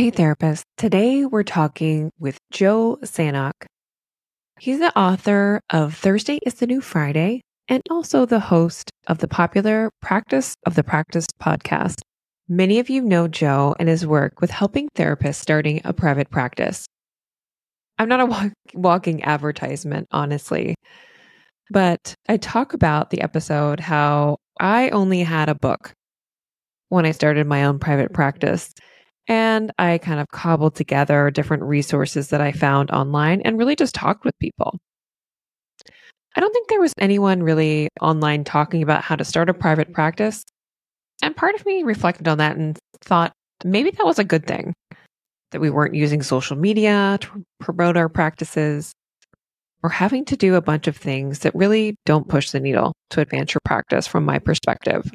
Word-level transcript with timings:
Hey, 0.00 0.08
therapist. 0.08 0.64
Today 0.78 1.26
we're 1.26 1.42
talking 1.42 2.10
with 2.18 2.38
Joe 2.50 2.98
Sanok. 3.02 3.66
He's 4.58 4.78
the 4.78 4.98
author 4.98 5.60
of 5.68 5.94
Thursday 5.94 6.38
is 6.46 6.54
the 6.54 6.66
New 6.66 6.80
Friday 6.80 7.42
and 7.68 7.82
also 7.90 8.24
the 8.24 8.40
host 8.40 8.90
of 9.08 9.18
the 9.18 9.28
popular 9.28 9.90
Practice 10.00 10.54
of 10.64 10.74
the 10.74 10.82
Practice 10.82 11.26
podcast. 11.38 12.00
Many 12.48 12.78
of 12.78 12.88
you 12.88 13.02
know 13.02 13.28
Joe 13.28 13.76
and 13.78 13.90
his 13.90 14.06
work 14.06 14.40
with 14.40 14.50
helping 14.50 14.88
therapists 14.96 15.34
starting 15.34 15.82
a 15.84 15.92
private 15.92 16.30
practice. 16.30 16.86
I'm 17.98 18.08
not 18.08 18.20
a 18.20 18.24
walk- 18.34 18.52
walking 18.72 19.22
advertisement, 19.24 20.06
honestly, 20.12 20.76
but 21.68 22.14
I 22.26 22.38
talk 22.38 22.72
about 22.72 23.10
the 23.10 23.20
episode 23.20 23.80
how 23.80 24.38
I 24.58 24.88
only 24.88 25.24
had 25.24 25.50
a 25.50 25.54
book 25.54 25.92
when 26.88 27.04
I 27.04 27.10
started 27.10 27.46
my 27.46 27.64
own 27.64 27.78
private 27.78 28.14
practice. 28.14 28.72
And 29.28 29.72
I 29.78 29.98
kind 29.98 30.20
of 30.20 30.28
cobbled 30.28 30.74
together 30.74 31.30
different 31.30 31.62
resources 31.62 32.28
that 32.28 32.40
I 32.40 32.52
found 32.52 32.90
online 32.90 33.42
and 33.42 33.58
really 33.58 33.76
just 33.76 33.94
talked 33.94 34.24
with 34.24 34.38
people. 34.38 34.78
I 36.36 36.40
don't 36.40 36.52
think 36.52 36.68
there 36.68 36.80
was 36.80 36.94
anyone 36.98 37.42
really 37.42 37.88
online 38.00 38.44
talking 38.44 38.82
about 38.82 39.02
how 39.02 39.16
to 39.16 39.24
start 39.24 39.48
a 39.48 39.54
private 39.54 39.92
practice. 39.92 40.44
And 41.22 41.36
part 41.36 41.54
of 41.54 41.66
me 41.66 41.82
reflected 41.82 42.28
on 42.28 42.38
that 42.38 42.56
and 42.56 42.78
thought 43.02 43.32
maybe 43.64 43.90
that 43.90 44.06
was 44.06 44.18
a 44.18 44.24
good 44.24 44.46
thing 44.46 44.74
that 45.50 45.60
we 45.60 45.70
weren't 45.70 45.94
using 45.94 46.22
social 46.22 46.56
media 46.56 47.18
to 47.20 47.44
promote 47.58 47.96
our 47.96 48.08
practices 48.08 48.92
or 49.82 49.90
having 49.90 50.24
to 50.26 50.36
do 50.36 50.54
a 50.54 50.62
bunch 50.62 50.86
of 50.86 50.96
things 50.96 51.40
that 51.40 51.54
really 51.54 51.96
don't 52.06 52.28
push 52.28 52.50
the 52.50 52.60
needle 52.60 52.92
to 53.10 53.20
advance 53.20 53.54
your 53.54 53.60
practice 53.64 54.06
from 54.06 54.24
my 54.24 54.38
perspective. 54.38 55.10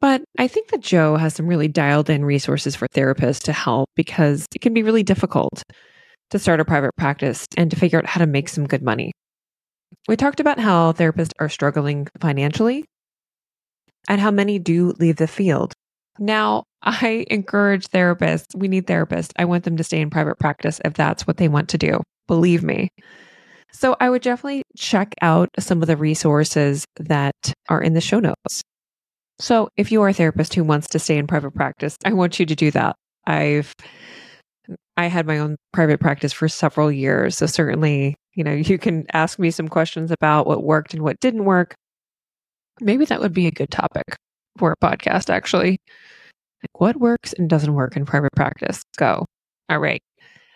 But 0.00 0.22
I 0.38 0.48
think 0.48 0.68
that 0.68 0.80
Joe 0.80 1.16
has 1.16 1.34
some 1.34 1.46
really 1.46 1.68
dialed 1.68 2.08
in 2.08 2.24
resources 2.24 2.74
for 2.74 2.88
therapists 2.88 3.42
to 3.44 3.52
help 3.52 3.90
because 3.96 4.46
it 4.54 4.60
can 4.60 4.72
be 4.72 4.82
really 4.82 5.02
difficult 5.02 5.62
to 6.30 6.38
start 6.38 6.60
a 6.60 6.64
private 6.64 6.92
practice 6.96 7.46
and 7.56 7.70
to 7.70 7.76
figure 7.76 7.98
out 7.98 8.06
how 8.06 8.20
to 8.20 8.26
make 8.26 8.48
some 8.48 8.66
good 8.66 8.82
money. 8.82 9.12
We 10.08 10.16
talked 10.16 10.40
about 10.40 10.58
how 10.58 10.92
therapists 10.92 11.32
are 11.38 11.48
struggling 11.48 12.08
financially 12.20 12.86
and 14.08 14.20
how 14.20 14.30
many 14.30 14.58
do 14.58 14.94
leave 14.98 15.16
the 15.16 15.28
field. 15.28 15.74
Now, 16.18 16.64
I 16.82 17.26
encourage 17.30 17.88
therapists, 17.88 18.54
we 18.54 18.68
need 18.68 18.86
therapists. 18.86 19.32
I 19.36 19.44
want 19.44 19.64
them 19.64 19.76
to 19.76 19.84
stay 19.84 20.00
in 20.00 20.08
private 20.08 20.38
practice 20.38 20.80
if 20.84 20.94
that's 20.94 21.26
what 21.26 21.36
they 21.36 21.48
want 21.48 21.68
to 21.70 21.78
do. 21.78 22.00
Believe 22.26 22.62
me. 22.62 22.88
So 23.72 23.96
I 24.00 24.08
would 24.10 24.22
definitely 24.22 24.62
check 24.76 25.14
out 25.20 25.50
some 25.58 25.82
of 25.82 25.88
the 25.88 25.96
resources 25.96 26.84
that 26.98 27.34
are 27.68 27.82
in 27.82 27.94
the 27.94 28.00
show 28.00 28.20
notes. 28.20 28.62
So, 29.40 29.70
if 29.78 29.90
you 29.90 30.02
are 30.02 30.08
a 30.08 30.12
therapist 30.12 30.54
who 30.54 30.62
wants 30.62 30.88
to 30.88 30.98
stay 30.98 31.16
in 31.16 31.26
private 31.26 31.52
practice, 31.52 31.96
I 32.04 32.12
want 32.12 32.38
you 32.38 32.44
to 32.44 32.54
do 32.54 32.70
that. 32.72 32.96
I've 33.26 33.74
I 34.96 35.06
had 35.06 35.26
my 35.26 35.38
own 35.38 35.56
private 35.72 35.98
practice 35.98 36.32
for 36.32 36.46
several 36.46 36.92
years, 36.92 37.38
so 37.38 37.46
certainly, 37.46 38.16
you 38.34 38.44
know, 38.44 38.52
you 38.70 38.78
can 38.78 39.06
ask 39.12 39.38
me 39.38 39.50
some 39.50 39.68
questions 39.68 40.10
about 40.10 40.46
what 40.46 40.62
worked 40.62 40.92
and 40.92 41.02
what 41.02 41.20
didn't 41.20 41.46
work. 41.46 41.74
Maybe 42.80 43.06
that 43.06 43.20
would 43.20 43.32
be 43.32 43.46
a 43.46 43.50
good 43.50 43.70
topic 43.70 44.16
for 44.58 44.72
a 44.72 44.76
podcast 44.76 45.30
actually. 45.30 45.78
Like 46.62 46.80
what 46.80 46.96
works 46.96 47.32
and 47.32 47.48
doesn't 47.48 47.72
work 47.72 47.96
in 47.96 48.04
private 48.04 48.32
practice. 48.36 48.82
Go. 48.98 49.24
All 49.70 49.78
right. 49.78 50.02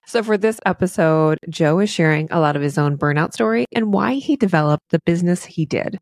So, 0.06 0.22
for 0.22 0.36
this 0.36 0.60
episode, 0.66 1.38
Joe 1.48 1.78
is 1.78 1.88
sharing 1.88 2.28
a 2.30 2.40
lot 2.40 2.56
of 2.56 2.62
his 2.62 2.76
own 2.76 2.98
burnout 2.98 3.32
story 3.32 3.64
and 3.74 3.94
why 3.94 4.14
he 4.14 4.36
developed 4.36 4.84
the 4.90 5.00
business 5.06 5.44
he 5.46 5.64
did. 5.64 5.98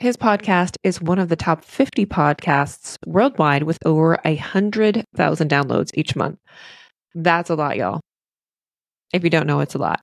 His 0.00 0.16
podcast 0.16 0.76
is 0.82 0.98
one 0.98 1.18
of 1.18 1.28
the 1.28 1.36
top 1.36 1.62
50 1.62 2.06
podcasts 2.06 2.96
worldwide 3.06 3.64
with 3.64 3.76
over 3.84 4.18
100,000 4.24 5.50
downloads 5.50 5.90
each 5.92 6.16
month. 6.16 6.38
That's 7.14 7.50
a 7.50 7.54
lot, 7.54 7.76
y'all. 7.76 8.00
If 9.12 9.24
you 9.24 9.28
don't 9.28 9.46
know, 9.46 9.60
it's 9.60 9.74
a 9.74 9.78
lot. 9.78 10.00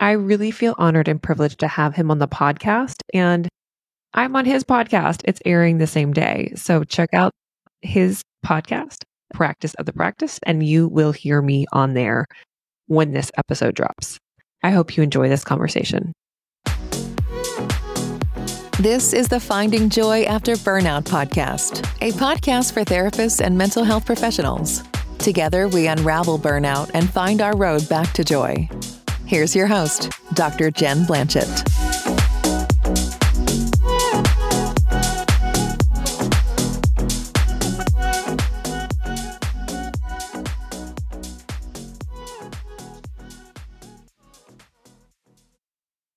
I 0.00 0.10
really 0.12 0.50
feel 0.50 0.74
honored 0.78 1.06
and 1.06 1.22
privileged 1.22 1.60
to 1.60 1.68
have 1.68 1.94
him 1.94 2.10
on 2.10 2.18
the 2.18 2.26
podcast, 2.26 3.02
and 3.14 3.46
I'm 4.14 4.34
on 4.34 4.46
his 4.46 4.64
podcast. 4.64 5.22
It's 5.26 5.40
airing 5.44 5.78
the 5.78 5.86
same 5.86 6.12
day. 6.12 6.52
So 6.56 6.82
check 6.82 7.10
out 7.12 7.30
his 7.82 8.20
podcast, 8.44 9.04
Practice 9.32 9.74
of 9.74 9.86
the 9.86 9.92
Practice, 9.92 10.40
and 10.42 10.66
you 10.66 10.88
will 10.88 11.12
hear 11.12 11.40
me 11.40 11.66
on 11.72 11.94
there 11.94 12.26
when 12.88 13.12
this 13.12 13.30
episode 13.38 13.76
drops. 13.76 14.18
I 14.64 14.72
hope 14.72 14.96
you 14.96 15.04
enjoy 15.04 15.28
this 15.28 15.44
conversation. 15.44 16.14
This 18.80 19.12
is 19.12 19.28
the 19.28 19.38
Finding 19.38 19.88
Joy 19.88 20.24
After 20.24 20.54
Burnout 20.54 21.04
podcast, 21.04 21.86
a 22.00 22.10
podcast 22.10 22.72
for 22.74 22.80
therapists 22.80 23.40
and 23.40 23.56
mental 23.56 23.84
health 23.84 24.04
professionals. 24.04 24.82
Together, 25.18 25.68
we 25.68 25.86
unravel 25.86 26.40
burnout 26.40 26.90
and 26.92 27.08
find 27.08 27.40
our 27.40 27.56
road 27.56 27.88
back 27.88 28.12
to 28.14 28.24
joy. 28.24 28.68
Here's 29.26 29.54
your 29.54 29.68
host, 29.68 30.10
Dr. 30.34 30.72
Jen 30.72 31.04
Blanchette. 31.04 31.83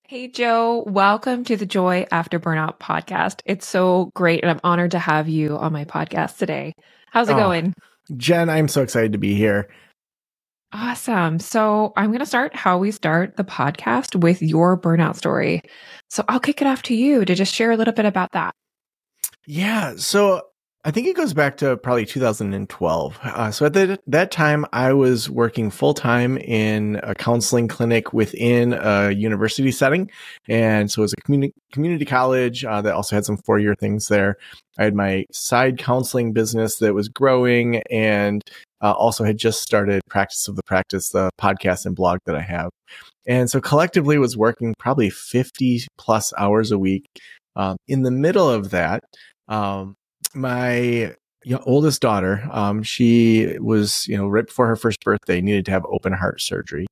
Hey, 0.09 0.29
Joe, 0.29 0.85
welcome 0.87 1.43
to 1.43 1.57
the 1.57 1.65
Joy 1.65 2.07
After 2.11 2.39
Burnout 2.39 2.79
podcast. 2.79 3.41
It's 3.43 3.67
so 3.67 4.09
great, 4.15 4.41
and 4.41 4.49
I'm 4.49 4.61
honored 4.63 4.91
to 4.91 4.99
have 4.99 5.27
you 5.27 5.57
on 5.57 5.73
my 5.73 5.83
podcast 5.83 6.37
today. 6.37 6.71
How's 7.11 7.27
it 7.27 7.33
oh, 7.33 7.39
going? 7.39 7.73
Jen, 8.15 8.49
I'm 8.49 8.69
so 8.69 8.81
excited 8.81 9.11
to 9.11 9.17
be 9.17 9.35
here. 9.35 9.67
Awesome. 10.71 11.39
So, 11.39 11.91
I'm 11.97 12.11
going 12.11 12.21
to 12.21 12.25
start 12.25 12.55
how 12.55 12.77
we 12.77 12.91
start 12.91 13.35
the 13.35 13.43
podcast 13.43 14.15
with 14.17 14.41
your 14.41 14.79
burnout 14.79 15.17
story. 15.17 15.59
So, 16.09 16.23
I'll 16.29 16.39
kick 16.39 16.61
it 16.61 16.67
off 16.67 16.83
to 16.83 16.95
you 16.95 17.25
to 17.25 17.35
just 17.35 17.53
share 17.53 17.71
a 17.71 17.75
little 17.75 17.93
bit 17.93 18.05
about 18.05 18.31
that. 18.31 18.53
Yeah. 19.45 19.95
So, 19.97 20.43
I 20.87 20.91
think 20.91 21.05
it 21.05 21.17
goes 21.17 21.33
back 21.33 21.57
to 21.57 21.75
probably 21.75 22.05
2012. 22.05 23.19
Uh, 23.21 23.51
so 23.51 23.65
at 23.65 23.73
the, 23.73 23.99
that 24.07 24.31
time, 24.31 24.65
I 24.71 24.93
was 24.93 25.29
working 25.29 25.69
full 25.69 25.93
time 25.93 26.37
in 26.37 27.01
a 27.03 27.13
counseling 27.13 27.67
clinic 27.67 28.13
within 28.13 28.71
a 28.71 29.11
university 29.11 29.73
setting. 29.73 30.09
And 30.47 30.89
so 30.89 31.01
it 31.01 31.03
was 31.03 31.13
a 31.17 31.21
community, 31.23 31.53
community 31.73 32.05
college 32.05 32.63
uh, 32.63 32.81
that 32.83 32.93
also 32.93 33.17
had 33.17 33.25
some 33.25 33.35
four 33.35 33.59
year 33.59 33.75
things 33.75 34.07
there. 34.07 34.37
I 34.79 34.85
had 34.85 34.95
my 34.95 35.25
side 35.29 35.77
counseling 35.77 36.31
business 36.31 36.77
that 36.77 36.93
was 36.93 37.09
growing 37.09 37.81
and 37.91 38.41
uh, 38.81 38.93
also 38.93 39.25
had 39.25 39.37
just 39.37 39.61
started 39.61 40.01
Practice 40.09 40.47
of 40.47 40.55
the 40.55 40.63
Practice, 40.63 41.09
the 41.09 41.31
podcast 41.37 41.85
and 41.85 41.97
blog 41.97 42.19
that 42.25 42.35
I 42.37 42.43
have. 42.43 42.69
And 43.25 43.49
so 43.49 43.59
collectively 43.59 44.17
was 44.19 44.37
working 44.37 44.73
probably 44.79 45.09
50 45.09 45.85
plus 45.97 46.31
hours 46.37 46.71
a 46.71 46.79
week. 46.79 47.03
Um, 47.57 47.75
in 47.89 48.03
the 48.03 48.11
middle 48.11 48.49
of 48.49 48.69
that, 48.69 49.03
um, 49.49 49.95
my 50.35 51.15
you 51.43 51.55
know, 51.55 51.63
oldest 51.65 52.01
daughter, 52.01 52.45
um, 52.51 52.83
she 52.83 53.57
was, 53.59 54.05
you 54.07 54.17
know, 54.17 54.27
right 54.27 54.47
before 54.47 54.67
her 54.67 54.75
first 54.75 55.01
birthday, 55.03 55.39
needed 55.39 55.65
to 55.65 55.71
have 55.71 55.85
open 55.85 56.11
heart 56.11 56.41
surgery. 56.41 56.87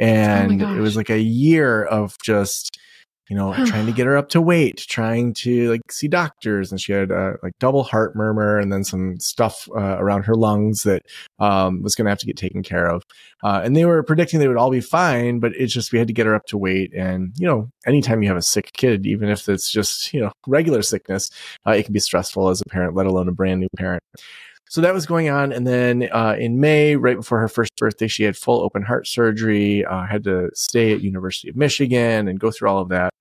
Oh 0.00 0.04
and 0.04 0.62
oh 0.62 0.74
it 0.74 0.80
was 0.80 0.96
like 0.96 1.10
a 1.10 1.20
year 1.20 1.84
of 1.84 2.16
just 2.22 2.78
you 3.28 3.36
know, 3.36 3.52
trying 3.66 3.86
to 3.86 3.92
get 3.92 4.06
her 4.06 4.16
up 4.16 4.28
to 4.30 4.40
weight, 4.40 4.78
trying 4.78 5.34
to 5.34 5.70
like 5.70 5.92
see 5.92 6.08
doctors. 6.08 6.70
And 6.70 6.80
she 6.80 6.92
had 6.92 7.10
uh, 7.10 7.34
like 7.42 7.52
double 7.58 7.82
heart 7.82 8.16
murmur 8.16 8.58
and 8.58 8.72
then 8.72 8.84
some 8.84 9.18
stuff 9.20 9.68
uh, 9.74 9.96
around 9.98 10.24
her 10.24 10.34
lungs 10.34 10.82
that 10.82 11.02
um, 11.38 11.82
was 11.82 11.94
going 11.94 12.06
to 12.06 12.10
have 12.10 12.18
to 12.18 12.26
get 12.26 12.36
taken 12.36 12.62
care 12.62 12.86
of. 12.86 13.02
Uh, 13.42 13.60
and 13.62 13.76
they 13.76 13.84
were 13.84 14.02
predicting 14.02 14.40
they 14.40 14.48
would 14.48 14.56
all 14.56 14.70
be 14.70 14.80
fine, 14.80 15.40
but 15.40 15.52
it's 15.54 15.72
just 15.72 15.92
we 15.92 15.98
had 15.98 16.08
to 16.08 16.14
get 16.14 16.26
her 16.26 16.34
up 16.34 16.46
to 16.46 16.58
weight. 16.58 16.92
And, 16.94 17.32
you 17.36 17.46
know, 17.46 17.70
anytime 17.86 18.22
you 18.22 18.28
have 18.28 18.36
a 18.36 18.42
sick 18.42 18.72
kid, 18.72 19.06
even 19.06 19.28
if 19.28 19.48
it's 19.48 19.70
just, 19.70 20.12
you 20.12 20.20
know, 20.20 20.32
regular 20.46 20.82
sickness, 20.82 21.30
uh, 21.66 21.72
it 21.72 21.84
can 21.84 21.92
be 21.92 22.00
stressful 22.00 22.48
as 22.48 22.60
a 22.60 22.64
parent, 22.64 22.96
let 22.96 23.06
alone 23.06 23.28
a 23.28 23.32
brand 23.32 23.60
new 23.60 23.68
parent. 23.76 24.02
So 24.70 24.80
that 24.80 24.94
was 24.94 25.06
going 25.06 25.28
on. 25.28 25.52
And 25.52 25.66
then 25.66 26.08
uh, 26.12 26.36
in 26.38 26.60
May, 26.60 26.96
right 26.96 27.16
before 27.16 27.40
her 27.40 27.48
first 27.48 27.74
birthday, 27.76 28.08
she 28.08 28.24
had 28.24 28.36
full 28.36 28.60
open 28.60 28.82
heart 28.82 29.06
surgery, 29.06 29.84
uh, 29.84 30.06
had 30.06 30.24
to 30.24 30.50
stay 30.54 30.92
at 30.92 31.00
University 31.00 31.48
of 31.48 31.56
Michigan 31.56 32.28
and 32.28 32.38
go 32.38 32.50
through 32.50 32.68
all 32.68 32.80
of 32.80 32.88
that. 32.90 33.12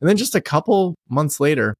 And 0.00 0.08
then 0.08 0.16
just 0.16 0.34
a 0.34 0.40
couple 0.40 0.94
months 1.08 1.40
later, 1.40 1.74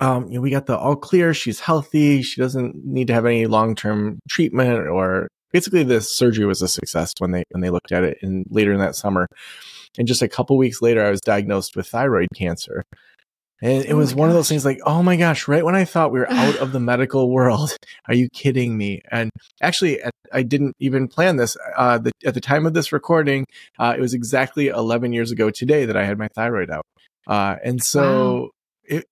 um, 0.00 0.28
you 0.28 0.34
know, 0.34 0.40
we 0.40 0.50
got 0.50 0.66
the 0.66 0.76
all 0.76 0.96
clear. 0.96 1.34
She's 1.34 1.60
healthy. 1.60 2.22
She 2.22 2.40
doesn't 2.40 2.84
need 2.84 3.08
to 3.08 3.14
have 3.14 3.26
any 3.26 3.46
long 3.46 3.74
term 3.74 4.20
treatment 4.28 4.86
or 4.86 5.28
basically 5.52 5.82
the 5.82 6.00
surgery 6.00 6.44
was 6.44 6.62
a 6.62 6.68
success 6.68 7.12
when 7.18 7.32
they 7.32 7.44
when 7.50 7.60
they 7.60 7.70
looked 7.70 7.92
at 7.92 8.04
it 8.04 8.18
in 8.22 8.44
later 8.50 8.72
in 8.72 8.78
that 8.78 8.94
summer. 8.94 9.26
And 9.98 10.06
just 10.06 10.22
a 10.22 10.28
couple 10.28 10.56
weeks 10.56 10.80
later, 10.82 11.04
I 11.04 11.10
was 11.10 11.20
diagnosed 11.20 11.74
with 11.74 11.88
thyroid 11.88 12.28
cancer. 12.34 12.84
And 13.60 13.84
it 13.84 13.92
oh 13.92 13.96
was 13.96 14.14
one 14.14 14.28
gosh. 14.28 14.32
of 14.32 14.34
those 14.38 14.48
things 14.48 14.64
like, 14.64 14.78
oh 14.84 15.02
my 15.02 15.16
gosh, 15.16 15.48
right 15.48 15.64
when 15.64 15.74
I 15.74 15.84
thought 15.84 16.12
we 16.12 16.20
were 16.20 16.30
out 16.30 16.56
of 16.56 16.72
the 16.72 16.80
medical 16.80 17.30
world, 17.32 17.76
are 18.06 18.14
you 18.14 18.28
kidding 18.30 18.76
me? 18.76 19.02
And 19.10 19.30
actually, 19.60 20.00
I 20.32 20.42
didn't 20.42 20.76
even 20.78 21.08
plan 21.08 21.36
this. 21.36 21.56
Uh, 21.76 21.98
the, 21.98 22.12
at 22.24 22.34
the 22.34 22.40
time 22.40 22.66
of 22.66 22.74
this 22.74 22.92
recording, 22.92 23.46
uh, 23.78 23.94
it 23.96 24.00
was 24.00 24.14
exactly 24.14 24.68
11 24.68 25.12
years 25.12 25.30
ago 25.30 25.50
today 25.50 25.86
that 25.86 25.96
I 25.96 26.04
had 26.04 26.18
my 26.18 26.28
thyroid 26.28 26.70
out. 26.70 26.86
Uh, 27.26 27.56
and 27.64 27.82
so 27.82 28.40
wow. 28.40 28.48
it, 28.84 29.04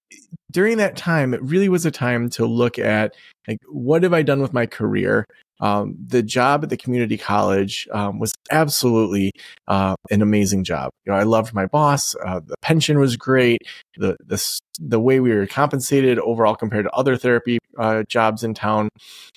during 0.51 0.79
that 0.79 0.97
time, 0.97 1.35
it 1.35 1.43
really 1.43 1.69
was 1.69 1.85
a 1.85 1.91
time 1.91 2.31
to 2.31 2.47
look 2.47 2.79
at 2.79 3.15
like, 3.49 3.59
what 3.69 4.03
have 4.05 4.15
I 4.15 4.23
done 4.23 4.41
with 4.41 4.53
my 4.53 4.67
career? 4.67 5.27
Um, 5.61 5.97
the 6.07 6.23
job 6.23 6.65
at 6.65 6.71
the 6.71 6.77
community 6.77 7.17
college 7.17 7.89
um, 7.93 8.19
was 8.19 8.33
absolutely 8.51 9.33
uh, 9.69 9.95
an 10.11 10.23
amazing 10.23 10.65
job. 10.65 10.91
You 11.05 11.13
know, 11.13 11.19
I 11.19 11.23
loved 11.23 11.55
my 11.55 11.67
boss. 11.67 12.15
Uh, 12.25 12.41
the 12.41 12.55
pension 12.63 12.99
was 12.99 13.17
great. 13.17 13.63
The 13.97 14.17
the 14.25 14.43
the 14.79 15.01
way 15.01 15.21
we 15.21 15.35
were 15.35 15.47
compensated 15.47 16.19
overall 16.19 16.55
compared 16.55 16.85
to 16.85 16.91
other 16.93 17.17
therapy 17.17 17.59
uh, 17.79 18.03
jobs 18.09 18.45
in 18.45 18.55
town, 18.55 18.89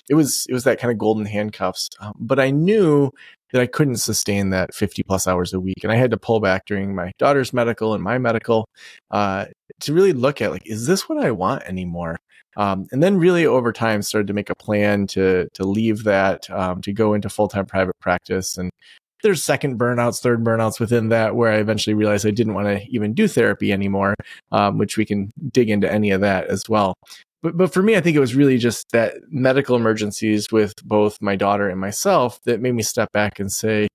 it 0.08 0.14
was 0.14 0.46
it 0.48 0.52
was 0.52 0.64
that 0.64 0.78
kind 0.78 0.92
of 0.92 0.98
golden 0.98 1.26
handcuffs. 1.26 1.88
Um, 2.00 2.12
but 2.18 2.38
I 2.38 2.50
knew 2.50 3.10
that 3.52 3.60
I 3.60 3.66
couldn't 3.66 3.96
sustain 3.96 4.50
that 4.50 4.74
50 4.74 5.02
plus 5.02 5.26
hours 5.26 5.52
a 5.52 5.60
week, 5.60 5.82
and 5.82 5.92
I 5.92 5.96
had 5.96 6.10
to 6.12 6.16
pull 6.16 6.40
back 6.40 6.66
during 6.66 6.94
my 6.94 7.12
daughter's 7.18 7.52
medical 7.52 7.94
and 7.94 8.02
my 8.02 8.18
medical 8.18 8.68
uh, 9.10 9.46
to 9.80 9.92
really 9.92 10.12
look 10.12 10.40
at 10.40 10.50
like, 10.50 10.66
is 10.66 10.86
this 10.86 11.08
what 11.08 11.18
I 11.18 11.30
want 11.30 11.64
anymore? 11.64 12.18
Um, 12.56 12.86
and 12.92 13.02
then 13.02 13.16
really 13.16 13.46
over 13.46 13.72
time 13.72 14.02
started 14.02 14.26
to 14.26 14.34
make 14.34 14.50
a 14.50 14.54
plan 14.54 15.06
to 15.08 15.48
to 15.54 15.64
leave 15.64 16.04
that 16.04 16.50
um, 16.50 16.82
to 16.82 16.92
go 16.92 17.14
into 17.14 17.28
full 17.28 17.48
time 17.48 17.66
private 17.66 17.98
practice 18.00 18.58
and 18.58 18.70
there's 19.22 19.44
second 19.44 19.78
burnouts, 19.78 20.20
third 20.20 20.42
burnouts 20.44 20.80
within 20.80 21.08
that 21.10 21.36
where 21.36 21.52
I 21.52 21.56
eventually 21.56 21.94
realized 21.94 22.26
I 22.26 22.30
didn't 22.30 22.54
want 22.54 22.68
to 22.68 22.86
even 22.88 23.14
do 23.14 23.28
therapy 23.28 23.72
anymore, 23.72 24.14
um, 24.52 24.78
which 24.78 24.96
we 24.96 25.04
can 25.04 25.32
dig 25.52 25.70
into 25.70 25.90
any 25.90 26.10
of 26.10 26.20
that 26.22 26.46
as 26.46 26.68
well. 26.68 26.94
But, 27.42 27.56
but 27.56 27.72
for 27.72 27.82
me, 27.82 27.96
I 27.96 28.00
think 28.00 28.16
it 28.16 28.20
was 28.20 28.34
really 28.34 28.58
just 28.58 28.90
that 28.92 29.14
medical 29.28 29.76
emergencies 29.76 30.48
with 30.52 30.74
both 30.84 31.20
my 31.20 31.36
daughter 31.36 31.68
and 31.68 31.80
myself 31.80 32.40
that 32.44 32.60
made 32.60 32.74
me 32.74 32.82
step 32.82 33.10
back 33.12 33.40
and 33.40 33.50
say, 33.50 33.88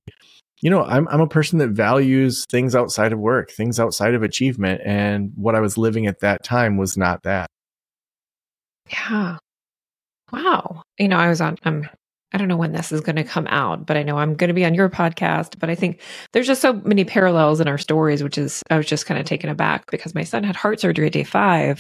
you 0.62 0.70
know, 0.70 0.84
I'm, 0.84 1.08
I'm 1.10 1.22
a 1.22 1.28
person 1.28 1.60
that 1.60 1.70
values 1.70 2.46
things 2.50 2.76
outside 2.76 3.14
of 3.14 3.20
work, 3.20 3.52
things 3.52 3.80
outside 3.80 4.16
of 4.16 4.24
achievement. 4.24 4.82
And 4.84 5.32
what 5.36 5.54
I 5.54 5.60
was 5.60 5.78
living 5.78 6.08
at 6.08 6.22
that 6.22 6.44
time 6.44 6.78
was 6.78 6.98
not 6.98 7.24
that. 7.24 7.50
Yeah. 8.92 9.38
Wow. 10.32 10.84
You 10.98 11.08
know, 11.08 11.18
I 11.18 11.30
was 11.30 11.42
on, 11.42 11.58
I'm, 11.64 11.90
I 12.34 12.38
don't 12.38 12.48
know 12.48 12.58
when 12.58 12.74
this 12.74 12.92
is 12.92 13.02
going 13.02 13.16
to 13.16 13.24
come 13.24 13.48
out, 13.48 13.86
but 13.86 13.98
I 13.98 14.04
know 14.04 14.18
I'm 14.18 14.36
going 14.36 14.50
to 14.50 14.54
be 14.54 14.66
on 14.66 14.74
your 14.74 14.90
podcast. 14.90 15.60
But 15.60 15.70
I 15.70 15.76
think 15.76 16.02
there's 16.34 16.48
just 16.48 16.62
so 16.62 16.74
many 16.74 17.06
parallels 17.06 17.62
in 17.62 17.68
our 17.68 17.78
stories, 17.78 18.24
which 18.24 18.38
is, 18.38 18.62
I 18.70 18.78
was 18.78 18.86
just 18.86 19.06
kind 19.06 19.20
of 19.20 19.26
taken 19.26 19.50
aback 19.50 19.90
because 19.90 20.14
my 20.14 20.24
son 20.24 20.44
had 20.44 20.56
heart 20.56 20.80
surgery 20.80 21.08
at 21.08 21.14
day 21.14 21.24
five. 21.24 21.80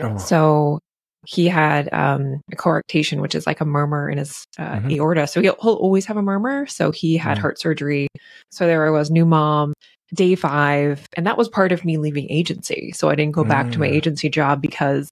Oh. 0.00 0.16
So 0.18 0.78
he 1.26 1.48
had 1.48 1.92
um, 1.92 2.40
a 2.52 2.56
coarctation, 2.56 3.20
which 3.20 3.34
is 3.34 3.46
like 3.46 3.60
a 3.60 3.64
murmur 3.64 4.08
in 4.08 4.18
his 4.18 4.44
uh, 4.58 4.76
mm-hmm. 4.76 4.92
aorta. 4.92 5.26
So 5.26 5.40
he'll, 5.40 5.56
he'll, 5.60 5.74
always 5.74 6.06
have 6.06 6.16
a 6.16 6.22
murmur. 6.22 6.66
So 6.66 6.92
he 6.92 7.16
had 7.16 7.32
mm-hmm. 7.32 7.40
heart 7.42 7.58
surgery. 7.58 8.06
So 8.50 8.66
there 8.66 8.86
I 8.86 8.90
was, 8.90 9.10
new 9.10 9.26
mom, 9.26 9.74
day 10.14 10.36
five. 10.36 11.06
And 11.14 11.26
that 11.26 11.36
was 11.36 11.48
part 11.48 11.72
of 11.72 11.84
me 11.84 11.98
leaving 11.98 12.30
agency. 12.30 12.92
So 12.94 13.08
I 13.08 13.14
didn't 13.14 13.32
go 13.32 13.44
back 13.44 13.72
to 13.72 13.80
my 13.80 13.88
mm. 13.88 13.94
agency 13.94 14.28
job 14.28 14.62
because 14.62 15.10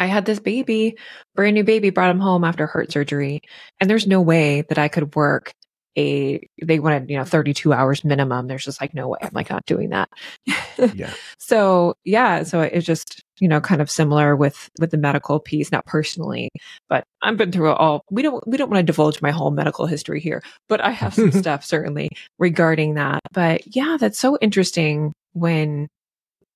I 0.00 0.06
had 0.06 0.24
this 0.24 0.40
baby, 0.40 0.96
brand 1.36 1.54
new 1.54 1.62
baby, 1.62 1.90
brought 1.90 2.10
him 2.10 2.20
home 2.20 2.42
after 2.42 2.66
heart 2.66 2.90
surgery. 2.90 3.42
And 3.78 3.88
there's 3.88 4.06
no 4.06 4.20
way 4.20 4.62
that 4.62 4.78
I 4.78 4.88
could 4.88 5.14
work 5.14 5.52
a, 5.98 6.40
they 6.62 6.78
wanted, 6.78 7.10
you 7.10 7.18
know, 7.18 7.24
32 7.24 7.72
hours 7.72 8.04
minimum. 8.04 8.46
There's 8.46 8.64
just 8.64 8.80
like, 8.80 8.94
no 8.94 9.08
way. 9.08 9.18
I'm 9.20 9.30
like 9.34 9.50
not 9.50 9.66
doing 9.66 9.90
that. 9.90 10.08
yeah. 10.94 11.12
So 11.38 11.94
yeah. 12.04 12.44
So 12.44 12.60
it's 12.62 12.86
just, 12.86 13.22
you 13.40 13.48
know, 13.48 13.60
kind 13.60 13.82
of 13.82 13.90
similar 13.90 14.36
with, 14.36 14.70
with 14.78 14.90
the 14.90 14.96
medical 14.96 15.40
piece, 15.40 15.70
not 15.70 15.84
personally, 15.84 16.48
but 16.88 17.04
I've 17.22 17.36
been 17.36 17.52
through 17.52 17.72
it 17.72 17.78
all, 17.78 18.04
we 18.10 18.22
don't, 18.22 18.46
we 18.46 18.56
don't 18.56 18.70
want 18.70 18.78
to 18.78 18.90
divulge 18.90 19.20
my 19.20 19.32
whole 19.32 19.50
medical 19.50 19.86
history 19.86 20.20
here, 20.20 20.42
but 20.68 20.80
I 20.80 20.90
have 20.90 21.14
some 21.14 21.32
stuff 21.42 21.64
certainly 21.64 22.08
regarding 22.38 22.94
that. 22.94 23.20
But 23.32 23.62
yeah, 23.74 23.96
that's 24.00 24.18
so 24.18 24.38
interesting 24.40 25.12
when 25.32 25.88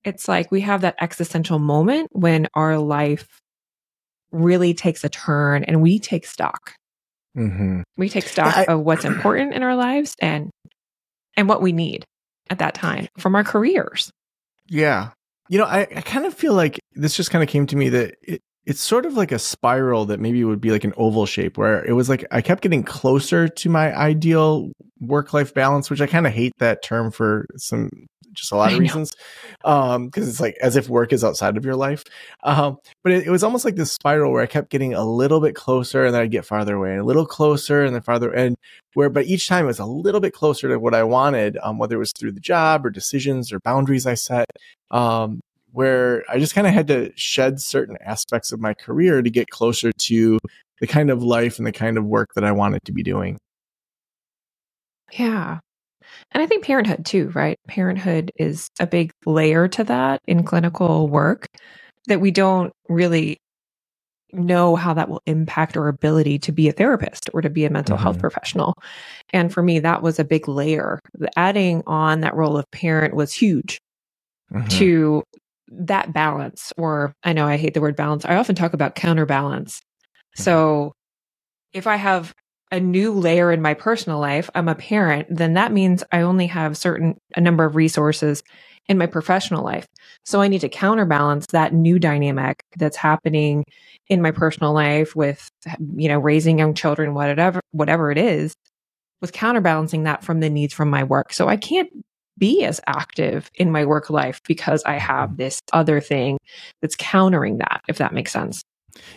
it's 0.04 0.28
like 0.28 0.50
we 0.50 0.60
have 0.62 0.82
that 0.82 0.96
existential 1.00 1.58
moment 1.58 2.10
when 2.12 2.48
our 2.54 2.78
life 2.78 3.40
really 4.30 4.74
takes 4.74 5.04
a 5.04 5.08
turn 5.08 5.64
and 5.64 5.80
we 5.80 5.98
take 5.98 6.26
stock. 6.26 6.74
Mm-hmm. 7.36 7.82
We 7.96 8.08
take 8.08 8.26
stock 8.26 8.56
I, 8.56 8.64
of 8.64 8.80
what's 8.80 9.04
important 9.04 9.54
in 9.54 9.62
our 9.62 9.76
lives 9.76 10.14
and 10.20 10.50
and 11.36 11.48
what 11.48 11.62
we 11.62 11.72
need 11.72 12.04
at 12.50 12.58
that 12.58 12.74
time 12.74 13.08
from 13.18 13.34
our 13.34 13.44
careers. 13.44 14.10
Yeah. 14.68 15.10
You 15.48 15.58
know, 15.58 15.64
I, 15.64 15.80
I 15.80 16.00
kind 16.00 16.26
of 16.26 16.34
feel 16.34 16.54
like 16.54 16.78
this 16.94 17.16
just 17.16 17.30
kind 17.30 17.42
of 17.42 17.48
came 17.48 17.66
to 17.66 17.76
me 17.76 17.88
that 17.90 18.14
it, 18.22 18.40
it's 18.66 18.80
sort 18.80 19.04
of 19.04 19.14
like 19.14 19.32
a 19.32 19.38
spiral 19.38 20.06
that 20.06 20.20
maybe 20.20 20.42
would 20.44 20.60
be 20.60 20.70
like 20.70 20.84
an 20.84 20.94
oval 20.96 21.26
shape 21.26 21.58
where 21.58 21.84
it 21.84 21.92
was 21.92 22.08
like 22.08 22.24
I 22.30 22.40
kept 22.40 22.62
getting 22.62 22.82
closer 22.82 23.48
to 23.48 23.68
my 23.68 23.94
ideal 23.94 24.72
work 25.00 25.32
life 25.34 25.52
balance, 25.52 25.90
which 25.90 26.00
I 26.00 26.06
kind 26.06 26.26
of 26.26 26.32
hate 26.32 26.52
that 26.58 26.82
term 26.82 27.10
for 27.10 27.46
some 27.56 27.90
just 28.34 28.52
a 28.52 28.56
lot 28.56 28.72
of 28.72 28.78
reasons. 28.78 29.12
Um, 29.64 30.06
because 30.06 30.28
it's 30.28 30.40
like 30.40 30.56
as 30.60 30.76
if 30.76 30.88
work 30.88 31.12
is 31.12 31.24
outside 31.24 31.56
of 31.56 31.64
your 31.64 31.76
life. 31.76 32.04
Um, 32.42 32.78
but 33.02 33.12
it, 33.12 33.26
it, 33.26 33.30
was 33.30 33.42
almost 33.42 33.64
like 33.64 33.76
this 33.76 33.92
spiral 33.92 34.32
where 34.32 34.42
I 34.42 34.46
kept 34.46 34.70
getting 34.70 34.94
a 34.94 35.04
little 35.04 35.40
bit 35.40 35.54
closer 35.54 36.04
and 36.04 36.14
then 36.14 36.22
I'd 36.22 36.30
get 36.30 36.44
farther 36.44 36.76
away 36.76 36.92
and 36.92 37.00
a 37.00 37.04
little 37.04 37.26
closer 37.26 37.84
and 37.84 37.94
then 37.94 38.02
farther 38.02 38.30
and 38.30 38.56
where 38.94 39.08
but 39.08 39.26
each 39.26 39.48
time 39.48 39.64
it 39.64 39.68
was 39.68 39.78
a 39.78 39.86
little 39.86 40.20
bit 40.20 40.34
closer 40.34 40.68
to 40.68 40.78
what 40.78 40.94
I 40.94 41.02
wanted, 41.02 41.58
um, 41.62 41.78
whether 41.78 41.96
it 41.96 42.00
was 42.00 42.12
through 42.12 42.32
the 42.32 42.40
job 42.40 42.84
or 42.84 42.90
decisions 42.90 43.52
or 43.52 43.60
boundaries 43.60 44.06
I 44.06 44.14
set. 44.14 44.46
Um, 44.90 45.40
where 45.72 46.22
I 46.30 46.38
just 46.38 46.54
kind 46.54 46.68
of 46.68 46.72
had 46.72 46.86
to 46.86 47.12
shed 47.16 47.60
certain 47.60 47.96
aspects 48.00 48.52
of 48.52 48.60
my 48.60 48.74
career 48.74 49.22
to 49.22 49.30
get 49.30 49.50
closer 49.50 49.90
to 49.92 50.38
the 50.80 50.86
kind 50.86 51.10
of 51.10 51.22
life 51.22 51.58
and 51.58 51.66
the 51.66 51.72
kind 51.72 51.98
of 51.98 52.04
work 52.04 52.34
that 52.34 52.44
I 52.44 52.52
wanted 52.52 52.84
to 52.84 52.92
be 52.92 53.02
doing. 53.02 53.38
Yeah. 55.12 55.58
And 56.32 56.42
I 56.42 56.46
think 56.46 56.64
parenthood 56.64 57.04
too, 57.04 57.30
right? 57.34 57.58
Parenthood 57.68 58.30
is 58.36 58.68
a 58.80 58.86
big 58.86 59.12
layer 59.26 59.68
to 59.68 59.84
that 59.84 60.20
in 60.26 60.44
clinical 60.44 61.08
work 61.08 61.46
that 62.06 62.20
we 62.20 62.30
don't 62.30 62.72
really 62.88 63.38
know 64.32 64.76
how 64.76 64.92
that 64.94 65.08
will 65.08 65.22
impact 65.26 65.76
our 65.76 65.88
ability 65.88 66.38
to 66.40 66.52
be 66.52 66.68
a 66.68 66.72
therapist 66.72 67.30
or 67.32 67.40
to 67.40 67.50
be 67.50 67.64
a 67.64 67.70
mental 67.70 67.96
mm-hmm. 67.96 68.02
health 68.02 68.18
professional. 68.18 68.74
And 69.32 69.52
for 69.52 69.62
me, 69.62 69.78
that 69.78 70.02
was 70.02 70.18
a 70.18 70.24
big 70.24 70.48
layer. 70.48 71.00
Adding 71.36 71.82
on 71.86 72.20
that 72.20 72.34
role 72.34 72.56
of 72.56 72.68
parent 72.72 73.14
was 73.14 73.32
huge 73.32 73.80
mm-hmm. 74.52 74.66
to 74.68 75.22
that 75.68 76.12
balance. 76.12 76.72
Or 76.76 77.14
I 77.22 77.32
know 77.32 77.46
I 77.46 77.56
hate 77.56 77.74
the 77.74 77.80
word 77.80 77.96
balance. 77.96 78.24
I 78.24 78.36
often 78.36 78.54
talk 78.54 78.74
about 78.74 78.94
counterbalance. 78.96 79.78
Mm-hmm. 79.78 80.42
So 80.42 80.92
if 81.72 81.86
I 81.86 81.96
have 81.96 82.34
a 82.70 82.80
new 82.80 83.12
layer 83.12 83.52
in 83.52 83.62
my 83.62 83.74
personal 83.74 84.18
life, 84.18 84.50
I'm 84.54 84.68
a 84.68 84.74
parent, 84.74 85.28
then 85.30 85.54
that 85.54 85.72
means 85.72 86.02
I 86.12 86.22
only 86.22 86.46
have 86.48 86.76
certain 86.76 87.16
a 87.36 87.40
number 87.40 87.64
of 87.64 87.76
resources 87.76 88.42
in 88.88 88.98
my 88.98 89.06
professional 89.06 89.64
life. 89.64 89.86
So 90.24 90.40
I 90.40 90.48
need 90.48 90.60
to 90.60 90.68
counterbalance 90.68 91.46
that 91.52 91.72
new 91.72 91.98
dynamic 91.98 92.62
that's 92.76 92.96
happening 92.96 93.64
in 94.08 94.20
my 94.20 94.30
personal 94.30 94.72
life 94.72 95.16
with 95.16 95.48
you 95.96 96.08
know 96.08 96.18
raising 96.18 96.58
young 96.58 96.74
children 96.74 97.14
whatever 97.14 97.60
whatever 97.70 98.10
it 98.10 98.18
is 98.18 98.54
with 99.22 99.32
counterbalancing 99.32 100.02
that 100.02 100.22
from 100.22 100.40
the 100.40 100.50
needs 100.50 100.74
from 100.74 100.90
my 100.90 101.02
work. 101.02 101.32
So 101.32 101.48
I 101.48 101.56
can't 101.56 101.88
be 102.36 102.64
as 102.64 102.80
active 102.86 103.50
in 103.54 103.70
my 103.70 103.84
work 103.84 104.10
life 104.10 104.40
because 104.46 104.82
I 104.84 104.94
have 104.94 105.30
mm-hmm. 105.30 105.36
this 105.36 105.60
other 105.72 106.00
thing 106.00 106.38
that's 106.82 106.96
countering 106.96 107.58
that 107.58 107.80
if 107.88 107.98
that 107.98 108.12
makes 108.12 108.32
sense. 108.32 108.62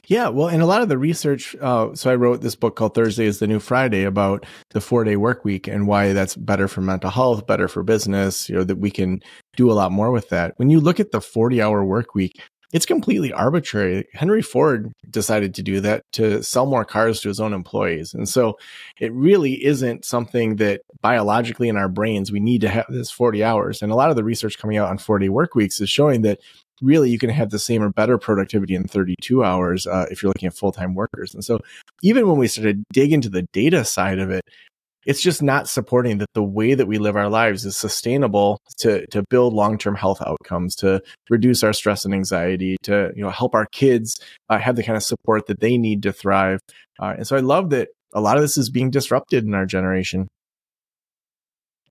Yeah, 0.08 0.30
well, 0.30 0.48
and 0.48 0.62
a 0.62 0.66
lot 0.66 0.82
of 0.82 0.90
the 0.90 0.98
research. 0.98 1.56
Uh, 1.62 1.94
so 1.94 2.10
I 2.12 2.16
wrote 2.16 2.42
this 2.42 2.56
book 2.56 2.76
called 2.76 2.94
Thursday 2.96 3.26
is 3.26 3.40
the 3.40 3.48
New 3.48 3.60
Friday 3.60 4.04
about 4.04 4.46
the 4.72 4.82
four 4.82 5.04
day 5.04 5.16
work 5.16 5.46
week 5.46 5.68
and 5.68 5.88
why 5.88 6.14
that's 6.14 6.36
better 6.36 6.68
for 6.68 6.82
mental 6.82 7.10
health, 7.10 7.46
better 7.46 7.68
for 7.68 7.84
business. 7.84 8.50
You 8.50 8.56
know 8.56 8.64
that 8.64 8.78
we 8.78 8.92
can 8.92 9.22
do 9.56 9.72
a 9.72 9.74
lot 9.74 9.92
more 9.92 10.12
with 10.12 10.30
that. 10.30 10.54
When 10.58 10.70
you 10.70 10.80
look 10.80 11.00
at 11.00 11.12
the 11.12 11.22
forty 11.22 11.62
hour 11.62 11.84
work 11.84 12.16
week, 12.16 12.42
it's 12.74 12.86
completely 12.86 13.32
arbitrary. 13.32 14.08
Henry 14.14 14.42
Ford 14.42 14.92
decided 15.10 15.54
to 15.56 15.64
do 15.64 15.80
that 15.82 16.04
to 16.14 16.44
sell 16.44 16.66
more 16.66 16.84
cars 16.84 17.22
to 17.22 17.30
his 17.30 17.40
own 17.40 17.54
employees. 17.54 18.14
And 18.14 18.28
so 18.28 18.58
it 19.00 19.14
really 19.14 19.64
isn't 19.66 20.04
something 20.04 20.58
that 20.58 20.82
biologically 21.02 21.70
in 21.70 21.78
our 21.78 21.88
brains 21.88 22.32
we 22.32 22.42
need 22.42 22.62
to 22.62 22.70
have 22.70 22.86
this 22.90 23.10
40 23.10 23.44
hours. 23.44 23.82
And 23.82 23.92
a 23.92 23.96
lot 23.96 24.10
of 24.10 24.18
the 24.18 24.24
research 24.24 24.58
coming 24.58 24.78
out 24.78 24.90
on 24.90 24.98
40 24.98 25.30
work 25.30 25.56
weeks 25.56 25.80
is 25.80 25.90
showing 25.90 26.24
that 26.24 26.40
really 26.82 27.10
you 27.10 27.18
can 27.18 27.30
have 27.30 27.50
the 27.50 27.60
same 27.60 27.82
or 27.82 27.90
better 27.90 28.18
productivity 28.18 28.76
in 28.76 28.84
32 28.84 29.44
hours 29.44 29.88
uh, 29.88 30.06
if 30.12 30.22
you're 30.22 30.30
looking 30.30 30.48
at 30.48 30.54
full-time 30.54 30.94
workers. 30.94 31.34
And 31.34 31.44
so 31.44 31.60
even 32.04 32.28
when 32.28 32.38
we 32.38 32.48
started 32.48 32.78
to 32.78 32.84
dig 32.94 33.14
into 33.14 33.30
the 33.30 33.44
data 33.54 33.84
side 33.84 34.20
of 34.20 34.30
it 34.30 34.44
it's 35.08 35.22
just 35.22 35.42
not 35.42 35.70
supporting 35.70 36.18
that 36.18 36.34
the 36.34 36.44
way 36.44 36.74
that 36.74 36.86
we 36.86 36.98
live 36.98 37.16
our 37.16 37.30
lives 37.30 37.66
is 37.66 37.76
sustainable 37.76 38.60
to 38.78 39.08
to 39.08 39.24
build 39.30 39.54
long-term 39.54 39.96
health 39.96 40.22
outcomes 40.22 40.76
to 40.76 41.02
reduce 41.30 41.64
our 41.64 41.74
stress 41.74 42.06
and 42.06 42.14
anxiety 42.14 42.76
to 42.84 43.12
you 43.16 43.24
know 43.24 43.30
help 43.30 43.56
our 43.56 43.66
kids 43.72 44.20
uh, 44.50 44.60
have 44.60 44.76
the 44.76 44.84
kind 44.84 44.98
of 44.98 45.02
support 45.02 45.48
that 45.48 45.62
they 45.62 45.78
need 45.78 46.04
to 46.04 46.14
thrive. 46.14 46.60
Uh, 47.00 47.16
and 47.18 47.26
so 47.26 47.36
i 47.36 47.40
love 47.40 47.72
that 47.72 47.88
a 48.14 48.22
lot 48.22 48.36
of 48.36 48.44
this 48.44 48.58
is 48.58 48.70
being 48.70 48.92
disrupted 48.92 49.46
in 49.46 49.54
our 49.54 49.66
generation. 49.66 50.28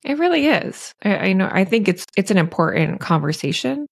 It 0.04 0.18
really 0.18 0.46
is. 0.46 0.92
I, 1.02 1.16
I 1.16 1.32
know 1.32 1.48
i 1.50 1.64
think 1.64 1.88
it's 1.88 2.04
it's 2.16 2.30
an 2.30 2.38
important 2.38 3.00
conversation 3.00 3.86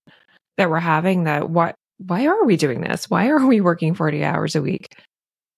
that 0.57 0.71
we're 0.71 0.79
having 0.79 1.25
that 1.25 1.51
what 1.51 1.75
why 1.99 2.27
are 2.27 2.45
we 2.45 2.57
doing 2.57 2.81
this? 2.81 3.09
Why 3.09 3.29
are 3.29 3.47
we 3.47 3.61
working 3.61 3.95
40 3.95 4.25
hours 4.25 4.57
a 4.57 4.63
week? 4.63 4.89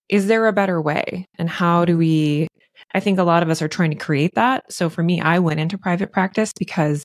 Is 0.09 0.27
there 0.27 0.47
a 0.47 0.53
better 0.53 0.81
way? 0.81 1.27
And 1.39 1.49
how 1.49 1.85
do 1.85 1.97
we 1.97 2.49
I 2.95 3.01
think 3.01 3.19
a 3.19 3.25
lot 3.25 3.43
of 3.43 3.51
us 3.51 3.63
are 3.63 3.69
trying 3.69 3.91
to 3.91 3.97
create 3.97 4.35
that. 4.35 4.71
So 4.73 4.89
for 4.89 5.03
me, 5.03 5.21
I 5.21 5.39
went 5.39 5.61
into 5.61 5.79
private 5.79 6.13
practice 6.13 6.53
because 6.59 7.05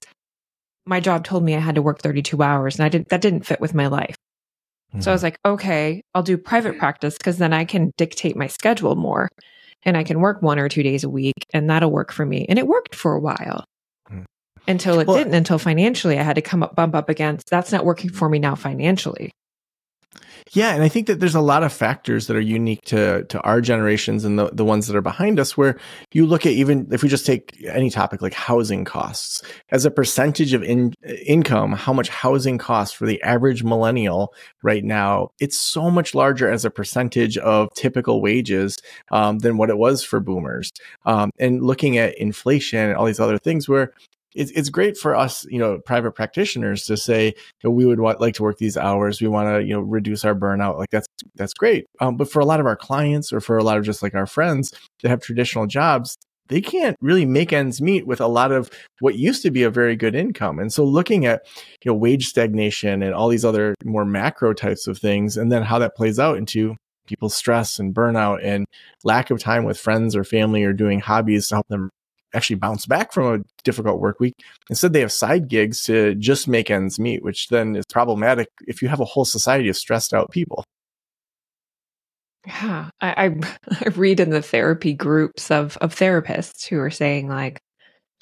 my 0.85 0.99
job 0.99 1.23
told 1.23 1.43
me 1.43 1.55
I 1.55 1.59
had 1.59 1.75
to 1.75 1.81
work 1.81 2.01
32 2.01 2.41
hours 2.41 2.75
and 2.75 2.85
I 2.85 2.89
didn't 2.89 3.09
that 3.09 3.21
didn't 3.21 3.45
fit 3.45 3.61
with 3.61 3.73
my 3.73 3.87
life. 3.87 4.15
Mm-hmm. 4.91 5.01
So 5.01 5.11
I 5.11 5.13
was 5.13 5.23
like, 5.23 5.37
okay, 5.45 6.01
I'll 6.13 6.23
do 6.23 6.37
private 6.37 6.77
practice 6.77 7.17
because 7.17 7.37
then 7.37 7.53
I 7.53 7.65
can 7.65 7.91
dictate 7.97 8.35
my 8.35 8.47
schedule 8.47 8.95
more 8.95 9.29
and 9.83 9.97
I 9.97 10.03
can 10.03 10.19
work 10.19 10.41
one 10.41 10.59
or 10.59 10.69
two 10.69 10.83
days 10.83 11.03
a 11.03 11.09
week 11.09 11.45
and 11.53 11.69
that'll 11.69 11.91
work 11.91 12.11
for 12.11 12.25
me. 12.25 12.45
And 12.49 12.59
it 12.59 12.67
worked 12.67 12.95
for 12.95 13.13
a 13.13 13.19
while 13.19 13.35
mm-hmm. 13.35 13.70
Until 14.67 14.99
it 14.99 15.07
well, 15.07 15.17
didn't, 15.17 15.33
until 15.33 15.59
financially 15.59 16.17
I 16.17 16.23
had 16.23 16.35
to 16.35 16.41
come 16.41 16.63
up, 16.63 16.75
bump 16.75 16.95
up 16.95 17.09
against 17.09 17.49
that's 17.49 17.71
not 17.71 17.85
working 17.85 18.11
for 18.11 18.29
me 18.29 18.39
now 18.39 18.55
financially. 18.55 19.31
Yeah, 20.53 20.73
and 20.73 20.83
I 20.83 20.89
think 20.89 21.07
that 21.07 21.19
there's 21.19 21.35
a 21.35 21.41
lot 21.41 21.63
of 21.63 21.71
factors 21.71 22.27
that 22.27 22.35
are 22.35 22.41
unique 22.41 22.81
to 22.85 23.23
to 23.25 23.39
our 23.41 23.61
generations 23.61 24.25
and 24.25 24.37
the, 24.37 24.49
the 24.51 24.65
ones 24.65 24.87
that 24.87 24.95
are 24.97 25.01
behind 25.01 25.39
us 25.39 25.55
where 25.55 25.79
you 26.11 26.25
look 26.25 26.45
at 26.45 26.51
even 26.51 26.87
if 26.91 27.03
we 27.03 27.09
just 27.09 27.25
take 27.25 27.55
any 27.67 27.89
topic 27.89 28.21
like 28.21 28.33
housing 28.33 28.83
costs 28.83 29.43
as 29.69 29.85
a 29.85 29.91
percentage 29.91 30.53
of 30.53 30.61
in, 30.61 30.93
income, 31.25 31.71
how 31.71 31.93
much 31.93 32.09
housing 32.09 32.57
costs 32.57 32.93
for 32.93 33.05
the 33.05 33.21
average 33.23 33.63
millennial 33.63 34.33
right 34.61 34.83
now, 34.83 35.29
it's 35.39 35.57
so 35.57 35.89
much 35.89 36.13
larger 36.13 36.51
as 36.51 36.65
a 36.65 36.71
percentage 36.71 37.37
of 37.37 37.73
typical 37.75 38.21
wages 38.21 38.77
um, 39.11 39.39
than 39.39 39.57
what 39.57 39.69
it 39.69 39.77
was 39.77 40.03
for 40.03 40.19
boomers. 40.19 40.73
Um, 41.05 41.31
and 41.39 41.63
looking 41.63 41.97
at 41.97 42.17
inflation 42.17 42.79
and 42.79 42.95
all 42.95 43.05
these 43.05 43.19
other 43.21 43.37
things 43.37 43.69
where 43.69 43.93
it's, 44.33 44.51
it's 44.51 44.69
great 44.69 44.97
for 44.97 45.15
us, 45.15 45.45
you 45.49 45.59
know, 45.59 45.79
private 45.85 46.11
practitioners 46.11 46.85
to 46.85 46.97
say, 46.97 47.27
you 47.27 47.33
know, 47.63 47.71
we 47.71 47.85
would 47.85 47.99
want, 47.99 48.21
like 48.21 48.35
to 48.35 48.43
work 48.43 48.57
these 48.57 48.77
hours. 48.77 49.21
We 49.21 49.27
want 49.27 49.49
to, 49.49 49.63
you 49.65 49.73
know, 49.73 49.81
reduce 49.81 50.23
our 50.25 50.35
burnout. 50.35 50.77
Like 50.77 50.89
that's, 50.89 51.07
that's 51.35 51.53
great. 51.53 51.85
Um, 51.99 52.17
but 52.17 52.31
for 52.31 52.39
a 52.39 52.45
lot 52.45 52.59
of 52.59 52.65
our 52.65 52.75
clients 52.75 53.33
or 53.33 53.41
for 53.41 53.57
a 53.57 53.63
lot 53.63 53.77
of 53.77 53.83
just 53.83 54.01
like 54.01 54.15
our 54.15 54.27
friends 54.27 54.71
that 55.01 55.09
have 55.09 55.21
traditional 55.21 55.67
jobs, 55.67 56.17
they 56.47 56.59
can't 56.59 56.97
really 56.99 57.25
make 57.25 57.53
ends 57.53 57.81
meet 57.81 58.05
with 58.05 58.19
a 58.19 58.27
lot 58.27 58.51
of 58.51 58.69
what 58.99 59.15
used 59.15 59.41
to 59.43 59.51
be 59.51 59.63
a 59.63 59.69
very 59.69 59.95
good 59.95 60.15
income. 60.15 60.59
And 60.59 60.71
so 60.73 60.83
looking 60.83 61.25
at, 61.25 61.45
you 61.83 61.91
know, 61.91 61.95
wage 61.95 62.27
stagnation 62.27 63.01
and 63.03 63.13
all 63.13 63.29
these 63.29 63.45
other 63.45 63.73
more 63.85 64.03
macro 64.03 64.53
types 64.53 64.85
of 64.85 64.97
things, 64.97 65.37
and 65.37 65.49
then 65.49 65.63
how 65.63 65.79
that 65.79 65.95
plays 65.95 66.19
out 66.19 66.37
into 66.37 66.75
people's 67.07 67.35
stress 67.35 67.79
and 67.79 67.95
burnout 67.95 68.39
and 68.43 68.65
lack 69.03 69.31
of 69.31 69.39
time 69.39 69.63
with 69.63 69.79
friends 69.79 70.15
or 70.15 70.23
family 70.23 70.63
or 70.63 70.73
doing 70.73 70.99
hobbies 70.99 71.47
to 71.47 71.55
help 71.55 71.67
them 71.67 71.89
actually 72.33 72.57
bounce 72.57 72.85
back 72.85 73.11
from 73.11 73.33
a 73.33 73.43
difficult 73.63 73.99
work 73.99 74.19
week. 74.19 74.35
Instead, 74.69 74.93
they 74.93 75.01
have 75.01 75.11
side 75.11 75.47
gigs 75.47 75.83
to 75.83 76.15
just 76.15 76.47
make 76.47 76.71
ends 76.71 76.99
meet, 76.99 77.23
which 77.23 77.49
then 77.49 77.75
is 77.75 77.85
problematic 77.85 78.47
if 78.67 78.81
you 78.81 78.87
have 78.87 78.99
a 78.99 79.05
whole 79.05 79.25
society 79.25 79.69
of 79.69 79.77
stressed 79.77 80.13
out 80.13 80.31
people. 80.31 80.65
Yeah, 82.45 82.89
I, 82.99 83.25
I, 83.25 83.25
I 83.85 83.89
read 83.89 84.19
in 84.19 84.29
the 84.29 84.41
therapy 84.41 84.93
groups 84.93 85.51
of 85.51 85.77
of 85.77 85.95
therapists 85.95 86.65
who 86.65 86.79
are 86.79 86.89
saying 86.89 87.27
like, 87.27 87.61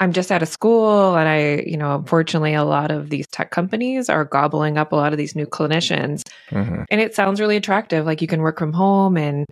I'm 0.01 0.13
just 0.13 0.32
out 0.32 0.42
of 0.42 0.48
school, 0.48 1.16
and 1.16 1.28
I, 1.28 1.63
you 1.66 1.75
know, 1.75 1.96
unfortunately, 1.96 2.54
a 2.54 2.63
lot 2.63 2.89
of 2.89 3.10
these 3.10 3.28
tech 3.28 3.51
companies 3.51 4.10
are 4.10 4.24
gobbling 4.24 4.78
up 4.78 4.94
a 4.94 4.96
lot 4.96 5.12
of 5.12 5.18
these 5.18 5.36
new 5.36 5.46
clinicians, 5.46 6.24
mm-hmm. 6.50 6.84
and 6.89 7.01
it 7.01 7.16
sounds 7.16 7.42
really 7.42 7.58
attractive. 7.58 8.06
Like 8.06 8.22
you 8.22 8.28
can 8.28 8.42
work 8.42 8.60
from 8.60 8.72
home, 8.72 9.18
and 9.18 9.46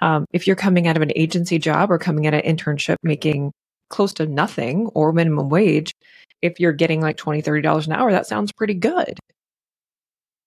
um, 0.00 0.24
if 0.32 0.46
you're 0.46 0.56
coming 0.56 0.88
out 0.88 0.96
of 0.96 1.02
an 1.02 1.12
agency 1.14 1.58
job 1.58 1.90
or 1.90 1.98
coming 1.98 2.26
at 2.26 2.34
an 2.34 2.42
internship 2.42 2.96
making 3.04 3.52
close 3.92 4.12
to 4.14 4.26
nothing 4.26 4.88
or 4.88 5.12
minimum 5.12 5.48
wage, 5.48 5.94
if 6.42 6.58
you're 6.58 6.72
getting 6.72 7.00
like 7.00 7.16
$20, 7.16 7.44
$30 7.44 7.86
an 7.86 7.92
hour, 7.92 8.10
that 8.10 8.26
sounds 8.26 8.50
pretty 8.50 8.74
good. 8.74 9.18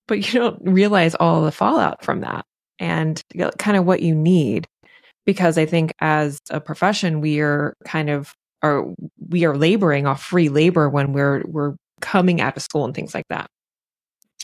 But 0.07 0.33
you 0.33 0.39
don't 0.39 0.59
realize 0.61 1.15
all 1.15 1.43
the 1.43 1.51
fallout 1.51 2.03
from 2.03 2.19
that 2.21 2.45
and 2.79 3.21
kind 3.57 3.77
of 3.77 3.85
what 3.85 4.01
you 4.01 4.13
need. 4.13 4.67
Because 5.25 5.57
I 5.57 5.65
think 5.65 5.93
as 5.99 6.39
a 6.51 6.59
profession, 6.59 7.21
we 7.21 7.39
are 7.39 7.73
kind 7.85 8.09
of 8.11 8.33
are 8.61 8.85
we 9.27 9.45
are 9.45 9.57
laboring 9.57 10.05
off 10.05 10.23
free 10.23 10.49
labor 10.49 10.87
when 10.87 11.13
we're 11.13 11.41
we're 11.47 11.75
coming 12.01 12.41
out 12.41 12.55
of 12.55 12.61
school 12.61 12.85
and 12.85 12.93
things 12.93 13.15
like 13.15 13.25
that. 13.29 13.47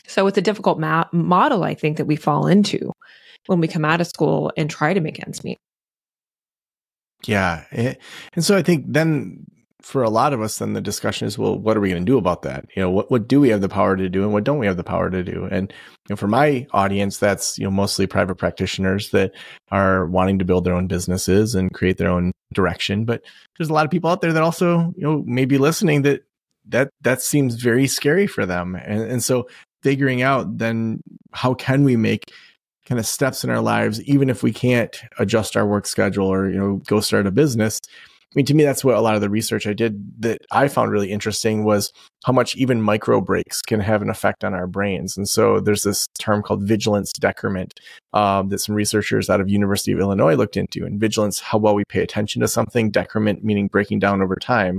So 0.06 0.26
it's 0.26 0.38
a 0.38 0.42
difficult 0.42 0.80
ma- 0.80 1.06
model, 1.12 1.62
I 1.62 1.74
think, 1.74 1.98
that 1.98 2.06
we 2.06 2.16
fall 2.16 2.48
into 2.48 2.92
when 3.46 3.60
we 3.60 3.68
come 3.68 3.84
out 3.84 4.00
of 4.00 4.08
school 4.08 4.52
and 4.56 4.68
try 4.68 4.92
to 4.92 5.00
make 5.00 5.24
ends 5.24 5.44
meet. 5.44 5.58
Yeah. 7.26 7.64
Eh, 7.72 7.94
and 8.34 8.44
so 8.44 8.56
I 8.56 8.62
think 8.62 8.84
then 8.88 9.46
for 9.82 10.02
a 10.02 10.10
lot 10.10 10.32
of 10.32 10.40
us, 10.40 10.58
then 10.58 10.72
the 10.72 10.80
discussion 10.80 11.26
is, 11.26 11.36
well, 11.36 11.58
what 11.58 11.76
are 11.76 11.80
we 11.80 11.90
going 11.90 12.04
to 12.04 12.10
do 12.10 12.16
about 12.16 12.42
that? 12.42 12.66
You 12.76 12.82
know, 12.82 12.90
what, 12.90 13.10
what 13.10 13.28
do 13.28 13.40
we 13.40 13.48
have 13.48 13.60
the 13.60 13.68
power 13.68 13.96
to 13.96 14.08
do 14.08 14.22
and 14.22 14.32
what 14.32 14.44
don't 14.44 14.58
we 14.58 14.66
have 14.66 14.76
the 14.76 14.84
power 14.84 15.10
to 15.10 15.24
do? 15.24 15.48
And, 15.50 15.72
you 15.72 16.12
know, 16.12 16.16
for 16.16 16.28
my 16.28 16.66
audience, 16.72 17.18
that's, 17.18 17.58
you 17.58 17.64
know, 17.64 17.70
mostly 17.70 18.06
private 18.06 18.36
practitioners 18.36 19.10
that 19.10 19.32
are 19.70 20.06
wanting 20.06 20.38
to 20.38 20.44
build 20.44 20.64
their 20.64 20.74
own 20.74 20.86
businesses 20.86 21.54
and 21.54 21.72
create 21.72 21.98
their 21.98 22.10
own 22.10 22.32
direction. 22.54 23.04
But 23.04 23.22
there's 23.58 23.70
a 23.70 23.74
lot 23.74 23.84
of 23.84 23.90
people 23.90 24.10
out 24.10 24.20
there 24.20 24.32
that 24.32 24.42
also, 24.42 24.92
you 24.96 25.02
know, 25.02 25.24
maybe 25.26 25.58
listening 25.58 26.02
that, 26.02 26.22
that, 26.68 26.90
that 27.00 27.20
seems 27.20 27.56
very 27.56 27.88
scary 27.88 28.28
for 28.28 28.46
them. 28.46 28.76
And, 28.76 29.02
and 29.02 29.24
so 29.24 29.48
figuring 29.82 30.22
out 30.22 30.58
then 30.58 31.00
how 31.32 31.54
can 31.54 31.82
we 31.82 31.96
make 31.96 32.32
kind 32.86 32.98
of 32.98 33.06
steps 33.06 33.44
in 33.44 33.50
our 33.50 33.60
lives, 33.60 34.02
even 34.02 34.28
if 34.28 34.42
we 34.42 34.52
can't 34.52 35.02
adjust 35.18 35.56
our 35.56 35.66
work 35.66 35.86
schedule 35.86 36.26
or, 36.26 36.48
you 36.48 36.58
know, 36.58 36.76
go 36.86 37.00
start 37.00 37.26
a 37.26 37.30
business. 37.30 37.80
I 38.32 38.34
mean, 38.34 38.46
to 38.46 38.54
me, 38.54 38.64
that's 38.64 38.82
what 38.82 38.94
a 38.94 39.00
lot 39.00 39.14
of 39.14 39.20
the 39.20 39.28
research 39.28 39.66
I 39.66 39.74
did 39.74 40.22
that 40.22 40.38
I 40.50 40.66
found 40.68 40.90
really 40.90 41.12
interesting 41.12 41.64
was 41.64 41.92
how 42.24 42.32
much 42.32 42.56
even 42.56 42.80
micro 42.80 43.20
breaks 43.20 43.60
can 43.60 43.80
have 43.80 44.00
an 44.00 44.08
effect 44.08 44.42
on 44.42 44.54
our 44.54 44.66
brains. 44.66 45.18
And 45.18 45.28
so 45.28 45.60
there's 45.60 45.82
this 45.82 46.06
term 46.18 46.42
called 46.42 46.62
vigilance 46.62 47.12
decrement 47.12 47.78
um, 48.14 48.48
that 48.48 48.60
some 48.60 48.74
researchers 48.74 49.28
out 49.28 49.42
of 49.42 49.50
University 49.50 49.92
of 49.92 50.00
Illinois 50.00 50.34
looked 50.34 50.56
into. 50.56 50.86
And 50.86 50.98
vigilance, 50.98 51.40
how 51.40 51.58
well 51.58 51.74
we 51.74 51.84
pay 51.84 52.00
attention 52.00 52.40
to 52.40 52.48
something, 52.48 52.90
decrement 52.90 53.44
meaning 53.44 53.66
breaking 53.66 53.98
down 53.98 54.22
over 54.22 54.36
time. 54.36 54.78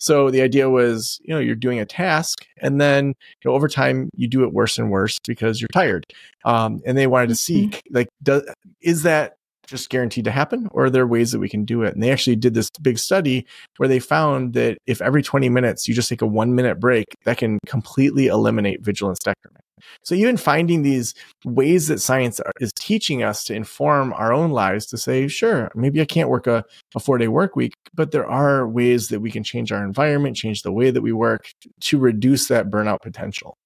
So 0.00 0.30
the 0.30 0.40
idea 0.40 0.70
was, 0.70 1.20
you 1.22 1.34
know, 1.34 1.40
you're 1.40 1.54
doing 1.54 1.78
a 1.78 1.86
task 1.86 2.46
and 2.60 2.80
then 2.80 3.08
you 3.08 3.14
know, 3.50 3.52
over 3.52 3.68
time 3.68 4.08
you 4.14 4.26
do 4.26 4.42
it 4.44 4.52
worse 4.52 4.78
and 4.78 4.90
worse 4.90 5.18
because 5.26 5.60
you're 5.60 5.68
tired. 5.72 6.06
Um, 6.44 6.80
and 6.86 6.96
they 6.96 7.06
wanted 7.06 7.28
to 7.28 7.36
see 7.36 7.66
mm-hmm. 7.66 7.94
like, 7.94 8.08
does, 8.22 8.42
is 8.80 9.02
that 9.02 9.36
just 9.66 9.90
guaranteed 9.90 10.24
to 10.24 10.30
happen 10.30 10.68
or 10.72 10.86
are 10.86 10.90
there 10.90 11.06
ways 11.06 11.32
that 11.32 11.38
we 11.38 11.50
can 11.50 11.66
do 11.66 11.82
it? 11.82 11.92
And 11.92 12.02
they 12.02 12.10
actually 12.10 12.36
did 12.36 12.54
this 12.54 12.70
big 12.82 12.98
study 12.98 13.46
where 13.76 13.88
they 13.88 14.00
found 14.00 14.54
that 14.54 14.78
if 14.86 15.02
every 15.02 15.22
20 15.22 15.48
minutes 15.50 15.86
you 15.86 15.94
just 15.94 16.08
take 16.08 16.22
a 16.22 16.26
one 16.26 16.54
minute 16.54 16.80
break, 16.80 17.04
that 17.24 17.36
can 17.36 17.58
completely 17.66 18.26
eliminate 18.26 18.82
vigilance 18.82 19.18
decrement. 19.18 19.64
So 20.02 20.14
even 20.14 20.36
finding 20.36 20.82
these 20.82 21.14
ways 21.44 21.88
that 21.88 22.00
science 22.00 22.40
is 22.60 22.72
teaching 22.74 23.22
us 23.22 23.44
to 23.44 23.54
inform 23.54 24.12
our 24.14 24.32
own 24.32 24.50
lives 24.50 24.86
to 24.86 24.98
say, 24.98 25.28
sure, 25.28 25.70
maybe 25.74 26.00
I 26.00 26.04
can't 26.04 26.28
work 26.28 26.46
a, 26.46 26.64
a 26.94 27.00
four 27.00 27.18
day 27.18 27.28
work 27.28 27.56
week, 27.56 27.74
but 27.94 28.10
there 28.10 28.26
are 28.26 28.66
ways 28.66 29.08
that 29.08 29.20
we 29.20 29.30
can 29.30 29.42
change 29.42 29.72
our 29.72 29.84
environment, 29.84 30.36
change 30.36 30.62
the 30.62 30.72
way 30.72 30.90
that 30.90 31.02
we 31.02 31.12
work 31.12 31.50
to 31.80 31.98
reduce 31.98 32.48
that 32.48 32.70
burnout 32.70 33.00
potential. 33.00 33.56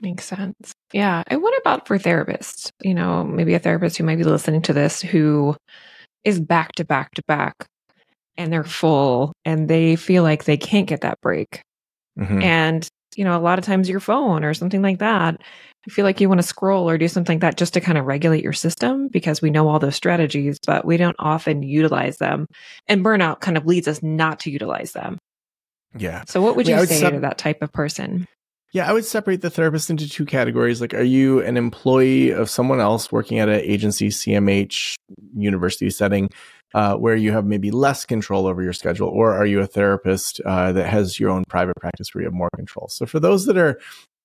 Makes 0.00 0.24
sense. 0.24 0.72
Yeah. 0.92 1.22
And 1.28 1.42
what 1.42 1.56
about 1.60 1.86
for 1.86 1.96
therapists? 1.96 2.70
You 2.82 2.92
know, 2.92 3.22
maybe 3.22 3.54
a 3.54 3.60
therapist 3.60 3.96
who 3.96 4.04
might 4.04 4.16
be 4.16 4.24
listening 4.24 4.62
to 4.62 4.72
this 4.72 5.00
who 5.00 5.56
is 6.24 6.40
back 6.40 6.72
to 6.72 6.84
back 6.84 7.12
to 7.14 7.22
back 7.28 7.54
and 8.36 8.52
they're 8.52 8.64
full 8.64 9.32
and 9.44 9.68
they 9.68 9.96
feel 9.96 10.22
like 10.22 10.44
they 10.44 10.56
can't 10.56 10.88
get 10.88 11.02
that 11.02 11.20
break. 11.20 11.62
Mm-hmm. 12.18 12.42
And 12.42 12.88
you 13.16 13.24
know, 13.24 13.36
a 13.36 13.40
lot 13.40 13.58
of 13.58 13.64
times 13.64 13.88
your 13.88 14.00
phone 14.00 14.44
or 14.44 14.54
something 14.54 14.82
like 14.82 14.98
that. 14.98 15.40
I 15.86 15.90
feel 15.90 16.04
like 16.04 16.20
you 16.20 16.28
want 16.28 16.40
to 16.40 16.46
scroll 16.46 16.88
or 16.88 16.96
do 16.96 17.08
something 17.08 17.36
like 17.36 17.40
that 17.40 17.56
just 17.56 17.74
to 17.74 17.80
kind 17.80 17.98
of 17.98 18.06
regulate 18.06 18.44
your 18.44 18.52
system 18.52 19.08
because 19.08 19.42
we 19.42 19.50
know 19.50 19.68
all 19.68 19.80
those 19.80 19.96
strategies, 19.96 20.58
but 20.64 20.84
we 20.84 20.96
don't 20.96 21.16
often 21.18 21.62
utilize 21.62 22.18
them. 22.18 22.46
And 22.86 23.04
burnout 23.04 23.40
kind 23.40 23.56
of 23.56 23.66
leads 23.66 23.88
us 23.88 24.00
not 24.02 24.40
to 24.40 24.50
utilize 24.50 24.92
them. 24.92 25.18
Yeah. 25.96 26.22
So 26.26 26.40
what 26.40 26.56
would 26.56 26.68
you 26.68 26.78
say 26.86 27.00
sep- 27.00 27.14
to 27.14 27.20
that 27.20 27.38
type 27.38 27.62
of 27.62 27.72
person? 27.72 28.26
Yeah, 28.72 28.88
I 28.88 28.92
would 28.94 29.04
separate 29.04 29.42
the 29.42 29.50
therapist 29.50 29.90
into 29.90 30.08
two 30.08 30.24
categories. 30.24 30.80
Like, 30.80 30.94
are 30.94 31.02
you 31.02 31.40
an 31.42 31.58
employee 31.58 32.30
of 32.30 32.48
someone 32.48 32.80
else 32.80 33.12
working 33.12 33.38
at 33.38 33.48
an 33.48 33.60
agency, 33.60 34.08
CMH, 34.08 34.94
university 35.36 35.90
setting? 35.90 36.30
Uh, 36.74 36.96
where 36.96 37.16
you 37.16 37.32
have 37.32 37.44
maybe 37.44 37.70
less 37.70 38.04
control 38.04 38.46
over 38.46 38.62
your 38.62 38.72
schedule, 38.72 39.08
or 39.08 39.32
are 39.32 39.46
you 39.46 39.60
a 39.60 39.66
therapist 39.66 40.40
uh, 40.44 40.72
that 40.72 40.88
has 40.88 41.20
your 41.20 41.30
own 41.30 41.44
private 41.48 41.76
practice 41.76 42.14
where 42.14 42.22
you 42.22 42.26
have 42.26 42.34
more 42.34 42.50
control? 42.56 42.88
So 42.88 43.06
for 43.06 43.20
those 43.20 43.46
that 43.46 43.56
are 43.56 43.80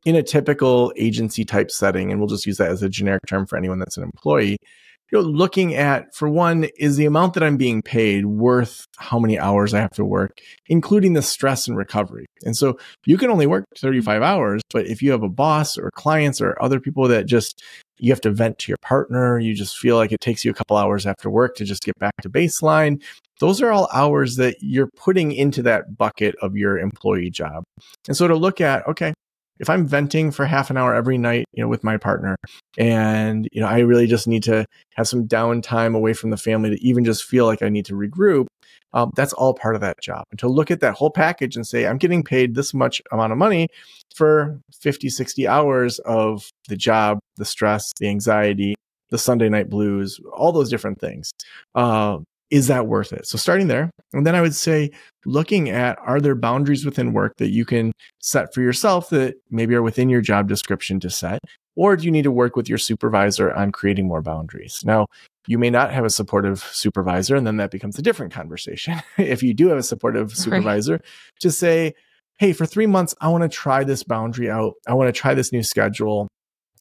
in 0.05 0.15
a 0.15 0.23
typical 0.23 0.93
agency 0.95 1.43
type 1.43 1.71
setting, 1.71 2.11
and 2.11 2.19
we'll 2.19 2.29
just 2.29 2.45
use 2.45 2.57
that 2.57 2.71
as 2.71 2.83
a 2.83 2.89
generic 2.89 3.23
term 3.27 3.45
for 3.45 3.57
anyone 3.57 3.79
that's 3.79 3.97
an 3.97 4.03
employee, 4.03 4.57
you 5.11 5.19
know, 5.19 5.23
looking 5.23 5.75
at 5.75 6.13
for 6.13 6.29
one, 6.29 6.65
is 6.77 6.97
the 6.97 7.05
amount 7.05 7.33
that 7.35 7.43
I'm 7.43 7.57
being 7.57 7.81
paid 7.81 8.25
worth 8.25 8.85
how 8.97 9.19
many 9.19 9.39
hours 9.39 9.73
I 9.73 9.79
have 9.79 9.93
to 9.93 10.05
work, 10.05 10.39
including 10.67 11.13
the 11.13 11.21
stress 11.21 11.67
and 11.67 11.77
recovery. 11.77 12.25
And 12.43 12.55
so 12.55 12.77
you 13.05 13.17
can 13.17 13.29
only 13.29 13.47
work 13.47 13.65
35 13.77 14.21
hours, 14.21 14.61
but 14.71 14.87
if 14.87 15.01
you 15.01 15.11
have 15.11 15.23
a 15.23 15.29
boss 15.29 15.77
or 15.77 15.91
clients 15.91 16.41
or 16.41 16.61
other 16.61 16.79
people 16.79 17.07
that 17.07 17.25
just 17.25 17.63
you 17.99 18.11
have 18.11 18.21
to 18.21 18.31
vent 18.31 18.59
to 18.59 18.71
your 18.71 18.77
partner, 18.81 19.39
you 19.39 19.53
just 19.53 19.77
feel 19.77 19.95
like 19.95 20.11
it 20.11 20.21
takes 20.21 20.45
you 20.45 20.51
a 20.51 20.53
couple 20.53 20.77
hours 20.77 21.05
after 21.05 21.29
work 21.29 21.55
to 21.55 21.65
just 21.65 21.83
get 21.83 21.97
back 21.97 22.13
to 22.21 22.29
baseline. 22.29 23.01
Those 23.39 23.61
are 23.61 23.71
all 23.71 23.87
hours 23.93 24.35
that 24.35 24.57
you're 24.61 24.89
putting 24.95 25.31
into 25.31 25.63
that 25.63 25.97
bucket 25.97 26.35
of 26.41 26.55
your 26.55 26.77
employee 26.77 27.29
job. 27.29 27.63
And 28.07 28.15
so 28.15 28.27
to 28.27 28.35
look 28.35 28.61
at, 28.61 28.87
okay, 28.87 29.13
if 29.59 29.69
I'm 29.69 29.87
venting 29.87 30.31
for 30.31 30.45
half 30.45 30.69
an 30.69 30.77
hour 30.77 30.93
every 30.93 31.17
night, 31.17 31.45
you 31.53 31.63
know, 31.63 31.69
with 31.69 31.83
my 31.83 31.97
partner, 31.97 32.35
and 32.77 33.47
you 33.51 33.61
know, 33.61 33.67
I 33.67 33.79
really 33.79 34.07
just 34.07 34.27
need 34.27 34.43
to 34.43 34.65
have 34.95 35.07
some 35.07 35.27
downtime 35.27 35.95
away 35.95 36.13
from 36.13 36.29
the 36.29 36.37
family 36.37 36.69
to 36.71 36.83
even 36.83 37.05
just 37.05 37.23
feel 37.23 37.45
like 37.45 37.61
I 37.61 37.69
need 37.69 37.85
to 37.85 37.93
regroup. 37.93 38.47
Um, 38.93 39.11
that's 39.15 39.33
all 39.33 39.53
part 39.53 39.75
of 39.75 39.81
that 39.81 39.99
job. 40.01 40.23
And 40.31 40.39
to 40.39 40.47
look 40.47 40.71
at 40.71 40.79
that 40.79 40.95
whole 40.95 41.09
package 41.09 41.55
and 41.55 41.67
say, 41.67 41.85
I'm 41.85 41.97
getting 41.97 42.23
paid 42.23 42.55
this 42.55 42.73
much 42.73 43.01
amount 43.11 43.31
of 43.33 43.37
money 43.37 43.67
for 44.15 44.59
50, 44.81 45.09
60 45.09 45.47
hours 45.47 45.99
of 45.99 46.49
the 46.69 46.77
job, 46.77 47.19
the 47.35 47.45
stress, 47.45 47.91
the 47.99 48.07
anxiety, 48.07 48.75
the 49.09 49.17
Sunday 49.17 49.49
night 49.49 49.69
blues, 49.69 50.19
all 50.33 50.51
those 50.51 50.69
different 50.69 50.99
things. 50.99 51.31
Uh, 51.75 52.19
is 52.49 52.67
that 52.67 52.87
worth 52.87 53.11
it? 53.11 53.27
So 53.27 53.37
starting 53.37 53.67
there. 53.67 53.91
And 54.13 54.25
then 54.25 54.35
I 54.35 54.41
would 54.41 54.55
say 54.55 54.91
looking 55.25 55.69
at 55.69 55.97
are 55.99 56.21
there 56.21 56.35
boundaries 56.35 56.85
within 56.85 57.13
work 57.13 57.33
that 57.37 57.49
you 57.49 57.65
can 57.65 57.91
set 58.19 58.53
for 58.53 58.61
yourself 58.61 59.09
that 59.09 59.35
maybe 59.49 59.75
are 59.75 59.81
within 59.81 60.09
your 60.09 60.21
job 60.21 60.47
description 60.47 60.99
to 61.01 61.09
set? 61.09 61.39
Or 61.75 61.95
do 61.95 62.05
you 62.05 62.11
need 62.11 62.23
to 62.23 62.31
work 62.31 62.55
with 62.55 62.67
your 62.67 62.79
supervisor 62.79 63.53
on 63.53 63.71
creating 63.71 64.07
more 64.07 64.21
boundaries? 64.21 64.81
Now, 64.83 65.07
you 65.47 65.57
may 65.57 65.69
not 65.69 65.93
have 65.93 66.05
a 66.05 66.09
supportive 66.09 66.59
supervisor, 66.71 67.35
and 67.35 67.45
then 67.45 67.57
that 67.57 67.71
becomes 67.71 67.99
a 67.99 68.01
different 68.01 68.33
conversation. 68.33 69.01
if 69.17 69.43
you 69.43 69.53
do 69.53 69.67
have 69.67 69.77
a 69.77 69.83
supportive 69.83 70.31
supervisor, 70.35 70.93
right. 70.93 71.01
to 71.41 71.51
say, 71.51 71.93
hey, 72.39 72.53
for 72.53 72.65
three 72.65 72.87
months, 72.87 73.13
I 73.21 73.29
want 73.29 73.43
to 73.43 73.49
try 73.49 73.83
this 73.83 74.03
boundary 74.03 74.49
out. 74.49 74.73
I 74.87 74.95
want 74.95 75.07
to 75.07 75.19
try 75.19 75.35
this 75.35 75.51
new 75.51 75.63
schedule. 75.63 76.27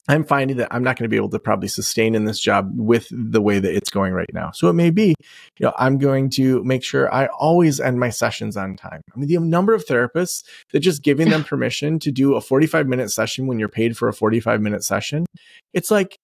I'm 0.09 0.25
finding 0.25 0.57
that 0.59 0.69
I'm 0.71 0.85
not 0.85 0.97
going 0.97 1.05
to 1.05 1.09
be 1.09 1.17
able 1.17 1.31
to 1.31 1.39
probably 1.39 1.69
sustain 1.69 2.15
in 2.15 2.25
this 2.25 2.39
job 2.39 2.71
with 2.75 3.09
the 3.11 3.41
way 3.41 3.59
that 3.59 3.75
it's 3.75 3.91
going 3.91 4.13
right 4.13 4.31
now. 4.33 4.53
So 4.53 4.69
it 4.69 4.75
may 4.75 4.91
be, 4.91 5.15
you 5.59 5.67
know, 5.67 5.73
I'm 5.77 5.99
going 5.99 6.31
to 6.31 6.63
make 6.65 6.85
sure 6.85 7.13
I 7.13 7.27
always 7.27 7.81
end 7.81 7.99
my 7.99 8.11
sessions 8.11 8.57
on 8.57 8.77
time. 8.77 9.03
I 9.15 9.19
mean, 9.19 9.29
the 9.29 9.41
number 9.41 9.75
of 9.75 9.85
therapists 9.85 10.45
that 10.73 10.81
just 10.81 11.03
giving 11.03 11.31
them 11.31 11.43
permission 11.45 11.99
to 12.01 12.13
do 12.13 12.35
a 12.35 12.41
45 12.41 12.87
minute 12.87 13.11
session 13.11 13.47
when 13.47 13.59
you're 13.59 13.69
paid 13.69 13.97
for 13.97 14.09
a 14.09 14.13
45 14.13 14.61
minute 14.61 14.85
session, 14.85 15.27
it's 15.75 15.91
like 15.91 16.17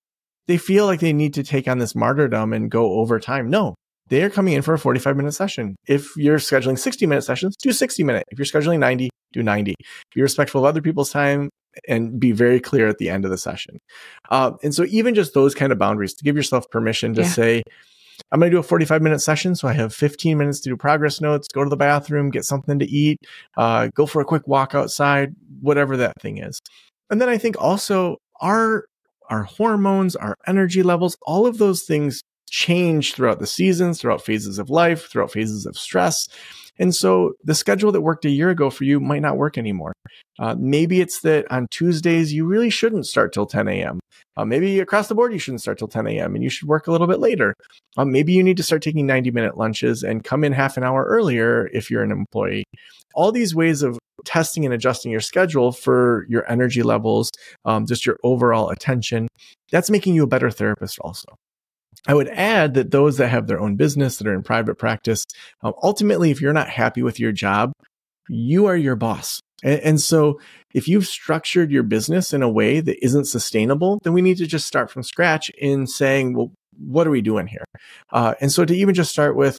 they 0.47 0.59
feel 0.59 0.87
like 0.87 1.01
they 1.01 1.13
need 1.13 1.35
to 1.35 1.43
take 1.43 1.67
on 1.67 1.79
this 1.79 1.95
martyrdom 1.95 2.53
and 2.53 2.71
go 2.71 3.01
over 3.01 3.19
time. 3.19 3.51
No, 3.51 3.75
they 4.09 4.23
are 4.23 4.31
coming 4.31 4.55
in 4.55 4.63
for 4.63 4.75
a 4.75 4.79
45 4.79 5.17
minute 5.17 5.33
session. 5.33 5.75
If 5.87 6.17
you're 6.17 6.39
scheduling 6.39 6.79
60 6.79 7.07
minute 7.07 7.23
sessions, 7.23 7.57
do 7.57 7.73
60 7.73 8.05
minute. 8.05 8.25
If 8.31 8.39
you're 8.39 8.47
scheduling 8.47 8.79
90, 8.79 9.11
do 9.33 9.43
90. 9.43 9.75
Be 10.15 10.23
respectful 10.23 10.61
of 10.61 10.67
other 10.67 10.83
people's 10.83 11.11
time 11.11 11.49
and 11.89 12.19
be 12.19 12.33
very 12.33 12.61
clear 12.61 12.89
at 12.89 12.99
the 12.99 13.09
end 13.09 13.25
of 13.25 13.31
the 13.31 13.39
session. 13.39 13.81
Uh, 14.31 14.53
and 14.63 14.75
so 14.75 14.85
even 14.89 15.15
just 15.15 15.35
those 15.35 15.55
kind 15.55 15.73
of 15.73 15.79
boundaries 15.79 16.15
to 16.15 16.25
give 16.25 16.37
yourself 16.37 16.71
permission 16.71 17.15
to 17.15 17.23
yeah. 17.23 17.29
say, 17.29 17.63
I'm 18.31 18.41
going 18.41 18.51
to 18.51 18.57
do 18.57 18.61
a 18.61 18.63
45 18.63 19.03
minute 19.03 19.21
session. 19.21 19.55
So 19.55 19.69
I 19.69 19.73
have 19.73 19.95
15 19.95 20.39
minutes 20.39 20.61
to 20.61 20.71
do 20.71 20.77
progress 20.77 21.21
notes, 21.21 21.49
go 21.49 21.65
to 21.65 21.71
the 21.71 21.77
bathroom, 21.77 22.31
get 22.31 22.45
something 22.45 22.79
to 22.79 22.87
eat, 22.87 23.19
uh, 23.57 23.89
go 23.95 24.07
for 24.07 24.21
a 24.21 24.25
quick 24.25 24.47
walk 24.47 24.75
outside, 24.75 25.35
whatever 25.61 25.97
that 25.99 26.21
thing 26.21 26.39
is. 26.39 26.61
And 27.11 27.21
then 27.21 27.29
I 27.29 27.39
think 27.39 27.61
also 27.61 28.19
our, 28.41 28.87
our 29.29 29.43
hormones, 29.43 30.17
our 30.17 30.37
energy 30.47 30.83
levels, 30.83 31.17
all 31.23 31.47
of 31.47 31.59
those 31.59 31.83
things 31.83 32.23
change 32.51 33.15
throughout 33.15 33.39
the 33.39 33.47
seasons, 33.47 34.01
throughout 34.01 34.23
phases 34.23 34.59
of 34.59 34.71
life, 34.71 35.11
throughout 35.11 35.33
phases 35.33 35.67
of 35.67 35.77
stress. 35.77 36.29
And 36.79 36.95
so 36.95 37.35
the 37.45 37.55
schedule 37.55 37.93
that 37.93 38.01
worked 38.01 38.25
a 38.25 38.31
year 38.31 38.51
ago 38.51 38.71
for 38.71 38.85
you 38.85 38.99
might 38.99 39.23
not 39.23 39.37
work 39.37 39.59
anymore. 39.59 39.93
Uh, 40.39 40.55
maybe 40.59 41.01
it's 41.01 41.21
that 41.21 41.51
on 41.51 41.67
Tuesdays, 41.71 42.33
you 42.33 42.47
really 42.47 42.71
shouldn't 42.71 43.07
start 43.07 43.33
till 43.33 43.47
10 43.47 43.69
a.m. 43.69 44.01
Uh, 44.37 44.45
maybe 44.45 44.81
across 44.81 45.09
the 45.09 45.15
board, 45.15 45.33
you 45.33 45.39
shouldn't 45.39 45.61
start 45.61 45.79
till 45.79 45.89
10 45.89 46.07
a.m. 46.07 46.35
and 46.35 46.43
you 46.43 46.49
should 46.49 46.69
work 46.69 46.87
a 46.87 46.93
little 46.93 47.07
bit 47.07 47.21
later. 47.21 47.55
Uh, 47.97 48.05
maybe 48.05 48.33
you 48.33 48.43
need 48.43 48.57
to 48.57 48.63
start 48.63 48.83
taking 48.83 49.07
90 49.07 49.31
minute 49.31 49.59
lunches 49.59 50.03
and 50.03 50.25
come 50.25 50.45
in 50.45 50.53
half 50.53 50.77
an 50.77 50.85
hour 50.85 51.05
earlier 51.05 51.69
if 51.73 51.91
you're 51.91 52.03
an 52.03 52.11
employee. 52.11 52.65
All 53.15 53.31
these 53.31 53.55
ways 53.55 53.83
of 53.83 53.99
testing 54.25 54.65
and 54.65 54.73
adjusting 54.73 55.13
your 55.13 55.21
schedule 55.21 55.73
for 55.73 56.27
your 56.29 56.51
energy 56.51 56.83
levels, 56.83 57.31
um, 57.65 57.87
just 57.87 58.07
your 58.07 58.19
overall 58.23 58.71
attention, 58.71 59.29
that's 59.71 59.91
making 59.91 60.15
you 60.15 60.23
a 60.23 60.27
better 60.27 60.51
therapist 60.51 60.99
also. 61.01 61.27
I 62.07 62.15
would 62.15 62.29
add 62.29 62.75
that 62.75 62.91
those 62.91 63.17
that 63.19 63.29
have 63.29 63.47
their 63.47 63.61
own 63.61 63.77
business 63.77 64.17
that 64.17 64.27
are 64.27 64.35
in 64.35 64.43
private 64.43 64.77
practice, 64.77 65.25
um, 65.63 65.73
ultimately, 65.83 66.31
if 66.31 66.41
you're 66.41 66.53
not 66.53 66.69
happy 66.69 67.03
with 67.03 67.21
your 67.21 67.33
job, 67.33 67.73
you 68.29 68.67
are 68.67 68.77
your 68.77 68.97
boss. 68.97 69.41
And, 69.63 69.81
and, 69.81 70.01
so 70.01 70.41
if 70.75 70.89
you've 70.89 71.07
structured 71.07 71.71
your 71.71 71.85
business 71.85 72.33
in 72.33 72.43
a 72.43 72.49
way 72.49 72.81
that 72.81 73.05
isn't 73.05 73.27
sustainable, 73.27 74.01
then 74.03 74.13
we 74.13 74.23
need 74.23 74.39
to 74.39 74.47
just 74.47 74.67
start 74.67 74.91
from 74.91 75.03
scratch 75.03 75.51
in 75.51 75.87
saying, 75.87 76.37
well, 76.37 76.51
what 76.79 77.07
are 77.07 77.11
we 77.11 77.21
doing 77.21 77.47
here? 77.47 77.65
Uh, 78.13 78.35
and 78.41 78.51
so 78.51 78.65
to 78.65 78.75
even 78.75 78.95
just 78.95 79.11
start 79.11 79.37
with 79.37 79.59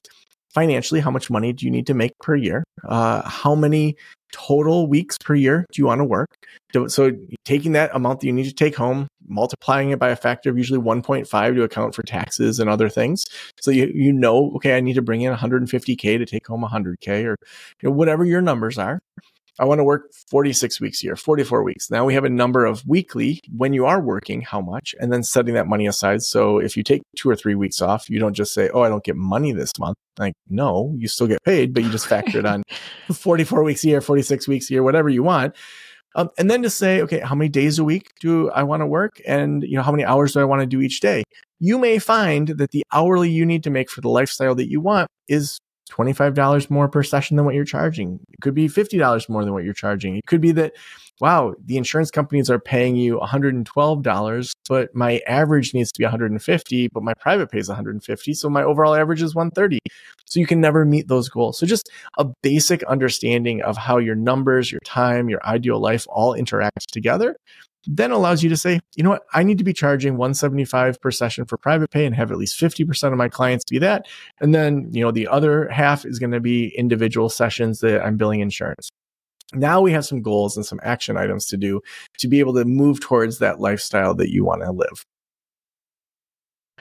financially, 0.52 1.00
how 1.00 1.10
much 1.10 1.30
money 1.30 1.52
do 1.52 1.64
you 1.64 1.70
need 1.70 1.86
to 1.86 1.94
make 1.94 2.12
per 2.20 2.36
year? 2.36 2.64
Uh, 2.86 3.28
how 3.28 3.54
many 3.54 3.96
total 4.34 4.88
weeks 4.88 5.16
per 5.16 5.34
year 5.34 5.64
do 5.72 5.80
you 5.80 5.86
want 5.86 6.00
to 6.00 6.04
work? 6.04 6.28
So 6.88 7.12
taking 7.44 7.72
that 7.72 7.94
amount 7.94 8.20
that 8.20 8.26
you 8.26 8.32
need 8.32 8.46
to 8.46 8.52
take 8.52 8.74
home, 8.74 9.06
multiplying 9.28 9.90
it 9.90 10.00
by 10.00 10.08
a 10.08 10.16
factor 10.16 10.50
of 10.50 10.58
usually 10.58 10.80
1.5 10.80 11.54
to 11.54 11.62
account 11.62 11.94
for 11.94 12.02
taxes 12.02 12.58
and 12.58 12.68
other 12.68 12.88
things. 12.88 13.24
So 13.60 13.70
you, 13.70 13.90
you 13.94 14.12
know, 14.12 14.52
okay, 14.56 14.76
I 14.76 14.80
need 14.80 14.94
to 14.94 15.02
bring 15.02 15.20
in 15.20 15.32
150K 15.32 16.18
to 16.18 16.26
take 16.26 16.48
home 16.48 16.62
100K 16.62 17.24
or 17.24 17.36
you 17.80 17.88
know, 17.88 17.92
whatever 17.92 18.24
your 18.24 18.42
numbers 18.42 18.76
are. 18.76 19.00
I 19.58 19.64
want 19.64 19.78
to 19.78 19.84
work 19.84 20.12
46 20.30 20.80
weeks 20.80 21.02
a 21.02 21.06
year, 21.06 21.16
44 21.16 21.62
weeks. 21.62 21.90
Now 21.90 22.04
we 22.04 22.14
have 22.14 22.24
a 22.24 22.28
number 22.28 22.64
of 22.64 22.86
weekly 22.86 23.40
when 23.56 23.72
you 23.72 23.86
are 23.86 24.00
working, 24.00 24.40
how 24.40 24.60
much, 24.60 24.94
and 24.98 25.12
then 25.12 25.22
setting 25.22 25.54
that 25.54 25.68
money 25.68 25.86
aside. 25.86 26.22
So 26.22 26.58
if 26.58 26.76
you 26.76 26.82
take 26.82 27.02
two 27.16 27.30
or 27.30 27.36
three 27.36 27.54
weeks 27.54 27.80
off, 27.80 28.10
you 28.10 28.18
don't 28.18 28.34
just 28.34 28.52
say, 28.52 28.68
Oh, 28.74 28.82
I 28.82 28.88
don't 28.88 29.04
get 29.04 29.16
money 29.16 29.52
this 29.52 29.70
month. 29.78 29.96
Like, 30.18 30.34
no, 30.48 30.94
you 30.96 31.08
still 31.08 31.26
get 31.26 31.42
paid, 31.44 31.72
but 31.72 31.84
you 31.84 31.90
just 31.90 32.06
factor 32.06 32.38
it 32.38 32.46
on 32.46 32.62
44 33.12 33.62
weeks 33.62 33.84
a 33.84 33.88
year, 33.88 34.00
46 34.00 34.48
weeks 34.48 34.70
a 34.70 34.74
year, 34.74 34.82
whatever 34.82 35.08
you 35.08 35.22
want. 35.22 35.54
Um, 36.16 36.30
and 36.38 36.48
then 36.48 36.62
to 36.62 36.70
say, 36.70 37.00
okay, 37.02 37.20
how 37.20 37.34
many 37.34 37.48
days 37.48 37.78
a 37.78 37.84
week 37.84 38.12
do 38.20 38.50
I 38.50 38.62
want 38.62 38.82
to 38.82 38.86
work? 38.86 39.20
And, 39.26 39.64
you 39.64 39.76
know, 39.76 39.82
how 39.82 39.90
many 39.90 40.04
hours 40.04 40.32
do 40.32 40.40
I 40.40 40.44
want 40.44 40.60
to 40.60 40.66
do 40.66 40.80
each 40.80 41.00
day? 41.00 41.24
You 41.58 41.78
may 41.78 41.98
find 41.98 42.48
that 42.48 42.70
the 42.70 42.84
hourly 42.92 43.30
you 43.30 43.44
need 43.44 43.64
to 43.64 43.70
make 43.70 43.90
for 43.90 44.00
the 44.00 44.08
lifestyle 44.08 44.54
that 44.54 44.70
you 44.70 44.80
want 44.80 45.08
is 45.28 45.58
$25 45.90 46.70
more 46.70 46.88
per 46.88 47.02
session 47.02 47.36
than 47.36 47.44
what 47.44 47.54
you're 47.54 47.64
charging. 47.64 48.20
It 48.32 48.40
could 48.40 48.54
be 48.54 48.68
$50 48.68 49.28
more 49.28 49.44
than 49.44 49.52
what 49.52 49.64
you're 49.64 49.74
charging. 49.74 50.16
It 50.16 50.26
could 50.26 50.40
be 50.40 50.52
that, 50.52 50.72
wow, 51.20 51.54
the 51.64 51.76
insurance 51.76 52.10
companies 52.10 52.50
are 52.50 52.58
paying 52.58 52.96
you 52.96 53.18
$112, 53.18 54.52
but 54.68 54.94
my 54.94 55.20
average 55.26 55.74
needs 55.74 55.92
to 55.92 55.98
be 55.98 56.04
150, 56.04 56.88
but 56.88 57.02
my 57.02 57.14
private 57.14 57.50
pays 57.50 57.68
150. 57.68 58.34
So 58.34 58.48
my 58.48 58.62
overall 58.62 58.94
average 58.94 59.22
is 59.22 59.34
130. 59.34 59.78
So 60.26 60.40
you 60.40 60.46
can 60.46 60.60
never 60.60 60.84
meet 60.84 61.08
those 61.08 61.28
goals. 61.28 61.58
So 61.58 61.66
just 61.66 61.90
a 62.18 62.26
basic 62.42 62.82
understanding 62.84 63.62
of 63.62 63.76
how 63.76 63.98
your 63.98 64.16
numbers, 64.16 64.72
your 64.72 64.80
time, 64.84 65.28
your 65.28 65.44
ideal 65.46 65.80
life 65.80 66.06
all 66.08 66.34
interact 66.34 66.92
together 66.92 67.36
then 67.86 68.10
allows 68.10 68.42
you 68.42 68.48
to 68.48 68.56
say, 68.56 68.80
you 68.96 69.02
know 69.02 69.10
what, 69.10 69.24
I 69.32 69.42
need 69.42 69.58
to 69.58 69.64
be 69.64 69.72
charging 69.72 70.16
175 70.16 71.00
per 71.00 71.10
session 71.10 71.44
for 71.44 71.56
private 71.56 71.90
pay 71.90 72.06
and 72.06 72.14
have 72.14 72.30
at 72.30 72.38
least 72.38 72.58
50% 72.58 73.12
of 73.12 73.18
my 73.18 73.28
clients 73.28 73.64
be 73.64 73.78
that. 73.78 74.06
And 74.40 74.54
then, 74.54 74.88
you 74.90 75.02
know, 75.02 75.10
the 75.10 75.28
other 75.28 75.68
half 75.68 76.04
is 76.04 76.18
going 76.18 76.32
to 76.32 76.40
be 76.40 76.74
individual 76.76 77.28
sessions 77.28 77.80
that 77.80 78.04
I'm 78.04 78.16
billing 78.16 78.40
insurance. 78.40 78.90
Now 79.52 79.80
we 79.80 79.92
have 79.92 80.06
some 80.06 80.22
goals 80.22 80.56
and 80.56 80.64
some 80.64 80.80
action 80.82 81.16
items 81.16 81.46
to 81.46 81.56
do 81.56 81.80
to 82.18 82.28
be 82.28 82.40
able 82.40 82.54
to 82.54 82.64
move 82.64 83.00
towards 83.00 83.38
that 83.38 83.60
lifestyle 83.60 84.14
that 84.16 84.30
you 84.30 84.44
want 84.44 84.62
to 84.62 84.72
live. 84.72 85.04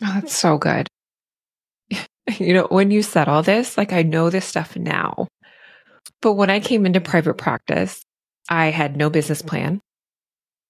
Oh, 0.01 0.11
that's 0.13 0.35
so 0.35 0.57
good. 0.57 0.87
you 2.39 2.53
know, 2.53 2.67
when 2.69 2.89
you 2.89 3.03
said 3.03 3.27
all 3.27 3.43
this, 3.43 3.77
like 3.77 3.93
I 3.93 4.01
know 4.01 4.29
this 4.29 4.45
stuff 4.45 4.75
now. 4.75 5.27
But 6.21 6.33
when 6.33 6.49
I 6.49 6.59
came 6.59 6.85
into 6.85 7.01
private 7.01 7.35
practice, 7.35 8.01
I 8.49 8.67
had 8.67 8.97
no 8.97 9.09
business 9.09 9.41
plan. 9.41 9.81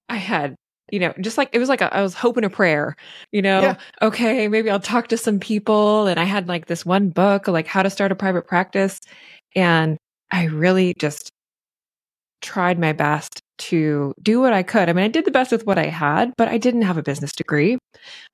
I 0.08 0.16
had, 0.16 0.54
you 0.90 0.98
know, 1.00 1.14
just 1.20 1.38
like 1.38 1.50
it 1.52 1.58
was 1.58 1.68
like 1.68 1.80
a, 1.80 1.94
I 1.94 2.02
was 2.02 2.14
hoping 2.14 2.44
a 2.44 2.50
prayer, 2.50 2.96
you 3.32 3.42
know, 3.42 3.60
yeah. 3.60 3.76
okay, 4.02 4.48
maybe 4.48 4.70
I'll 4.70 4.80
talk 4.80 5.08
to 5.08 5.16
some 5.16 5.40
people. 5.40 6.06
And 6.06 6.20
I 6.20 6.24
had 6.24 6.48
like 6.48 6.66
this 6.66 6.84
one 6.84 7.10
book, 7.10 7.48
like 7.48 7.66
how 7.66 7.82
to 7.82 7.90
start 7.90 8.12
a 8.12 8.16
private 8.16 8.46
practice. 8.46 9.00
And 9.54 9.98
I 10.30 10.44
really 10.44 10.94
just 10.98 11.30
tried 12.42 12.78
my 12.78 12.92
best 12.92 13.40
to 13.56 14.12
do 14.20 14.40
what 14.40 14.52
I 14.52 14.62
could. 14.62 14.88
I 14.88 14.92
mean, 14.92 15.04
I 15.04 15.08
did 15.08 15.24
the 15.24 15.30
best 15.30 15.50
with 15.50 15.64
what 15.64 15.78
I 15.78 15.86
had, 15.86 16.32
but 16.36 16.48
I 16.48 16.58
didn't 16.58 16.82
have 16.82 16.98
a 16.98 17.02
business 17.02 17.32
degree. 17.32 17.78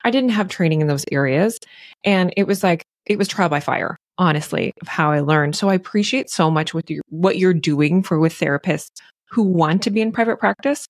I 0.03 0.11
didn't 0.11 0.31
have 0.31 0.49
training 0.49 0.81
in 0.81 0.87
those 0.87 1.05
areas. 1.11 1.59
And 2.03 2.33
it 2.35 2.47
was 2.47 2.63
like, 2.63 2.83
it 3.05 3.17
was 3.17 3.27
trial 3.27 3.49
by 3.49 3.59
fire, 3.59 3.97
honestly, 4.17 4.73
of 4.81 4.87
how 4.87 5.11
I 5.11 5.21
learned. 5.21 5.55
So 5.55 5.69
I 5.69 5.75
appreciate 5.75 6.29
so 6.29 6.51
much 6.51 6.73
with 6.73 6.89
your, 6.89 7.01
what 7.09 7.37
you're 7.37 7.53
doing 7.53 8.03
for 8.03 8.19
with 8.19 8.33
therapists 8.33 8.99
who 9.29 9.43
want 9.43 9.83
to 9.83 9.91
be 9.91 10.01
in 10.01 10.11
private 10.11 10.39
practice 10.39 10.85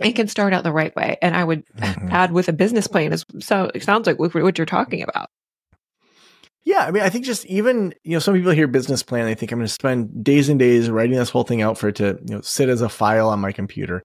it 0.00 0.12
can 0.12 0.28
start 0.28 0.52
out 0.52 0.64
the 0.64 0.72
right 0.72 0.94
way. 0.94 1.16
And 1.20 1.36
I 1.36 1.44
would 1.44 1.66
mm-hmm. 1.76 2.08
add 2.10 2.32
with 2.32 2.48
a 2.48 2.52
business 2.52 2.86
plan 2.86 3.12
is 3.12 3.24
so 3.40 3.70
it 3.74 3.82
sounds 3.82 4.06
like 4.06 4.18
what 4.18 4.58
you're 4.58 4.66
talking 4.66 5.02
about. 5.02 5.30
Yeah, 6.64 6.84
I 6.84 6.90
mean, 6.90 7.02
I 7.02 7.08
think 7.08 7.24
just 7.24 7.46
even 7.46 7.94
you 8.04 8.12
know, 8.12 8.18
some 8.18 8.34
people 8.34 8.52
hear 8.52 8.66
business 8.66 9.02
plan, 9.02 9.24
they 9.24 9.34
think 9.34 9.52
I'm 9.52 9.58
going 9.58 9.66
to 9.66 9.72
spend 9.72 10.22
days 10.22 10.48
and 10.48 10.58
days 10.58 10.90
writing 10.90 11.16
this 11.16 11.30
whole 11.30 11.44
thing 11.44 11.62
out 11.62 11.78
for 11.78 11.88
it 11.88 11.96
to 11.96 12.18
you 12.26 12.36
know 12.36 12.40
sit 12.42 12.68
as 12.68 12.82
a 12.82 12.88
file 12.88 13.28
on 13.30 13.40
my 13.40 13.52
computer. 13.52 14.02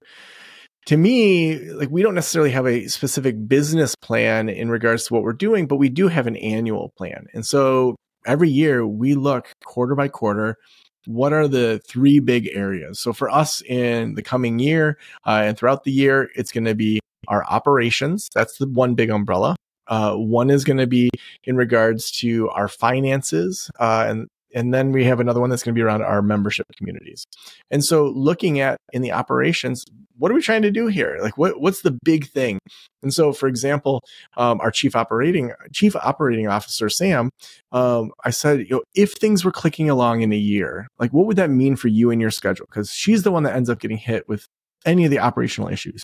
To 0.88 0.98
me, 0.98 1.60
like 1.72 1.90
we 1.90 2.02
don't 2.02 2.16
necessarily 2.16 2.52
have 2.52 2.66
a 2.66 2.88
specific 2.88 3.48
business 3.48 3.96
plan 3.96 4.50
in 4.50 4.70
regards 4.70 5.06
to 5.06 5.14
what 5.14 5.24
we're 5.24 5.34
doing, 5.34 5.68
but 5.68 5.78
we 5.78 5.90
do 5.90 6.08
have 6.08 6.28
an 6.28 6.36
annual 6.38 6.94
plan, 6.98 7.26
and 7.34 7.46
so 7.46 7.96
every 8.26 8.50
year 8.50 8.88
we 8.88 9.16
look 9.16 9.52
quarter 9.66 9.96
by 9.96 10.08
quarter 10.08 10.56
what 11.06 11.34
are 11.34 11.48
the 11.48 11.82
three 11.86 12.20
big 12.20 12.50
areas? 12.54 13.00
So 13.00 13.14
for 13.14 13.30
us 13.30 13.62
in 13.62 14.16
the 14.16 14.22
coming 14.22 14.60
year 14.60 14.98
uh, 15.26 15.42
and 15.44 15.58
throughout 15.58 15.84
the 15.84 15.92
year, 15.92 16.30
it's 16.36 16.52
going 16.52 16.66
to 16.66 16.76
be 16.76 17.00
our 17.28 17.46
operations. 17.46 18.30
That's 18.34 18.58
the 18.58 18.68
one 18.68 18.96
big 18.96 19.10
umbrella. 19.10 19.56
Uh, 19.88 20.16
one 20.16 20.50
is 20.50 20.64
going 20.64 20.78
to 20.78 20.88
be 20.88 21.10
in 21.44 21.58
regards 21.58 22.10
to 22.12 22.50
our 22.50 22.68
finances, 22.68 23.70
uh, 23.80 24.06
and 24.08 24.28
and 24.54 24.74
then 24.74 24.92
we 24.92 25.04
have 25.06 25.20
another 25.20 25.40
one 25.40 25.50
that's 25.50 25.64
going 25.64 25.74
to 25.74 25.78
be 25.78 25.84
around 25.84 26.02
our 26.02 26.22
membership 26.22 26.68
communities. 26.78 27.26
And 27.72 27.84
so 27.84 28.06
looking 28.06 28.60
at 28.60 28.78
in 28.92 29.02
the 29.02 29.12
operations, 29.12 29.86
what 30.18 30.32
are 30.32 30.36
we 30.36 30.42
trying 30.42 30.62
to 30.62 30.72
do 30.72 30.88
here? 30.88 31.18
Like 31.22 31.38
what, 31.38 31.60
what's 31.60 31.82
the 31.82 31.98
big 32.04 32.28
thing? 32.28 32.60
And 33.02 33.14
so, 33.14 33.34
for 33.34 33.48
example, 33.48 34.04
um, 34.38 34.62
our 34.62 34.72
chief 34.72 34.96
operating, 34.96 35.52
chief 35.74 35.96
operating 35.96 36.48
officer, 36.48 36.88
Sam, 36.90 37.30
um, 37.72 38.12
I 38.24 38.30
said, 38.30 38.60
you 38.60 38.68
know, 38.70 38.84
if 38.96 39.14
things 39.14 39.44
were 39.44 39.52
clicking 39.52 39.90
along 39.90 40.22
in 40.22 40.32
a 40.32 40.38
year, 40.38 40.88
like 41.00 41.12
what 41.12 41.26
would 41.26 41.38
that 41.38 41.50
mean 41.50 41.76
for 41.76 41.88
you 41.88 42.12
and 42.12 42.22
your 42.22 42.32
schedule? 42.32 42.68
Cause 42.68 42.92
she's 42.92 43.24
the 43.24 43.32
one 43.32 43.44
that 43.44 43.56
ends 43.56 43.70
up 43.70 43.80
getting 43.80 43.98
hit 43.98 44.28
with 44.30 44.46
any 44.86 45.06
of 45.06 45.12
the 45.12 45.20
operational 45.20 45.70
issues. 45.70 46.04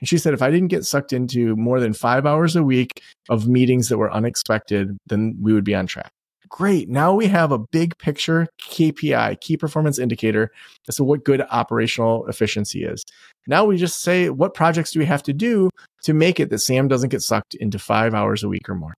And 0.00 0.08
she 0.08 0.18
said, 0.18 0.34
if 0.34 0.42
I 0.42 0.50
didn't 0.50 0.68
get 0.68 0.84
sucked 0.84 1.12
into 1.12 1.54
more 1.56 1.78
than 1.78 1.92
five 1.92 2.26
hours 2.26 2.56
a 2.56 2.62
week 2.62 3.02
of 3.28 3.46
meetings 3.46 3.88
that 3.88 3.98
were 3.98 4.12
unexpected, 4.12 4.96
then 5.06 5.36
we 5.40 5.52
would 5.52 5.64
be 5.64 5.74
on 5.74 5.86
track 5.86 6.10
great. 6.52 6.88
Now 6.88 7.14
we 7.14 7.26
have 7.26 7.50
a 7.50 7.58
big 7.58 7.98
picture 7.98 8.46
KPI, 8.60 9.40
key 9.40 9.56
performance 9.56 9.98
indicator, 9.98 10.52
as 10.86 10.96
to 10.96 11.04
what 11.04 11.24
good 11.24 11.42
operational 11.50 12.26
efficiency 12.28 12.84
is. 12.84 13.02
Now 13.48 13.64
we 13.64 13.76
just 13.76 14.02
say, 14.02 14.28
what 14.28 14.54
projects 14.54 14.92
do 14.92 15.00
we 15.00 15.06
have 15.06 15.22
to 15.24 15.32
do 15.32 15.70
to 16.04 16.12
make 16.12 16.38
it 16.38 16.50
that 16.50 16.58
Sam 16.58 16.86
doesn't 16.86 17.08
get 17.08 17.22
sucked 17.22 17.54
into 17.54 17.78
five 17.78 18.14
hours 18.14 18.44
a 18.44 18.48
week 18.48 18.68
or 18.68 18.76
more? 18.76 18.94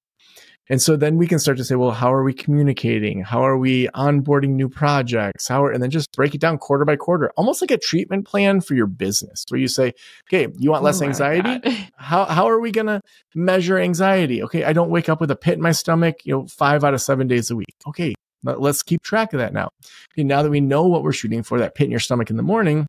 And 0.71 0.81
so 0.81 0.97
then 0.97 1.19
we 1.19 1.27
can 1.27 1.39
start 1.39 1.59
to 1.59 1.65
say, 1.65 1.75
well, 1.75 1.91
how 1.91 2.13
are 2.13 2.25
we 2.25 2.33
communicating? 2.33 3.23
How 3.23 3.45
are 3.47 3.59
we 3.59 3.89
onboarding 3.89 4.51
new 4.51 4.69
projects? 4.69 5.47
How 5.47 5.65
are, 5.65 5.71
and 5.71 5.83
then 5.83 5.91
just 5.91 6.11
break 6.13 6.35
it 6.35 6.41
down 6.41 6.59
quarter 6.59 6.85
by 6.85 6.97
quarter, 6.97 7.31
almost 7.37 7.61
like 7.61 7.71
a 7.71 7.79
treatment 7.79 8.27
plan 8.27 8.61
for 8.61 8.75
your 8.75 8.87
business 8.87 9.45
where 9.49 9.61
you 9.61 9.69
say, 9.69 9.93
okay, 10.29 10.49
you 10.57 10.71
want 10.71 10.83
less 10.83 11.03
oh 11.03 11.07
anxiety? 11.07 11.89
How, 11.97 12.25
how 12.27 12.49
are 12.49 12.61
we 12.61 12.71
going 12.71 12.87
to 12.87 13.01
measure 13.35 13.79
anxiety? 13.79 14.43
Okay. 14.43 14.65
I 14.65 14.73
don't 14.73 14.91
wake 14.91 15.09
up 15.09 15.21
with 15.21 15.31
a 15.31 15.37
pit 15.37 15.55
in 15.55 15.63
my 15.63 15.73
stomach, 15.73 16.17
you 16.25 16.35
know, 16.35 16.47
five 16.47 16.85
out 16.85 16.93
of 16.93 17.01
seven 17.01 17.29
days 17.29 17.51
a 17.51 17.57
week. 17.57 17.75
Okay. 17.87 18.15
Let's 18.43 18.83
keep 18.83 19.03
track 19.03 19.33
of 19.33 19.39
that 19.39 19.55
now. 19.55 19.71
Okay, 20.13 20.25
now 20.25 20.43
that 20.43 20.51
we 20.51 20.61
know 20.61 20.87
what 20.87 21.03
we're 21.03 21.13
shooting 21.13 21.43
for, 21.43 21.59
that 21.59 21.75
pit 21.75 21.87
in 21.87 21.91
your 21.91 22.01
stomach 22.01 22.29
in 22.29 22.37
the 22.37 22.43
morning, 22.43 22.87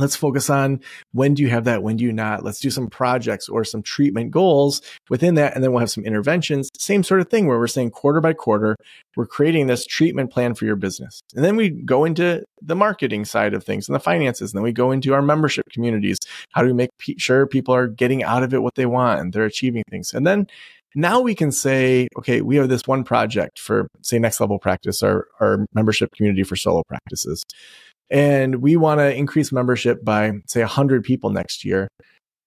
Let's 0.00 0.16
focus 0.16 0.48
on 0.48 0.80
when 1.12 1.34
do 1.34 1.42
you 1.42 1.50
have 1.50 1.64
that? 1.64 1.82
When 1.82 1.96
do 1.96 2.04
you 2.04 2.12
not? 2.12 2.42
Let's 2.42 2.58
do 2.58 2.70
some 2.70 2.88
projects 2.88 3.48
or 3.48 3.64
some 3.64 3.82
treatment 3.82 4.30
goals 4.30 4.80
within 5.10 5.34
that. 5.34 5.54
And 5.54 5.62
then 5.62 5.72
we'll 5.72 5.80
have 5.80 5.90
some 5.90 6.04
interventions. 6.04 6.70
Same 6.78 7.02
sort 7.02 7.20
of 7.20 7.28
thing 7.28 7.46
where 7.46 7.58
we're 7.58 7.66
saying 7.66 7.90
quarter 7.90 8.20
by 8.20 8.32
quarter, 8.32 8.76
we're 9.14 9.26
creating 9.26 9.66
this 9.66 9.84
treatment 9.84 10.30
plan 10.32 10.54
for 10.54 10.64
your 10.64 10.76
business. 10.76 11.20
And 11.34 11.44
then 11.44 11.54
we 11.54 11.68
go 11.68 12.06
into 12.06 12.42
the 12.62 12.74
marketing 12.74 13.26
side 13.26 13.52
of 13.52 13.62
things 13.62 13.88
and 13.88 13.94
the 13.94 14.00
finances. 14.00 14.52
And 14.52 14.58
then 14.58 14.64
we 14.64 14.72
go 14.72 14.90
into 14.90 15.12
our 15.12 15.22
membership 15.22 15.66
communities. 15.70 16.16
How 16.52 16.62
do 16.62 16.68
we 16.68 16.72
make 16.72 16.90
sure 17.18 17.46
people 17.46 17.74
are 17.74 17.86
getting 17.86 18.22
out 18.22 18.42
of 18.42 18.54
it 18.54 18.62
what 18.62 18.76
they 18.76 18.86
want 18.86 19.20
and 19.20 19.32
they're 19.32 19.44
achieving 19.44 19.82
things? 19.90 20.14
And 20.14 20.26
then 20.26 20.46
now 20.94 21.20
we 21.20 21.34
can 21.34 21.52
say, 21.52 22.08
okay, 22.18 22.40
we 22.40 22.56
have 22.56 22.68
this 22.68 22.82
one 22.86 23.04
project 23.04 23.58
for, 23.58 23.88
say, 24.02 24.18
next 24.18 24.40
level 24.40 24.58
practice, 24.58 25.02
our, 25.02 25.28
our 25.38 25.66
membership 25.72 26.10
community 26.16 26.42
for 26.42 26.56
solo 26.56 26.82
practices 26.88 27.44
and 28.10 28.56
we 28.56 28.76
want 28.76 28.98
to 28.98 29.14
increase 29.14 29.52
membership 29.52 30.04
by 30.04 30.32
say 30.46 30.60
100 30.60 31.04
people 31.04 31.30
next 31.30 31.64
year. 31.64 31.88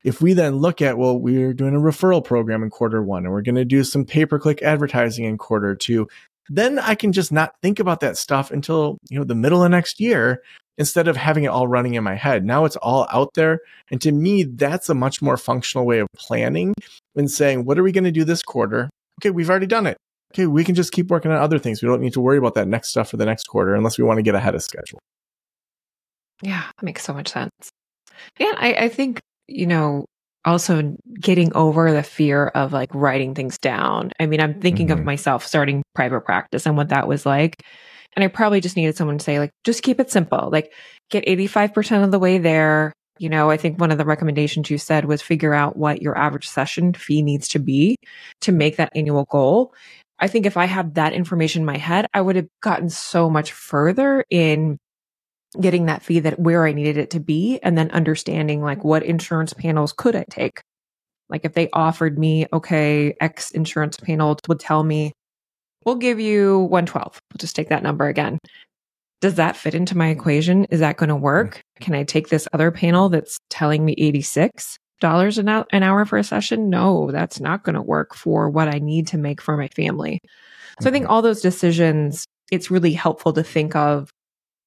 If 0.03 0.21
we 0.21 0.33
then 0.33 0.57
look 0.57 0.81
at 0.81 0.97
well 0.97 1.17
we're 1.17 1.53
doing 1.53 1.75
a 1.75 1.79
referral 1.79 2.23
program 2.23 2.61
in 2.63 2.69
quarter 2.69 3.01
one 3.01 3.23
and 3.23 3.33
we're 3.33 3.41
going 3.41 3.55
to 3.55 3.65
do 3.65 3.83
some 3.83 4.05
pay 4.05 4.25
per 4.25 4.37
click 4.37 4.61
advertising 4.61 5.25
in 5.25 5.37
quarter 5.37 5.75
two 5.75 6.07
then 6.49 6.77
i 6.77 6.93
can 6.93 7.13
just 7.13 7.31
not 7.31 7.53
think 7.61 7.79
about 7.79 8.01
that 8.01 8.17
stuff 8.17 8.51
until 8.51 8.97
you 9.09 9.17
know 9.17 9.23
the 9.23 9.33
middle 9.33 9.63
of 9.63 9.71
next 9.71 10.01
year 10.01 10.41
instead 10.77 11.07
of 11.07 11.15
having 11.15 11.43
it 11.43 11.47
all 11.47 11.67
running 11.67 11.93
in 11.93 12.03
my 12.03 12.15
head. 12.15 12.43
Now 12.43 12.65
it's 12.65 12.75
all 12.77 13.07
out 13.11 13.33
there 13.35 13.59
and 13.91 14.01
to 14.01 14.11
me 14.11 14.43
that's 14.43 14.89
a 14.89 14.93
much 14.93 15.21
more 15.21 15.37
functional 15.37 15.85
way 15.85 15.99
of 15.99 16.07
planning 16.17 16.73
than 17.15 17.27
saying 17.27 17.65
what 17.65 17.77
are 17.77 17.83
we 17.83 17.91
going 17.91 18.03
to 18.03 18.11
do 18.11 18.23
this 18.23 18.43
quarter? 18.43 18.89
Okay 19.21 19.29
we've 19.29 19.49
already 19.49 19.67
done 19.67 19.87
it. 19.87 19.97
Okay 20.33 20.47
we 20.47 20.63
can 20.63 20.75
just 20.75 20.91
keep 20.91 21.09
working 21.09 21.31
on 21.31 21.37
other 21.37 21.59
things. 21.59 21.81
We 21.81 21.87
don't 21.87 22.01
need 22.01 22.13
to 22.13 22.21
worry 22.21 22.37
about 22.37 22.55
that 22.55 22.67
next 22.67 22.89
stuff 22.89 23.09
for 23.09 23.17
the 23.17 23.25
next 23.25 23.45
quarter 23.45 23.75
unless 23.75 23.97
we 23.97 24.03
want 24.03 24.17
to 24.17 24.23
get 24.23 24.35
ahead 24.35 24.55
of 24.55 24.63
schedule 24.63 24.99
yeah, 26.41 26.63
that 26.63 26.83
makes 26.83 27.03
so 27.03 27.13
much 27.13 27.29
sense. 27.29 27.51
Yeah, 28.39 28.53
I, 28.57 28.73
I 28.73 28.89
think, 28.89 29.21
you 29.47 29.67
know, 29.67 30.05
also 30.45 30.95
getting 31.19 31.53
over 31.55 31.91
the 31.91 32.03
fear 32.03 32.47
of 32.47 32.73
like 32.73 32.93
writing 32.93 33.33
things 33.33 33.57
down. 33.57 34.11
I 34.19 34.25
mean, 34.25 34.41
I'm 34.41 34.59
thinking 34.59 34.87
mm-hmm. 34.87 34.99
of 34.99 35.05
myself 35.05 35.45
starting 35.45 35.83
private 35.95 36.21
practice 36.21 36.65
and 36.65 36.75
what 36.75 36.89
that 36.89 37.07
was 37.07 37.25
like. 37.25 37.63
And 38.15 38.23
I 38.23 38.27
probably 38.27 38.61
just 38.61 38.75
needed 38.75 38.95
someone 38.95 39.17
to 39.17 39.23
say, 39.23 39.39
like, 39.39 39.51
just 39.63 39.81
keep 39.81 39.99
it 39.99 40.11
simple. 40.11 40.49
Like, 40.51 40.71
get 41.09 41.25
85% 41.25 42.03
of 42.03 42.11
the 42.11 42.19
way 42.19 42.37
there. 42.37 42.93
You 43.17 43.29
know, 43.29 43.49
I 43.49 43.57
think 43.57 43.79
one 43.79 43.91
of 43.91 43.97
the 43.97 44.05
recommendations 44.05 44.69
you 44.69 44.77
said 44.77 45.05
was 45.05 45.21
figure 45.21 45.53
out 45.53 45.77
what 45.77 46.01
your 46.01 46.17
average 46.17 46.47
session 46.47 46.93
fee 46.93 47.21
needs 47.21 47.47
to 47.49 47.59
be 47.59 47.95
to 48.41 48.51
make 48.51 48.77
that 48.77 48.91
annual 48.95 49.25
goal. 49.25 49.73
I 50.19 50.27
think 50.27 50.45
if 50.45 50.57
I 50.57 50.65
had 50.65 50.95
that 50.95 51.13
information 51.13 51.61
in 51.61 51.65
my 51.65 51.77
head, 51.77 52.07
I 52.13 52.21
would 52.21 52.35
have 52.35 52.47
gotten 52.61 52.89
so 52.89 53.29
much 53.29 53.51
further 53.51 54.23
in 54.29 54.77
getting 55.59 55.85
that 55.85 56.03
fee 56.03 56.19
that 56.19 56.39
where 56.39 56.65
I 56.65 56.73
needed 56.73 56.97
it 56.97 57.09
to 57.11 57.19
be 57.19 57.59
and 57.63 57.77
then 57.77 57.91
understanding 57.91 58.61
like 58.61 58.83
what 58.83 59.03
insurance 59.03 59.53
panels 59.53 59.93
could 59.93 60.15
I 60.15 60.25
take? 60.29 60.61
Like 61.29 61.45
if 61.45 61.53
they 61.53 61.69
offered 61.73 62.19
me, 62.19 62.45
okay, 62.53 63.15
X 63.19 63.51
insurance 63.51 63.97
panel 63.97 64.37
would 64.47 64.59
tell 64.59 64.83
me, 64.83 65.13
we'll 65.85 65.95
give 65.95 66.19
you 66.19 66.59
112. 66.59 67.19
We'll 67.31 67.37
just 67.37 67.55
take 67.55 67.69
that 67.69 67.83
number 67.83 68.07
again. 68.07 68.39
Does 69.21 69.35
that 69.35 69.55
fit 69.55 69.73
into 69.73 69.97
my 69.97 70.09
equation? 70.09 70.65
Is 70.65 70.81
that 70.81 70.97
going 70.97 71.09
to 71.09 71.15
work? 71.15 71.51
Mm-hmm. 71.51 71.83
Can 71.83 71.95
I 71.95 72.03
take 72.03 72.29
this 72.29 72.47
other 72.53 72.71
panel 72.71 73.09
that's 73.09 73.37
telling 73.49 73.85
me 73.85 73.95
86 73.97 74.77
dollars 74.99 75.37
an 75.37 75.49
hour 75.49 76.05
for 76.05 76.17
a 76.17 76.23
session? 76.23 76.69
No, 76.69 77.11
that's 77.11 77.39
not 77.39 77.63
going 77.63 77.75
to 77.75 77.81
work 77.81 78.15
for 78.15 78.49
what 78.49 78.67
I 78.67 78.79
need 78.79 79.07
to 79.07 79.17
make 79.17 79.41
for 79.41 79.57
my 79.57 79.67
family. 79.69 80.19
So 80.81 80.89
I 80.89 80.91
think 80.91 81.05
mm-hmm. 81.05 81.13
all 81.13 81.21
those 81.21 81.41
decisions, 81.41 82.25
it's 82.51 82.71
really 82.71 82.93
helpful 82.93 83.33
to 83.33 83.43
think 83.43 83.75
of 83.75 84.09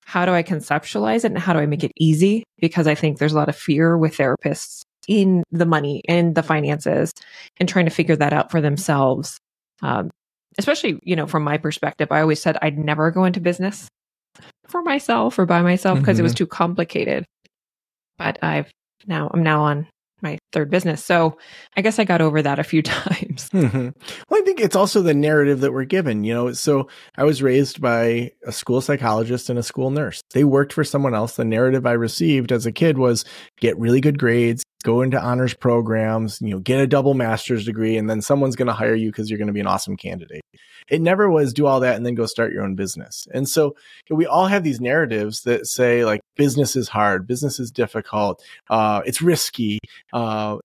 how 0.07 0.25
do 0.25 0.33
I 0.33 0.45
conceptualize 0.45 1.25
it 1.25 1.33
and 1.33 1.39
how 1.39 1.53
do 1.53 1.59
I 1.59 1.67
make 1.67 1.83
it 1.83 1.91
easy? 1.97 2.45
Because 2.61 2.87
I 2.87 2.95
think 2.95 3.19
there's 3.19 3.33
a 3.33 3.37
lot 3.37 3.49
of 3.49 3.57
fear 3.57 3.99
with 3.99 4.17
therapists 4.17 4.83
in 5.09 5.43
the 5.51 5.67
money 5.67 6.01
and 6.09 6.33
the 6.37 6.45
finances 6.45 7.13
and 7.59 7.69
trying 7.69 7.87
to 7.87 7.91
figure 7.91 8.15
that 8.15 8.33
out 8.33 8.53
for 8.53 8.61
themselves. 8.61 9.39
Um, 9.83 10.11
especially, 10.59 11.01
you 11.03 11.17
know, 11.17 11.27
from 11.27 11.43
my 11.43 11.59
perspective, 11.59 12.13
I 12.13 12.21
always 12.21 12.41
said 12.41 12.57
I'd 12.63 12.79
never 12.79 13.11
go 13.11 13.25
into 13.25 13.41
business 13.41 13.89
for 14.69 14.81
myself 14.83 15.41
or 15.41 15.45
by 15.45 15.61
myself 15.63 15.99
because 15.99 16.15
mm-hmm. 16.15 16.21
it 16.21 16.23
was 16.23 16.33
mm-hmm. 16.33 16.39
too 16.39 16.47
complicated. 16.47 17.25
But 18.17 18.39
I've 18.43 18.71
now, 19.09 19.29
I'm 19.35 19.43
now 19.43 19.63
on 19.65 19.89
third 20.57 20.71
business. 20.71 21.05
So 21.05 21.37
I 21.77 21.83
guess 21.83 21.99
I 21.99 22.05
got 22.05 22.23
over 22.23 22.41
that 22.41 22.59
a 22.59 22.65
few 22.65 22.81
times. 22.83 23.51
Mm-hmm. 23.51 23.91
Well, 24.31 24.41
I 24.41 24.45
think 24.45 24.59
it's 24.59 24.75
also 24.75 25.03
the 25.03 25.13
narrative 25.13 25.61
that 25.61 25.73
we're 25.73 25.85
given, 25.85 26.25
you 26.25 26.33
know. 26.33 26.53
So 26.55 26.89
I 27.15 27.25
was 27.25 27.43
raised 27.43 27.79
by 27.79 28.33
a 28.47 28.53
school 28.53 28.81
psychologist 28.81 29.51
and 29.51 29.59
a 29.59 29.63
school 29.63 29.91
nurse. 29.91 30.23
They 30.33 30.45
worked 30.45 30.73
for 30.73 30.83
someone 30.83 31.15
else. 31.15 31.37
The 31.37 31.45
narrative 31.45 31.85
I 31.85 31.93
received 31.93 32.53
as 32.53 32.65
a 32.65 32.73
kid 32.73 32.97
was 32.97 33.27
get 33.61 33.79
really 33.79 34.01
good 34.01 34.19
grades, 34.19 34.65
go 34.87 35.03
into 35.03 35.21
honors 35.21 35.53
programs, 35.53 36.41
you 36.41 36.51
know, 36.51 36.61
get 36.61 36.79
a 36.79 36.87
double 36.87 37.13
master's 37.13 37.65
degree, 37.65 37.97
and 37.97 38.09
then 38.09 38.23
someone's 38.23 38.55
going 38.55 38.69
to 38.69 38.73
hire 38.73 38.95
you 38.95 39.11
because 39.11 39.29
you're 39.29 39.37
going 39.37 39.49
to 39.49 39.53
be 39.53 39.59
an 39.59 39.67
awesome 39.67 39.97
candidate. 39.97 40.43
It 40.89 41.01
never 41.01 41.29
was 41.29 41.53
do 41.53 41.67
all 41.67 41.81
that 41.81 41.97
and 41.97 42.07
then 42.07 42.15
go 42.15 42.25
start 42.27 42.53
your 42.53 42.63
own 42.63 42.77
business. 42.77 43.27
And 43.35 43.49
so 43.49 43.65
you 43.65 43.75
know, 44.11 44.17
we 44.17 44.27
all 44.27 44.47
have 44.47 44.63
these 44.63 44.81
narratives 44.81 45.43
that 45.43 45.67
say 45.67 46.05
like 46.05 46.21
business 46.37 46.77
is 46.77 46.89
hard, 46.89 47.27
business 47.27 47.59
is 47.59 47.73
difficult, 47.73 48.41
uh, 48.71 49.03
it's 49.05 49.21
risky. 49.21 49.81
Uh, 50.13 50.59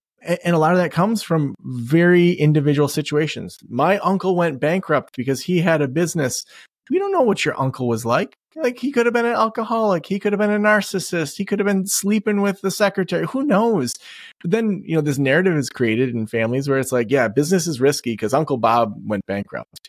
and 0.44 0.54
a 0.54 0.58
lot 0.58 0.70
of 0.70 0.78
that 0.78 0.92
comes 0.92 1.24
from 1.24 1.56
very 1.60 2.30
individual 2.30 2.86
situations. 2.86 3.58
My 3.68 3.98
uncle 3.98 4.36
went 4.36 4.60
bankrupt 4.60 5.16
because 5.16 5.40
he 5.40 5.58
had 5.58 5.82
a 5.82 5.88
business. 5.88 6.44
We 6.92 6.98
don't 6.98 7.10
know 7.10 7.22
what 7.22 7.42
your 7.42 7.58
uncle 7.58 7.88
was 7.88 8.04
like. 8.04 8.36
Like 8.54 8.78
he 8.78 8.92
could 8.92 9.06
have 9.06 9.14
been 9.14 9.24
an 9.24 9.32
alcoholic. 9.32 10.04
He 10.04 10.18
could 10.18 10.34
have 10.34 10.38
been 10.38 10.50
a 10.50 10.58
narcissist. 10.58 11.38
He 11.38 11.46
could 11.46 11.58
have 11.58 11.66
been 11.66 11.86
sleeping 11.86 12.42
with 12.42 12.60
the 12.60 12.70
secretary. 12.70 13.24
Who 13.28 13.44
knows? 13.44 13.94
But 14.42 14.50
then, 14.50 14.82
you 14.84 14.94
know, 14.94 15.00
this 15.00 15.16
narrative 15.16 15.56
is 15.56 15.70
created 15.70 16.10
in 16.10 16.26
families 16.26 16.68
where 16.68 16.78
it's 16.78 16.92
like, 16.92 17.10
yeah, 17.10 17.28
business 17.28 17.66
is 17.66 17.80
risky 17.80 18.12
because 18.12 18.34
Uncle 18.34 18.58
Bob 18.58 18.92
went 19.06 19.24
bankrupt. 19.24 19.88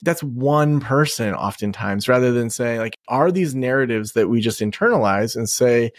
That's 0.00 0.22
one 0.22 0.80
person 0.80 1.34
oftentimes 1.34 2.08
rather 2.08 2.32
than 2.32 2.48
saying 2.48 2.80
like, 2.80 2.96
are 3.08 3.30
these 3.30 3.54
narratives 3.54 4.12
that 4.12 4.30
we 4.30 4.40
just 4.40 4.60
internalize 4.60 5.36
and 5.36 5.50
say 5.50 5.90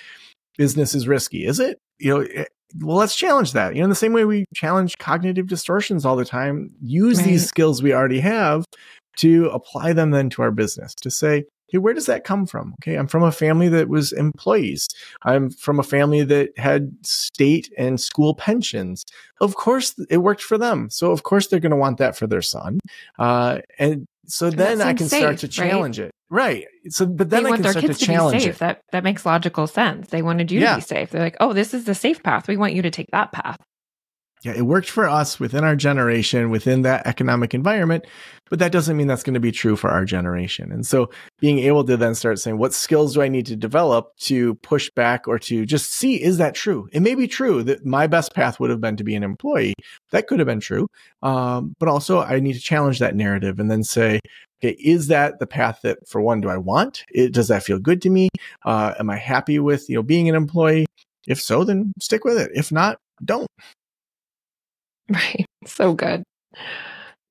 business 0.58 0.96
is 0.96 1.08
risky? 1.08 1.46
Is 1.46 1.60
it? 1.60 1.78
You 2.00 2.10
know, 2.10 2.22
eh, 2.22 2.46
well, 2.82 2.98
let's 2.98 3.16
challenge 3.16 3.54
that. 3.54 3.76
You 3.76 3.82
know, 3.82 3.86
in 3.86 3.92
the 3.92 3.96
same 3.96 4.14
way 4.14 4.26
we 4.26 4.46
challenge 4.56 4.98
cognitive 4.98 5.46
distortions 5.46 6.06
all 6.06 6.16
the 6.16 6.26
time, 6.26 6.72
use 6.82 7.18
right. 7.18 7.28
these 7.28 7.48
skills 7.48 7.84
we 7.84 7.94
already 7.94 8.22
have 8.22 8.66
to 9.18 9.48
apply 9.50 9.94
them 9.94 10.12
then 10.12 10.30
to 10.32 10.42
our 10.42 10.52
business 10.52 10.94
to 10.96 11.12
say, 11.12 11.46
hey, 11.68 11.78
where 11.80 11.94
does 11.94 12.06
that 12.06 12.24
come 12.24 12.46
from? 12.46 12.76
Okay, 12.82 12.96
I'm 12.96 13.08
from 13.08 13.24
a 13.24 13.32
family 13.32 13.68
that 13.70 13.90
was 13.90 14.12
employees. 14.14 14.88
I'm 15.24 15.50
from 15.50 15.80
a 15.80 15.84
family 15.84 16.24
that 16.24 16.58
had 16.58 16.92
state 17.04 17.72
and 17.78 18.00
school 18.00 18.36
pensions. 18.36 19.04
Of 19.42 19.56
course, 19.56 19.96
it 20.10 20.18
worked 20.18 20.44
for 20.44 20.58
them. 20.58 20.90
So, 20.92 21.12
of 21.12 21.24
course, 21.24 21.48
they're 21.48 21.60
going 21.60 21.72
to 21.72 21.76
want 21.78 21.98
that 21.98 22.16
for 22.16 22.28
their 22.28 22.42
son. 22.44 22.80
Uh, 23.18 23.60
and 23.80 24.06
So 24.28 24.50
then 24.50 24.82
I 24.82 24.94
can 24.94 25.08
safe, 25.08 25.22
start 25.22 25.38
to 25.40 25.48
challenge 25.48 26.00
right? 26.00 26.06
it. 26.08 26.12
Right. 26.30 26.66
So, 26.90 27.06
but 27.06 27.30
then 27.30 27.44
they 27.44 27.48
I 27.48 27.52
want 27.52 27.58
can 27.60 27.64
their 27.64 27.72
start 27.74 27.82
to 27.84 27.88
kids 27.88 28.00
to, 28.00 28.06
challenge 28.06 28.38
be 28.38 28.44
safe. 28.44 28.56
it. 28.56 28.60
That 28.60 28.82
that 28.92 29.04
makes 29.04 29.26
logical 29.26 29.68
sense. 29.68 30.10
They 30.10 30.22
wanted 30.22 30.52
you 30.52 30.62
Yeah. 30.62 30.72
to 30.72 30.76
be 30.78 30.82
safe. 30.82 31.10
They're 31.12 31.22
like, 31.22 31.38
oh, 31.40 31.54
this 31.54 31.74
is 31.74 31.86
the 31.86 31.94
safe 31.96 32.24
path. 32.24 32.48
We 32.48 32.58
want 32.58 32.74
you 32.74 32.82
to 32.84 32.90
take 32.92 33.10
that 33.12 33.32
path. 33.32 33.58
Yeah, 34.44 34.54
it 34.58 34.64
worked 34.64 34.90
for 34.90 35.08
us 35.08 35.40
within 35.40 35.64
our 35.64 35.76
generation, 35.76 36.50
within 36.50 36.82
that 36.82 37.08
economic 37.08 37.54
environment, 37.54 38.06
but 38.50 38.60
that 38.60 38.74
doesn't 38.74 38.98
mean 38.98 39.08
that's 39.08 39.24
going 39.24 39.36
to 39.36 39.40
be 39.40 39.54
true 39.54 39.78
for 39.78 39.90
our 39.90 40.04
generation. 40.04 40.70
And 40.70 40.86
so 40.86 41.10
being 41.40 41.60
able 41.60 41.86
to 41.86 41.96
then 41.96 42.14
start 42.14 42.40
saying, 42.40 42.58
what 42.58 42.74
skills 42.74 43.14
do 43.14 43.22
I 43.22 43.30
need 43.30 43.46
to 43.46 43.56
develop 43.56 44.12
to 44.24 44.56
push 44.56 44.90
back 44.98 45.30
or 45.30 45.40
to 45.40 45.66
just 45.66 45.94
see, 45.94 46.22
is 46.22 46.40
that 46.40 46.56
true? 46.56 46.90
It 46.92 47.00
may 47.00 47.16
be 47.16 47.26
true 47.26 47.64
that 47.64 47.86
my 47.86 48.06
best 48.06 48.36
path 48.36 48.60
would 48.60 48.70
have 48.70 48.82
been 48.82 48.98
to 48.98 49.04
be 49.06 49.16
an 49.16 49.24
employee. 49.24 49.76
That 50.12 50.28
could 50.28 50.40
have 50.40 50.46
been 50.46 50.60
true. 50.60 50.88
Um, 51.22 51.74
but 51.80 51.88
also 51.88 52.20
I 52.20 52.42
need 52.42 52.54
to 52.54 52.60
challenge 52.60 53.00
that 53.00 53.16
narrative 53.16 53.60
and 53.60 53.72
then 53.72 53.84
say, 53.84 54.20
okay, 54.60 54.76
is 54.78 55.08
that 55.08 55.40
the 55.40 55.48
path 55.48 55.80
that 55.84 56.06
for 56.06 56.20
one, 56.20 56.42
do 56.42 56.50
I 56.50 56.58
want? 56.58 57.06
It, 57.10 57.32
does 57.32 57.48
that 57.48 57.64
feel 57.64 57.80
good 57.80 58.02
to 58.02 58.10
me? 58.10 58.28
Uh, 58.66 58.94
am 59.00 59.10
I 59.10 59.18
happy 59.18 59.58
with, 59.60 59.90
you 59.90 59.96
know, 59.96 60.04
being 60.04 60.28
an 60.28 60.36
employee? 60.36 60.86
If 61.28 61.42
so, 61.42 61.64
then 61.64 61.94
stick 62.02 62.26
with 62.26 62.38
it. 62.38 62.52
If 62.54 62.74
not, 62.74 62.98
don't. 63.24 63.48
Right. 65.10 65.46
So 65.66 65.94
good. 65.94 66.24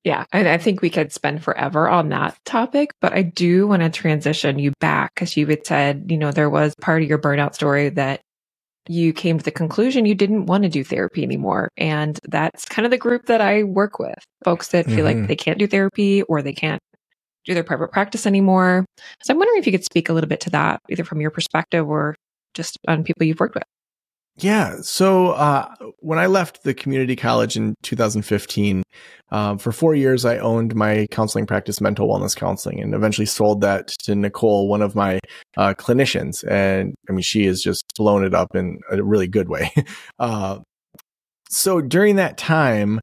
Yeah. 0.03 0.25
I, 0.33 0.53
I 0.53 0.57
think 0.57 0.81
we 0.81 0.89
could 0.89 1.11
spend 1.13 1.43
forever 1.43 1.87
on 1.89 2.09
that 2.09 2.37
topic, 2.45 2.91
but 2.99 3.13
I 3.13 3.21
do 3.21 3.67
want 3.67 3.81
to 3.83 3.89
transition 3.89 4.59
you 4.59 4.73
back 4.79 5.13
because 5.15 5.37
you 5.37 5.47
had 5.47 5.65
said, 5.65 6.05
you 6.09 6.17
know, 6.17 6.31
there 6.31 6.49
was 6.49 6.75
part 6.81 7.01
of 7.01 7.07
your 7.09 7.17
burnout 7.19 7.55
story 7.55 7.89
that 7.89 8.19
you 8.89 9.13
came 9.13 9.37
to 9.37 9.43
the 9.45 9.51
conclusion 9.51 10.05
you 10.05 10.13
didn't 10.15 10.45
want 10.47 10.63
to 10.63 10.69
do 10.69 10.83
therapy 10.83 11.23
anymore. 11.23 11.69
And 11.77 12.19
that's 12.27 12.65
kind 12.65 12.85
of 12.85 12.91
the 12.91 12.97
group 12.97 13.27
that 13.27 13.39
I 13.39 13.63
work 13.63 13.97
with 13.97 14.17
folks 14.43 14.69
that 14.69 14.87
feel 14.87 15.05
Mhm. 15.05 15.19
like 15.19 15.27
they 15.27 15.35
can't 15.37 15.57
do 15.57 15.67
therapy 15.67 16.21
or 16.23 16.41
they 16.41 16.53
can't 16.53 16.81
do 17.45 17.53
their 17.53 17.63
private 17.63 17.91
practice 17.91 18.27
anymore. 18.27 18.85
So 19.23 19.33
I'm 19.33 19.37
wondering 19.37 19.59
if 19.59 19.65
you 19.65 19.71
could 19.71 19.85
speak 19.85 20.09
a 20.09 20.13
little 20.13 20.27
bit 20.29 20.41
to 20.41 20.49
that, 20.51 20.81
either 20.89 21.05
from 21.05 21.21
your 21.21 21.31
perspective 21.31 21.87
or 21.87 22.15
just 22.53 22.77
on 22.89 23.03
people 23.05 23.25
you've 23.25 23.39
worked 23.39 23.55
with. 23.55 23.63
Yeah. 24.37 24.77
So 24.81 25.31
uh, 25.31 25.73
when 25.99 26.17
I 26.17 26.25
left 26.25 26.63
the 26.63 26.73
community 26.73 27.15
college 27.15 27.55
in 27.55 27.75
2015, 27.83 28.83
um, 29.29 29.57
for 29.57 29.71
four 29.71 29.95
years, 29.95 30.25
I 30.25 30.37
owned 30.37 30.75
my 30.75 31.07
counseling 31.11 31.45
practice, 31.45 31.81
mental 31.81 32.07
wellness 32.07 32.35
counseling, 32.35 32.79
and 32.79 32.93
eventually 32.93 33.25
sold 33.25 33.61
that 33.61 33.87
to 34.03 34.15
Nicole, 34.15 34.67
one 34.67 34.81
of 34.81 34.95
my 34.95 35.19
uh, 35.57 35.73
clinicians. 35.75 36.47
And 36.47 36.95
I 37.09 37.13
mean, 37.13 37.21
she 37.21 37.45
has 37.45 37.61
just 37.61 37.83
blown 37.95 38.23
it 38.23 38.33
up 38.33 38.55
in 38.55 38.79
a 38.91 39.03
really 39.03 39.27
good 39.27 39.49
way. 39.49 39.71
uh, 40.19 40.59
so 41.49 41.81
during 41.81 42.15
that 42.15 42.37
time, 42.37 42.99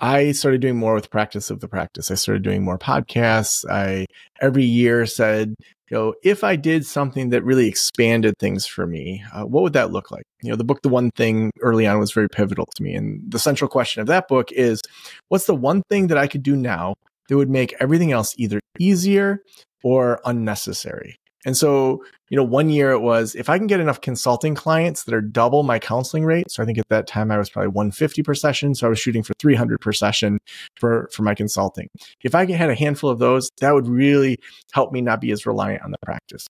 I 0.00 0.32
started 0.32 0.60
doing 0.60 0.76
more 0.76 0.94
with 0.94 1.10
practice 1.10 1.50
of 1.50 1.60
the 1.60 1.68
practice. 1.68 2.10
I 2.10 2.14
started 2.14 2.42
doing 2.42 2.64
more 2.64 2.78
podcasts. 2.78 3.64
I 3.70 4.06
every 4.40 4.64
year 4.64 5.04
said, 5.04 5.54
you 5.90 5.96
know, 5.96 6.14
if 6.22 6.44
I 6.44 6.54
did 6.54 6.86
something 6.86 7.30
that 7.30 7.42
really 7.42 7.66
expanded 7.66 8.34
things 8.38 8.64
for 8.64 8.86
me, 8.86 9.24
uh, 9.32 9.44
what 9.44 9.62
would 9.64 9.72
that 9.72 9.90
look 9.90 10.10
like? 10.12 10.22
You 10.40 10.50
know, 10.50 10.56
the 10.56 10.64
book, 10.64 10.82
The 10.82 10.88
One 10.88 11.10
Thing, 11.16 11.50
early 11.60 11.86
on 11.86 11.98
was 11.98 12.12
very 12.12 12.28
pivotal 12.28 12.66
to 12.76 12.82
me. 12.82 12.94
And 12.94 13.20
the 13.28 13.40
central 13.40 13.68
question 13.68 14.00
of 14.00 14.06
that 14.06 14.28
book 14.28 14.52
is 14.52 14.80
what's 15.28 15.46
the 15.46 15.54
one 15.54 15.82
thing 15.90 16.06
that 16.06 16.18
I 16.18 16.28
could 16.28 16.44
do 16.44 16.54
now 16.54 16.94
that 17.28 17.36
would 17.36 17.50
make 17.50 17.74
everything 17.80 18.12
else 18.12 18.34
either 18.38 18.60
easier 18.78 19.42
or 19.82 20.20
unnecessary? 20.24 21.16
And 21.46 21.56
so, 21.56 22.04
you 22.28 22.36
know, 22.36 22.44
one 22.44 22.68
year 22.68 22.90
it 22.90 23.00
was 23.00 23.34
if 23.34 23.48
I 23.48 23.56
can 23.58 23.66
get 23.66 23.80
enough 23.80 24.00
consulting 24.00 24.54
clients 24.54 25.04
that 25.04 25.14
are 25.14 25.20
double 25.20 25.62
my 25.62 25.78
counseling 25.78 26.24
rate. 26.24 26.50
So 26.50 26.62
I 26.62 26.66
think 26.66 26.78
at 26.78 26.88
that 26.90 27.06
time 27.06 27.30
I 27.30 27.38
was 27.38 27.48
probably 27.48 27.68
150 27.68 28.22
per 28.22 28.34
session. 28.34 28.74
So 28.74 28.86
I 28.86 28.90
was 28.90 28.98
shooting 28.98 29.22
for 29.22 29.32
300 29.38 29.80
per 29.80 29.92
session 29.92 30.38
for, 30.76 31.08
for 31.12 31.22
my 31.22 31.34
consulting. 31.34 31.88
If 32.22 32.34
I 32.34 32.50
had 32.50 32.70
a 32.70 32.74
handful 32.74 33.10
of 33.10 33.18
those, 33.18 33.50
that 33.60 33.72
would 33.72 33.88
really 33.88 34.38
help 34.72 34.92
me 34.92 35.00
not 35.00 35.20
be 35.20 35.32
as 35.32 35.46
reliant 35.46 35.82
on 35.82 35.90
the 35.90 35.98
practice. 36.02 36.46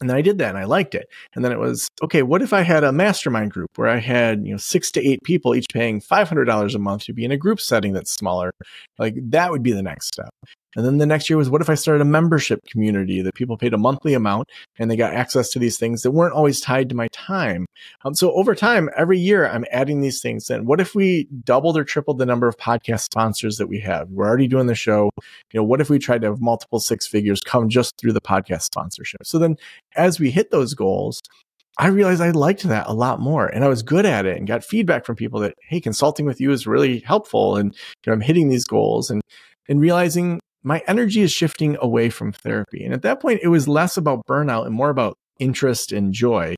And 0.00 0.08
then 0.08 0.16
I 0.16 0.22
did 0.22 0.38
that 0.38 0.50
and 0.50 0.58
I 0.58 0.64
liked 0.64 0.94
it. 0.94 1.08
And 1.34 1.44
then 1.44 1.52
it 1.52 1.58
was, 1.58 1.88
okay, 2.02 2.22
what 2.22 2.42
if 2.42 2.52
I 2.52 2.62
had 2.62 2.82
a 2.82 2.92
mastermind 2.92 3.52
group 3.52 3.70
where 3.76 3.88
I 3.88 3.98
had, 3.98 4.44
you 4.44 4.52
know, 4.52 4.58
six 4.58 4.90
to 4.92 5.06
eight 5.06 5.22
people 5.22 5.54
each 5.54 5.66
paying 5.72 6.00
$500 6.00 6.74
a 6.74 6.78
month 6.78 7.04
to 7.04 7.12
be 7.12 7.24
in 7.24 7.30
a 7.30 7.36
group 7.36 7.60
setting 7.60 7.92
that's 7.92 8.12
smaller? 8.12 8.52
Like 8.98 9.14
that 9.30 9.50
would 9.50 9.62
be 9.62 9.72
the 9.72 9.82
next 9.82 10.08
step. 10.08 10.30
And 10.76 10.84
then 10.84 10.98
the 10.98 11.06
next 11.06 11.28
year 11.28 11.36
was 11.36 11.50
what 11.50 11.60
if 11.60 11.68
I 11.68 11.74
started 11.74 12.00
a 12.00 12.06
membership 12.06 12.60
community 12.66 13.20
that 13.22 13.34
people 13.34 13.56
paid 13.56 13.74
a 13.74 13.78
monthly 13.78 14.14
amount 14.14 14.48
and 14.78 14.90
they 14.90 14.96
got 14.96 15.14
access 15.14 15.50
to 15.50 15.58
these 15.58 15.78
things 15.78 16.02
that 16.02 16.12
weren't 16.12 16.34
always 16.34 16.60
tied 16.60 16.88
to 16.88 16.94
my 16.94 17.08
time. 17.08 17.66
Um, 18.04 18.14
so 18.14 18.32
over 18.32 18.54
time, 18.54 18.88
every 18.96 19.18
year 19.18 19.46
I'm 19.46 19.64
adding 19.70 20.00
these 20.00 20.20
things 20.20 20.48
in. 20.50 20.64
What 20.64 20.80
if 20.80 20.94
we 20.94 21.28
doubled 21.44 21.76
or 21.76 21.84
tripled 21.84 22.18
the 22.18 22.26
number 22.26 22.48
of 22.48 22.56
podcast 22.56 23.02
sponsors 23.02 23.58
that 23.58 23.68
we 23.68 23.80
have? 23.80 24.08
We're 24.10 24.26
already 24.26 24.48
doing 24.48 24.66
the 24.66 24.74
show. 24.74 25.10
You 25.52 25.60
know, 25.60 25.64
what 25.64 25.80
if 25.80 25.90
we 25.90 25.98
tried 25.98 26.22
to 26.22 26.28
have 26.28 26.40
multiple 26.40 26.80
six 26.80 27.06
figures 27.06 27.40
come 27.40 27.68
just 27.68 27.94
through 27.98 28.12
the 28.12 28.20
podcast 28.20 28.62
sponsorship? 28.62 29.26
So 29.26 29.38
then 29.38 29.56
as 29.96 30.18
we 30.18 30.30
hit 30.30 30.50
those 30.50 30.74
goals, 30.74 31.20
I 31.78 31.88
realized 31.88 32.20
I 32.20 32.30
liked 32.30 32.62
that 32.64 32.86
a 32.86 32.92
lot 32.92 33.20
more 33.20 33.46
and 33.46 33.64
I 33.64 33.68
was 33.68 33.82
good 33.82 34.04
at 34.04 34.26
it 34.26 34.36
and 34.36 34.46
got 34.46 34.64
feedback 34.64 35.06
from 35.06 35.16
people 35.16 35.40
that, 35.40 35.54
Hey, 35.68 35.80
consulting 35.80 36.26
with 36.26 36.40
you 36.40 36.50
is 36.52 36.66
really 36.66 37.00
helpful. 37.00 37.56
And 37.56 37.74
you 37.74 38.10
know, 38.10 38.12
I'm 38.12 38.20
hitting 38.20 38.48
these 38.48 38.64
goals 38.64 39.10
and, 39.10 39.22
and 39.68 39.80
realizing 39.80 40.40
my 40.62 40.82
energy 40.86 41.22
is 41.22 41.32
shifting 41.32 41.76
away 41.80 42.10
from 42.10 42.32
therapy. 42.32 42.84
And 42.84 42.94
at 42.94 43.02
that 43.02 43.20
point, 43.20 43.40
it 43.42 43.48
was 43.48 43.66
less 43.68 43.96
about 43.96 44.26
burnout 44.26 44.66
and 44.66 44.74
more 44.74 44.90
about 44.90 45.16
interest 45.38 45.92
and 45.92 46.12
joy, 46.12 46.54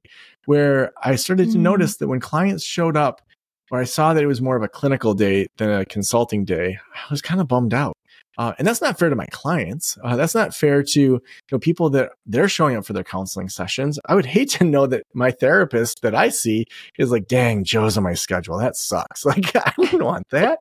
where 0.47 0.93
I 1.03 1.17
started 1.17 1.51
to 1.53 1.59
Mm. 1.59 1.63
notice 1.63 1.97
that 1.97 2.09
when 2.09 2.21
clients 2.21 2.65
showed 2.65 2.97
up, 2.97 3.23
where 3.71 3.81
I 3.81 3.85
saw 3.85 4.13
that 4.13 4.23
it 4.23 4.27
was 4.27 4.43
more 4.43 4.57
of 4.57 4.63
a 4.63 4.69
clinical 4.69 5.15
day 5.15 5.47
than 5.57 5.71
a 5.71 5.85
consulting 5.87 6.45
day, 6.45 6.79
I 6.95 7.07
was 7.11 7.23
kind 7.23 7.41
of 7.41 7.49
bummed 7.49 7.73
out. 7.73 7.95
Uh, 8.37 8.53
and 8.59 8.67
that's 8.67 8.83
not 8.83 8.99
fair 8.99 9.09
to 9.09 9.15
my 9.17 9.27
clients. 9.31 9.97
Uh, 10.03 10.17
that's 10.17 10.35
not 10.35 10.53
fair 10.55 10.83
to 10.83 11.01
you 11.01 11.21
know 11.53 11.59
people 11.59 11.89
that 11.91 12.11
they're 12.27 12.49
showing 12.49 12.77
up 12.77 12.85
for 12.85 12.93
their 12.93 13.05
counseling 13.05 13.49
sessions. 13.49 13.99
I 14.07 14.15
would 14.17 14.27
hate 14.37 14.51
to 14.51 14.65
know 14.65 14.87
that 14.89 15.05
my 15.15 15.31
therapist 15.31 16.03
that 16.03 16.17
I 16.17 16.29
see 16.31 16.67
is 16.99 17.13
like, 17.13 17.29
"Dang, 17.29 17.63
Joe's 17.63 17.97
on 17.97 18.03
my 18.03 18.15
schedule. 18.15 18.59
That 18.59 18.77
sucks." 18.77 19.25
Like 19.31 19.55
I 19.55 19.73
wouldn't 19.79 20.03
want 20.03 20.29
that. 20.31 20.59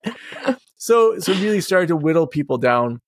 So 0.77 1.17
so 1.19 1.33
really 1.33 1.61
started 1.61 1.87
to 1.87 1.95
whittle 1.95 2.27
people 2.27 2.57
down 2.59 2.99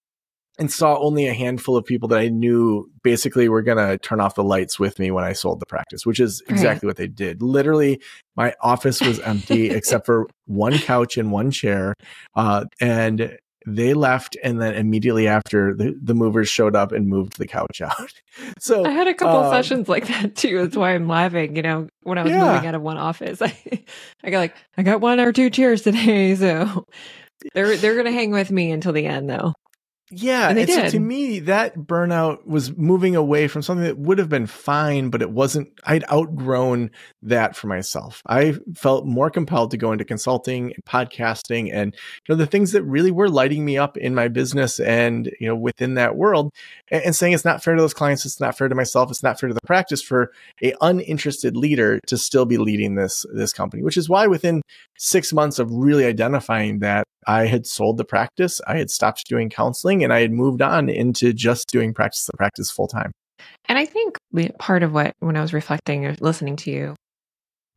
and 0.58 0.72
saw 0.72 0.98
only 1.00 1.28
a 1.28 1.34
handful 1.34 1.76
of 1.76 1.86
people 1.86 2.08
that 2.10 2.20
I 2.20 2.30
knew 2.30 2.89
basically 3.04 3.50
were 3.50 3.62
going 3.62 3.78
to 3.78 3.98
turn 3.98 4.20
off 4.22 4.36
the 4.36 4.44
lights 4.44 4.80
with 4.80 5.00
me 5.00 5.12
when 5.12 5.24
I 5.24 5.34
sold 5.34 5.60
the 5.60 5.65
practice, 5.65 6.06
which 6.06 6.20
is 6.20 6.41
exactly 6.48 6.88
what 6.88 6.98
they 6.98 7.08
did. 7.08 7.41
Literally, 7.41 8.02
my 8.36 8.54
office 8.62 9.02
was 9.02 9.20
empty 9.20 9.70
except 9.72 10.06
for 10.06 10.28
one 10.46 10.80
couch 10.80 11.18
and 11.18 11.32
one 11.32 11.52
chair. 11.52 11.94
Uh, 12.36 12.65
and 12.80 13.38
they 13.68 13.94
left. 13.96 14.38
And 14.44 14.62
then 14.62 14.76
immediately 14.76 15.28
after, 15.28 15.74
the, 15.74 15.98
the 16.02 16.13
movers 16.13 16.48
showed 16.48 16.76
up 16.76 16.91
and 16.91 17.08
moved 17.08 17.38
the 17.38 17.48
couch 17.48 17.82
out. 17.82 18.13
so 18.60 18.86
I 18.86 18.91
had 18.91 19.08
a 19.08 19.13
couple 19.13 19.41
um, 19.41 19.52
sessions 19.52 19.89
like 19.89 20.08
that 20.08 20.36
too. 20.36 20.62
That's 20.62 20.78
why 20.78 20.94
I'm 20.94 21.08
laughing. 21.08 21.56
You 21.56 21.63
know, 21.63 21.88
when 22.04 22.18
I 22.18 22.24
was 22.24 22.32
Yeah. 22.32 22.46
moving 22.52 22.68
out 22.68 22.76
of 22.76 22.82
one 22.82 22.98
office, 22.98 23.41
I, 23.41 23.58
I 24.24 24.30
got 24.30 24.39
like, 24.39 24.56
I 24.78 24.84
got 24.84 25.02
one 25.02 25.20
or 25.20 25.32
two 25.34 25.50
chairs 25.50 25.82
today, 25.82 26.36
so 26.36 26.86
they're 27.54 27.76
they're 27.78 27.96
gonna 27.98 28.12
hang 28.12 28.32
with 28.32 28.52
me 28.52 28.72
until 28.72 28.94
the 28.94 29.06
end, 29.06 29.30
though. 29.30 29.54
Yeah, 30.12 30.50
And 30.50 30.58
they 30.58 30.63
and 30.63 30.72
so 30.72 30.89
to 30.89 31.00
me, 31.00 31.39
that 31.39 31.76
burnout 31.76 32.46
was 32.46 32.78
moving 32.78 33.15
away 33.15 33.48
from 33.48 33.63
something 33.63 33.86
that 33.86 33.98
would 33.98 34.20
have 34.20 34.30
been 34.30 34.46
fine, 34.46 35.10
but 35.10 35.24
it 35.24 35.32
wasn't. 35.32 35.70
I'd 35.84 36.04
outgrown 36.12 36.91
that 37.24 37.56
for 37.56 37.65
myself. 37.65 38.22
I 38.28 38.54
felt 38.76 39.08
more 39.08 39.32
compelled 39.32 39.72
to 39.72 39.78
go 39.78 39.91
into 39.91 40.06
consulting 40.06 40.74
and 40.74 40.86
podcasting, 40.86 41.72
and 41.74 41.96
you 41.96 42.36
know 42.36 42.36
the 42.36 42.46
things 42.46 42.72
that 42.74 42.84
really 42.84 43.10
were 43.10 43.30
lighting 43.30 43.65
me 43.65 43.80
up 43.80 43.98
in 43.98 44.13
my 44.13 44.28
business 44.28 44.80
and 44.80 45.32
you 45.39 45.48
know 45.48 45.56
within 45.56 45.96
that 45.96 46.15
world, 46.15 46.54
and, 46.91 47.06
and 47.06 47.15
saying 47.15 47.34
it's 47.34 47.46
not 47.46 47.63
fair 47.63 47.74
to 47.74 47.82
those 47.82 47.96
clients, 47.96 48.28
it's 48.28 48.39
not 48.39 48.56
fair 48.56 48.68
to 48.68 48.76
myself, 48.76 49.10
it's 49.10 49.24
not 49.24 49.39
fair 49.39 49.48
to 49.48 49.56
the 49.56 49.62
practice 49.65 50.04
for 50.04 50.32
a 50.63 50.76
uninterested 50.82 51.58
leader 51.58 52.00
to 52.06 52.15
still 52.15 52.46
be 52.46 52.60
leading 52.60 52.94
this 52.94 53.26
this 53.34 53.54
company. 53.54 53.82
Which 53.82 53.98
is 53.98 54.08
why 54.08 54.28
within 54.28 54.62
six 55.00 55.34
months 55.34 55.58
of 55.58 55.72
really 55.72 56.06
identifying 56.06 56.78
that 56.80 57.06
I 57.28 57.46
had 57.46 57.66
sold 57.66 57.98
the 57.98 58.06
practice, 58.06 58.62
I 58.68 58.78
had 58.78 58.90
stopped 58.90 59.28
doing 59.28 59.50
counseling, 59.50 60.04
and 60.04 60.14
I 60.14 60.22
had 60.22 60.32
moved 60.32 60.62
on 60.62 60.90
into 60.90 61.34
just 61.34 61.68
doing 61.68 61.94
practice 61.94 62.26
the 62.26 62.38
practice 62.38 62.72
full 62.72 62.88
time. 62.88 63.12
And 63.68 63.78
I 63.78 63.86
think 63.86 64.18
part 64.60 64.84
of 64.84 64.94
what 64.94 65.14
when 65.20 65.36
I 65.36 65.42
was 65.42 65.54
reflecting 65.54 66.06
or 66.06 66.16
listening 66.20 66.56
to 66.58 66.72
you 66.72 66.96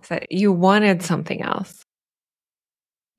is 0.03 0.09
that 0.09 0.31
you 0.31 0.53
wanted 0.53 1.03
something 1.03 1.43
else. 1.43 1.83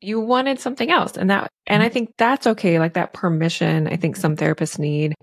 You 0.02 0.22
wanted 0.22 0.60
something 0.60 0.90
else, 0.90 1.18
and 1.18 1.30
that, 1.30 1.50
and 1.68 1.84
I 1.84 1.88
mm-hmm. 1.88 1.94
think 1.94 2.10
that's 2.18 2.48
okay. 2.48 2.80
Like 2.80 2.94
that 2.94 3.14
permission, 3.14 3.88
I 3.88 3.98
think 3.98 4.16
some 4.16 4.38
therapists 4.38 4.80
need 4.80 5.14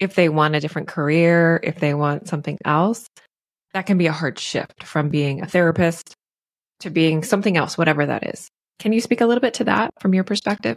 if 0.00 0.14
they 0.14 0.28
want 0.28 0.56
a 0.56 0.60
different 0.60 0.88
career, 0.88 1.60
if 1.62 1.78
they 1.78 1.94
want 1.94 2.28
something 2.28 2.58
else. 2.64 3.06
That 3.72 3.86
can 3.86 3.98
be 3.98 4.06
a 4.06 4.12
hard 4.12 4.38
shift 4.38 4.82
from 4.82 5.10
being 5.10 5.42
a 5.42 5.46
therapist 5.46 6.12
to 6.80 6.90
being 6.90 7.22
something 7.22 7.56
else, 7.56 7.78
whatever 7.78 8.06
that 8.06 8.34
is. 8.34 8.48
Can 8.80 8.92
you 8.92 9.00
speak 9.00 9.20
a 9.20 9.26
little 9.26 9.40
bit 9.40 9.54
to 9.54 9.64
that 9.64 9.92
from 10.00 10.14
your 10.14 10.24
perspective? 10.24 10.76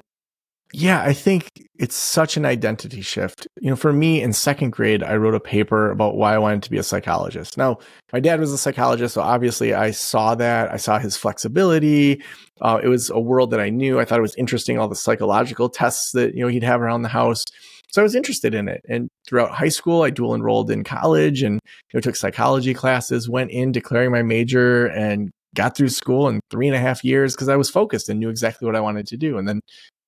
Yeah, 0.75 1.03
I 1.03 1.13
think 1.13 1.49
it's 1.77 1.95
such 1.95 2.35
an 2.35 2.45
identity 2.45 3.01
shift. 3.01 3.47
You 3.61 3.69
know, 3.69 3.75
for 3.75 3.93
me 3.93 4.21
in 4.21 4.33
second 4.33 4.71
grade, 4.71 5.03
I 5.03 5.15
wrote 5.17 5.35
a 5.35 5.39
paper 5.39 5.91
about 5.91 6.15
why 6.15 6.33
I 6.33 6.39
wanted 6.39 6.63
to 6.63 6.71
be 6.71 6.79
a 6.79 6.83
psychologist. 6.83 7.59
Now, 7.59 7.77
my 8.11 8.19
dad 8.19 8.39
was 8.39 8.51
a 8.51 8.57
psychologist, 8.57 9.13
so 9.13 9.21
obviously 9.21 9.75
I 9.75 9.91
saw 9.91 10.33
that. 10.35 10.71
I 10.71 10.77
saw 10.77 10.97
his 10.97 11.15
flexibility. 11.15 12.23
Uh, 12.59 12.79
it 12.81 12.87
was 12.87 13.11
a 13.11 13.19
world 13.19 13.51
that 13.51 13.59
I 13.59 13.69
knew. 13.69 13.99
I 13.99 14.05
thought 14.05 14.17
it 14.17 14.23
was 14.23 14.35
interesting, 14.35 14.79
all 14.79 14.87
the 14.87 14.95
psychological 14.95 15.69
tests 15.69 16.11
that, 16.13 16.33
you 16.33 16.41
know, 16.41 16.47
he'd 16.47 16.63
have 16.63 16.81
around 16.81 17.03
the 17.03 17.09
house. 17.09 17.43
So 17.91 18.01
I 18.01 18.03
was 18.03 18.15
interested 18.15 18.55
in 18.55 18.67
it. 18.67 18.81
And 18.89 19.09
throughout 19.27 19.51
high 19.51 19.69
school, 19.69 20.01
I 20.01 20.09
dual 20.09 20.33
enrolled 20.33 20.71
in 20.71 20.83
college 20.83 21.43
and 21.43 21.59
you 21.91 21.97
know, 21.97 22.01
took 22.01 22.15
psychology 22.15 22.73
classes, 22.73 23.29
went 23.29 23.51
in 23.51 23.71
declaring 23.71 24.11
my 24.11 24.23
major 24.23 24.87
and 24.87 25.29
got 25.55 25.75
through 25.75 25.89
school 25.89 26.27
in 26.27 26.39
three 26.49 26.67
and 26.67 26.75
a 26.75 26.79
half 26.79 27.03
years 27.03 27.35
because 27.35 27.49
I 27.49 27.55
was 27.55 27.69
focused 27.69 28.09
and 28.09 28.19
knew 28.19 28.29
exactly 28.29 28.65
what 28.65 28.75
I 28.75 28.81
wanted 28.81 29.07
to 29.07 29.17
do. 29.17 29.37
And 29.37 29.47
then, 29.47 29.61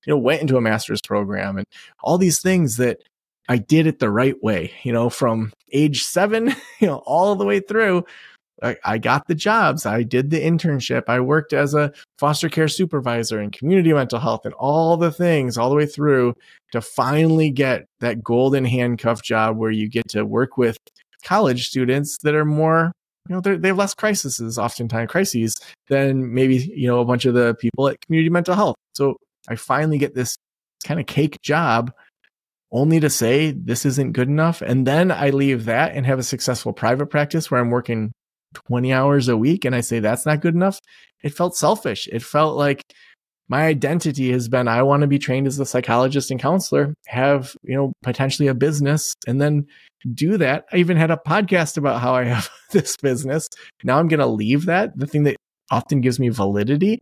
you 0.06 0.14
know, 0.14 0.18
went 0.18 0.42
into 0.42 0.58
a 0.58 0.62
master's 0.62 1.02
program 1.06 1.58
and 1.58 1.66
all 2.04 2.18
these 2.18 2.40
things 2.40 2.78
that 2.78 3.00
I 3.48 3.58
did 3.58 3.88
it 3.88 4.00
the 4.00 4.10
right 4.10 4.42
way, 4.44 4.72
you 4.84 4.92
know, 4.92 5.10
from 5.10 5.54
age 5.72 6.04
seven, 6.04 6.56
you 6.80 6.88
know, 6.88 6.98
all 7.06 7.36
the 7.36 7.46
way 7.46 7.60
through. 7.60 8.06
I, 8.84 8.98
got 8.98 9.28
the 9.28 9.36
jobs. 9.36 9.86
I 9.86 10.02
did 10.02 10.32
the 10.32 10.42
internship. 10.42 11.04
I 11.08 11.20
worked 11.20 11.54
as 11.54 11.74
a 11.74 11.92
foster 12.18 12.50
care 12.50 12.68
supervisor 12.68 13.40
and 13.40 13.52
community 13.52 13.94
mental 13.94 14.18
health 14.18 14.46
and 14.46 14.56
all 14.56 14.98
the 14.98 15.12
things 15.12 15.58
all 15.58 15.70
the 15.70 15.76
way 15.76 15.86
through 15.86 16.36
to 16.72 16.82
finally 16.82 17.52
get 17.52 17.86
that 18.00 18.24
golden 18.24 18.66
handcuff 18.66 19.22
job 19.22 19.58
where 19.58 19.72
you 19.72 19.88
get 19.88 20.08
to 20.10 20.26
work 20.26 20.58
with 20.58 20.78
college 21.24 21.68
students 21.68 22.18
that 22.24 22.34
are 22.34 22.46
more 22.46 22.92
you 23.28 23.36
know 23.36 23.42
they 23.42 23.68
have 23.68 23.78
less 23.78 23.94
crises 23.94 24.58
oftentimes 24.58 25.10
crises 25.10 25.56
than 25.90 26.34
maybe 26.34 26.58
you 26.76 26.88
know 26.88 27.00
a 27.00 27.06
bunch 27.06 27.26
of 27.26 27.34
the 27.34 27.56
people 27.56 27.88
at 27.88 28.00
community 28.02 28.30
mental 28.30 28.56
health. 28.56 28.76
So 28.94 29.18
i 29.48 29.56
finally 29.56 29.98
get 29.98 30.16
this 30.16 30.38
kind 30.86 31.00
of 31.00 31.06
cake 31.06 31.42
job 31.42 31.94
only 32.72 33.00
to 33.00 33.10
say 33.10 33.52
this 33.52 33.86
isn't 33.86 34.14
good 34.14 34.28
enough. 34.28 34.62
And 34.62 34.86
then 34.86 35.12
i 35.12 35.30
leave 35.30 35.66
that 35.66 35.96
and 35.96 36.06
have 36.06 36.20
a 36.20 36.24
successful 36.24 36.74
private 36.74 37.08
practice 37.08 37.50
where 37.50 37.60
i'm 37.60 37.72
working 37.72 38.12
20 38.68 38.94
hours 38.94 39.28
a 39.28 39.38
week 39.38 39.66
and 39.66 39.76
i 39.76 39.82
say 39.82 40.00
that's 40.00 40.26
not 40.26 40.42
good 40.42 40.56
enough. 40.56 40.80
It 41.24 41.34
felt 41.34 41.56
selfish. 41.56 42.08
It 42.12 42.22
felt 42.24 42.56
like 42.56 42.84
my 43.48 43.66
identity 43.66 44.32
has 44.32 44.48
been 44.48 44.68
I 44.68 44.82
want 44.84 45.02
to 45.02 45.08
be 45.08 45.20
trained 45.20 45.48
as 45.48 45.60
a 45.60 45.66
psychologist 45.66 46.32
and 46.32 46.40
counselor, 46.40 46.96
have, 47.06 47.56
you 47.64 47.76
know, 47.76 47.94
potentially 48.02 48.48
a 48.48 48.56
business 48.56 49.14
and 49.28 49.40
then 49.40 49.68
do 50.14 50.38
that. 50.38 50.66
I 50.72 50.78
even 50.78 50.98
had 50.98 51.12
a 51.12 51.20
podcast 51.26 51.78
about 51.78 52.02
how 52.02 52.16
I 52.16 52.24
have 52.24 52.50
this 52.72 52.98
business. 52.98 53.50
Now 53.84 54.00
I'm 54.00 54.08
going 54.08 54.20
to 54.20 54.26
leave 54.26 54.66
that, 54.66 54.98
the 54.98 55.08
thing 55.08 55.24
that 55.24 55.36
often 55.72 56.02
gives 56.02 56.20
me 56.20 56.30
validity. 56.30 57.02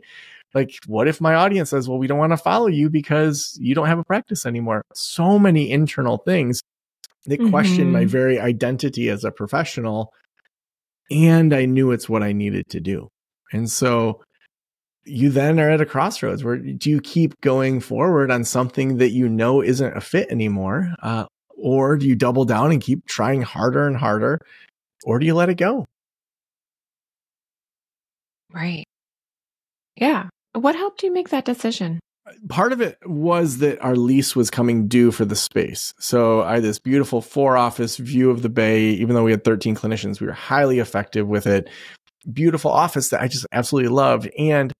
Like, 0.52 0.74
what 0.86 1.08
if 1.08 1.20
my 1.20 1.34
audience 1.34 1.70
says, 1.70 1.88
well, 1.88 1.98
we 1.98 2.06
don't 2.06 2.18
want 2.18 2.32
to 2.32 2.36
follow 2.36 2.68
you 2.68 2.88
because 2.88 3.58
you 3.60 3.74
don't 3.74 3.88
have 3.88 3.98
a 3.98 4.04
practice 4.04 4.46
anymore? 4.46 4.84
So 4.94 5.38
many 5.38 5.70
internal 5.70 6.18
things 6.18 6.60
that 7.26 7.40
mm-hmm. 7.40 7.50
question 7.50 7.90
my 7.90 8.00
mm-hmm. 8.00 8.08
very 8.08 8.38
identity 8.38 9.08
as 9.08 9.24
a 9.24 9.32
professional. 9.32 10.12
And 11.10 11.52
I 11.52 11.64
knew 11.64 11.90
it's 11.90 12.08
what 12.08 12.22
I 12.22 12.32
needed 12.32 12.68
to 12.70 12.80
do. 12.80 13.08
And 13.52 13.70
so 13.70 14.20
you 15.04 15.30
then 15.30 15.60
are 15.60 15.70
at 15.70 15.80
a 15.80 15.86
crossroads 15.86 16.44
where 16.44 16.56
do 16.56 16.90
you 16.90 17.00
keep 17.00 17.40
going 17.40 17.80
forward 17.80 18.30
on 18.30 18.44
something 18.44 18.96
that 18.98 19.10
you 19.10 19.28
know 19.28 19.62
isn't 19.62 19.96
a 19.96 20.00
fit 20.00 20.30
anymore? 20.30 20.94
Uh, 21.02 21.26
or 21.56 21.96
do 21.96 22.06
you 22.06 22.14
double 22.14 22.44
down 22.44 22.70
and 22.70 22.80
keep 22.80 23.06
trying 23.06 23.42
harder 23.42 23.86
and 23.86 23.96
harder? 23.96 24.40
Or 25.04 25.18
do 25.18 25.26
you 25.26 25.34
let 25.34 25.48
it 25.48 25.56
go? 25.56 25.84
Right. 28.52 28.84
Yeah. 29.96 30.28
What 30.52 30.76
helped 30.76 31.02
you 31.02 31.12
make 31.12 31.30
that 31.30 31.44
decision? 31.44 32.00
Part 32.48 32.72
of 32.72 32.80
it 32.80 32.98
was 33.04 33.58
that 33.58 33.80
our 33.82 33.96
lease 33.96 34.34
was 34.34 34.50
coming 34.50 34.88
due 34.88 35.10
for 35.10 35.24
the 35.24 35.36
space. 35.36 35.92
So 35.98 36.42
I 36.42 36.54
had 36.54 36.62
this 36.62 36.78
beautiful 36.78 37.20
four 37.20 37.56
office 37.56 37.98
view 37.98 38.30
of 38.30 38.42
the 38.42 38.48
bay. 38.48 38.84
Even 38.90 39.14
though 39.14 39.24
we 39.24 39.30
had 39.30 39.44
13 39.44 39.74
clinicians, 39.74 40.20
we 40.20 40.26
were 40.26 40.32
highly 40.32 40.78
effective 40.78 41.26
with 41.26 41.46
it. 41.46 41.68
Beautiful 42.32 42.70
office 42.70 43.10
that 43.10 43.20
I 43.20 43.28
just 43.28 43.46
absolutely 43.52 43.90
loved. 43.90 44.30
And 44.38 44.72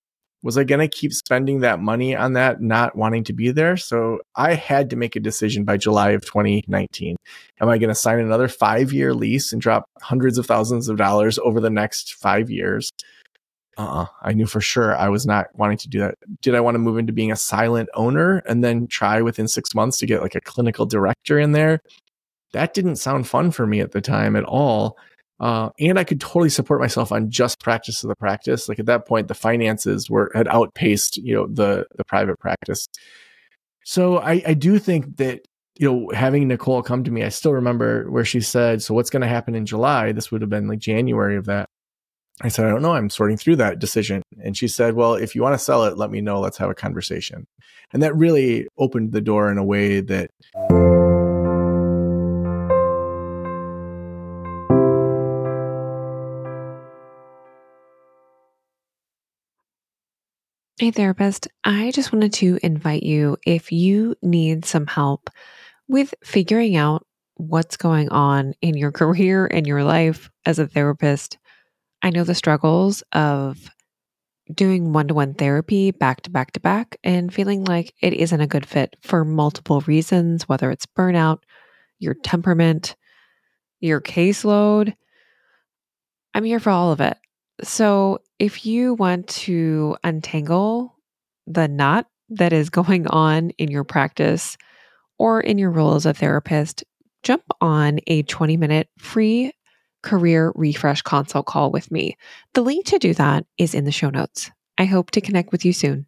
was 0.45 0.59
I 0.59 0.65
going 0.65 0.81
to 0.81 0.95
keep 0.95 1.15
spending 1.15 1.61
that 1.61 1.81
money 1.81 2.15
on 2.15 2.35
that, 2.35 2.61
not 2.61 2.95
wanting 2.95 3.25
to 3.25 3.33
be 3.33 3.51
there? 3.51 3.79
So 3.79 4.19
I 4.37 4.53
had 4.53 4.91
to 4.91 4.97
make 4.97 5.17
a 5.17 5.21
decision 5.21 5.65
by 5.65 5.79
July 5.79 6.11
of 6.11 6.23
2019. 6.27 7.17
Am 7.63 7.69
I 7.71 7.79
going 7.79 7.89
to 7.89 7.95
sign 7.95 8.21
another 8.21 8.47
five 8.47 8.93
year 8.93 9.15
lease 9.15 9.55
and 9.55 9.63
drop 9.63 9.87
hundreds 10.03 10.37
of 10.37 10.45
thousands 10.45 10.91
of 10.91 10.99
dollars 10.99 11.39
over 11.39 11.61
the 11.61 11.71
next 11.71 12.15
five 12.15 12.51
years? 12.51 12.93
uh 13.77 14.07
I 14.23 14.35
knew 14.35 14.47
for 14.47 14.61
sure 14.61 14.95
I 14.97 15.09
was 15.09 15.27
not 15.27 15.47
wanting 15.55 15.79
to 15.79 15.89
do 15.89 15.99
that. 16.01 16.15
Did 16.43 16.55
I 16.55 16.61
want 16.61 16.75
to 16.75 16.79
move 16.79 16.99
into 16.99 17.13
being 17.13 17.33
a 17.33 17.37
silent 17.37 17.89
owner 17.95 18.39
and 18.47 18.63
then 18.63 18.87
try 18.87 19.21
within 19.23 19.49
six 19.49 19.75
months 19.75 19.99
to 19.99 20.07
get 20.07 20.23
like 20.23 20.35
a 20.35 20.41
clinical 20.41 20.87
director 20.87 21.39
in 21.39 21.53
there? 21.53 21.81
That 22.53 22.75
didn't 22.75 22.97
sound 22.97 23.27
fun 23.27 23.51
for 23.51 23.67
me 23.67 23.81
at 23.81 23.93
the 23.93 24.01
time 24.01 24.37
at 24.37 24.45
all. 24.45 24.97
Uh, 25.41 25.71
and 25.81 25.99
I 25.99 26.05
could 26.05 26.21
totally 26.21 26.49
support 26.49 26.81
myself 26.81 27.11
on 27.11 27.31
just 27.31 27.61
practice 27.61 28.03
of 28.05 28.09
the 28.09 28.17
practice. 28.17 28.69
Like 28.69 28.79
at 28.79 28.87
that 28.87 29.07
point, 29.07 29.29
the 29.29 29.35
finances 29.35 30.09
were 30.09 30.31
had 30.35 30.49
outpaced, 30.49 31.17
you 31.19 31.35
know, 31.35 31.47
the 31.47 31.87
the 31.97 32.05
private 32.05 32.39
practice. 32.39 32.87
So 33.85 34.19
I, 34.19 34.43
I 34.47 34.55
do 34.55 34.79
think 34.79 35.17
that 35.17 35.47
you 35.79 35.91
know 35.91 36.11
having 36.15 36.49
Nicole 36.49 36.83
come 36.83 37.05
to 37.05 37.11
me, 37.11 37.25
I 37.25 37.29
still 37.31 37.53
remember 37.53 38.11
where 38.11 38.25
she 38.25 38.41
said, 38.41 38.83
"So 38.83 38.95
what's 38.95 39.11
going 39.11 39.23
to 39.23 39.29
happen 39.29 39.55
in 39.55 39.67
July?" 39.67 40.13
This 40.13 40.31
would 40.31 40.41
have 40.41 40.51
been 40.51 40.69
like 40.69 40.79
January 40.79 41.37
of 41.37 41.47
that. 41.47 41.69
I 42.41 42.49
said, 42.49 42.67
"I 42.67 42.71
don't 42.71 42.83
know. 42.83 42.95
I'm 42.95 43.11
sorting 43.11 43.37
through 43.37 43.57
that 43.57 43.81
decision." 43.81 44.23
And 44.43 44.57
she 44.57 44.69
said, 44.69 44.95
"Well, 44.95 45.15
if 45.15 45.35
you 45.35 45.43
want 45.43 45.55
to 45.55 45.65
sell 45.65 45.85
it, 45.85 45.99
let 45.99 46.11
me 46.11 46.21
know. 46.21 46.41
Let's 46.41 46.59
have 46.59 46.71
a 46.71 46.75
conversation." 46.75 47.47
And 47.93 48.03
that 48.03 48.15
really 48.17 48.69
opened 48.79 49.13
the 49.13 49.21
door 49.21 49.51
in 49.51 49.59
a 49.59 49.65
way 49.65 50.01
that. 50.01 50.31
Hey, 60.85 60.91
therapist. 60.91 61.49
I 61.65 61.93
just 61.93 62.13
wanted 62.13 62.35
to 62.35 62.59
invite 62.63 63.05
you 63.05 63.39
if 63.47 63.73
you 63.73 64.17
need 64.21 64.67
some 64.67 64.87
help 64.87 65.31
with 65.89 66.13
figuring 66.23 66.77
out 66.77 67.07
what's 67.37 67.79
going 67.79 68.11
on 68.11 68.53
in 68.61 68.77
your 68.77 68.93
career 69.01 69.47
and 69.47 69.67
your 69.67 69.83
life 69.83 70.31
as 70.45 70.59
a 70.59 70.67
therapist. 70.67 71.39
I 72.03 72.11
know 72.11 72.23
the 72.23 72.35
struggles 72.35 73.03
of 73.13 73.71
doing 74.53 74.93
one 74.93 75.09
to 75.09 75.15
one 75.15 75.33
therapy 75.33 75.91
back 75.91 76.21
to 76.25 76.31
back 76.31 76.53
to 76.53 76.61
back 76.61 76.99
and 77.03 77.33
feeling 77.33 77.65
like 77.65 77.95
it 78.03 78.13
isn't 78.13 78.43
a 78.43 78.47
good 78.47 78.67
fit 78.67 78.95
for 79.01 79.25
multiple 79.25 79.81
reasons, 79.87 80.47
whether 80.51 80.71
it's 80.71 80.85
burnout, 80.85 81.39
your 81.99 82.13
temperament, 82.13 82.95
your 83.81 84.03
caseload. 84.03 84.95
I'm 86.35 86.45
here 86.45 86.61
for 86.61 86.69
all 86.69 86.93
of 86.93 87.01
it. 87.01 87.17
So, 87.63 88.19
if 88.39 88.67
you 88.67 88.95
want 88.95 89.29
to 89.29 89.97
untangle 90.03 90.97
the 91.47 91.69
knot 91.69 92.07
that 92.31 92.53
is 92.53 92.71
going 92.81 93.07
on 93.07 93.51
in 93.51 93.71
your 93.71 93.85
practice 93.85 94.57
or 95.19 95.41
in 95.41 95.59
your 95.59 95.71
role 95.71 95.95
as 95.95 96.07
a 96.07 96.15
therapist, 96.15 96.85
jump 97.23 97.45
on 97.61 98.01
a 98.07 98.23
20 98.25 98.57
minute 98.57 98.89
free 98.99 99.53
career 100.03 100.53
refresh 100.55 101.03
consult 101.03 101.47
call 101.47 101.71
with 101.71 101.91
me. 101.91 102.17
The 102.53 102.63
link 102.63 102.87
to 102.87 102.99
do 102.99 103.15
that 103.15 103.47
is 103.57 103.75
in 103.75 103.85
the 103.85 103.93
show 103.93 104.11
notes. 104.11 104.51
I 104.77 104.85
hope 104.85 105.11
to 105.13 105.21
connect 105.21 105.51
with 105.51 105.65
you 105.65 105.73
soon. 105.73 106.07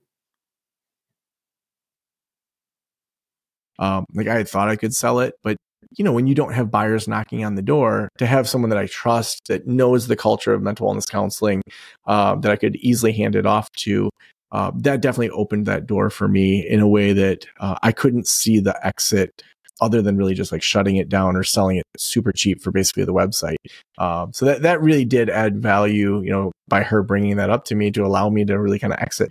Um, 3.78 4.06
like 4.14 4.26
I 4.26 4.44
thought 4.44 4.68
I 4.68 4.76
could 4.76 4.94
sell 4.94 5.20
it, 5.20 5.34
but 5.42 5.56
you 5.92 6.04
know, 6.04 6.12
when 6.12 6.26
you 6.26 6.34
don't 6.34 6.52
have 6.52 6.70
buyers 6.70 7.08
knocking 7.08 7.44
on 7.44 7.54
the 7.54 7.62
door, 7.62 8.08
to 8.18 8.26
have 8.26 8.48
someone 8.48 8.70
that 8.70 8.78
I 8.78 8.86
trust 8.86 9.46
that 9.48 9.66
knows 9.66 10.06
the 10.06 10.16
culture 10.16 10.52
of 10.52 10.62
mental 10.62 10.88
wellness 10.88 11.08
counseling, 11.08 11.62
uh, 12.06 12.36
that 12.36 12.50
I 12.50 12.56
could 12.56 12.76
easily 12.76 13.12
hand 13.12 13.36
it 13.36 13.46
off 13.46 13.70
to, 13.72 14.10
uh, 14.52 14.70
that 14.76 15.00
definitely 15.00 15.30
opened 15.30 15.66
that 15.66 15.86
door 15.86 16.10
for 16.10 16.28
me 16.28 16.66
in 16.66 16.80
a 16.80 16.88
way 16.88 17.12
that 17.12 17.46
uh, 17.60 17.76
I 17.82 17.92
couldn't 17.92 18.26
see 18.26 18.60
the 18.60 18.86
exit 18.86 19.42
other 19.80 20.00
than 20.00 20.16
really 20.16 20.34
just 20.34 20.52
like 20.52 20.62
shutting 20.62 20.96
it 20.96 21.08
down 21.08 21.36
or 21.36 21.42
selling 21.42 21.76
it 21.76 21.84
super 21.98 22.32
cheap 22.32 22.62
for 22.62 22.70
basically 22.70 23.04
the 23.04 23.12
website. 23.12 23.56
Um, 23.98 24.32
so 24.32 24.46
that 24.46 24.62
that 24.62 24.80
really 24.80 25.04
did 25.04 25.28
add 25.28 25.60
value, 25.60 26.22
you 26.22 26.30
know, 26.30 26.52
by 26.68 26.82
her 26.82 27.02
bringing 27.02 27.36
that 27.36 27.50
up 27.50 27.64
to 27.66 27.74
me 27.74 27.90
to 27.90 28.04
allow 28.04 28.30
me 28.30 28.44
to 28.44 28.58
really 28.58 28.78
kind 28.78 28.92
of 28.92 29.00
exit. 29.00 29.30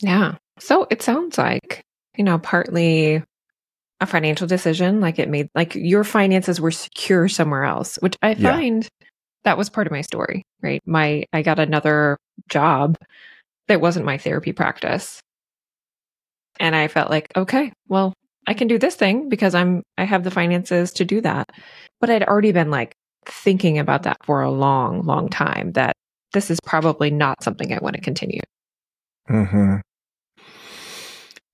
Yeah. 0.00 0.36
So 0.58 0.86
it 0.90 1.02
sounds 1.02 1.38
like 1.38 1.82
you 2.16 2.24
know 2.24 2.38
partly 2.38 3.24
a 4.02 4.06
financial 4.06 4.48
decision 4.48 5.00
like 5.00 5.20
it 5.20 5.28
made 5.28 5.48
like 5.54 5.76
your 5.76 6.02
finances 6.02 6.60
were 6.60 6.72
secure 6.72 7.28
somewhere 7.28 7.62
else 7.62 7.96
which 8.00 8.16
i 8.20 8.34
find 8.34 8.82
yeah. 8.82 9.06
that 9.44 9.56
was 9.56 9.70
part 9.70 9.86
of 9.86 9.92
my 9.92 10.00
story 10.00 10.42
right? 10.60 10.82
My 10.84 11.24
i 11.32 11.42
got 11.42 11.60
another 11.60 12.18
job 12.48 12.98
that 13.68 13.80
wasn't 13.80 14.04
my 14.04 14.18
therapy 14.18 14.52
practice. 14.52 15.20
And 16.58 16.74
i 16.74 16.88
felt 16.88 17.10
like 17.10 17.30
okay 17.36 17.72
well 17.88 18.12
i 18.48 18.54
can 18.54 18.66
do 18.66 18.76
this 18.76 18.96
thing 18.96 19.28
because 19.28 19.54
i'm 19.54 19.84
i 19.96 20.04
have 20.04 20.24
the 20.24 20.32
finances 20.32 20.92
to 20.94 21.04
do 21.04 21.20
that. 21.20 21.50
But 22.00 22.10
i'd 22.10 22.24
already 22.24 22.50
been 22.50 22.72
like 22.72 22.94
thinking 23.24 23.78
about 23.78 24.02
that 24.02 24.18
for 24.24 24.42
a 24.42 24.50
long 24.50 25.02
long 25.02 25.28
time 25.28 25.72
that 25.72 25.94
this 26.32 26.50
is 26.50 26.58
probably 26.60 27.12
not 27.12 27.42
something 27.44 27.72
i 27.72 27.78
want 27.80 27.94
to 27.94 28.02
continue. 28.02 28.40
Hmm 29.28 29.76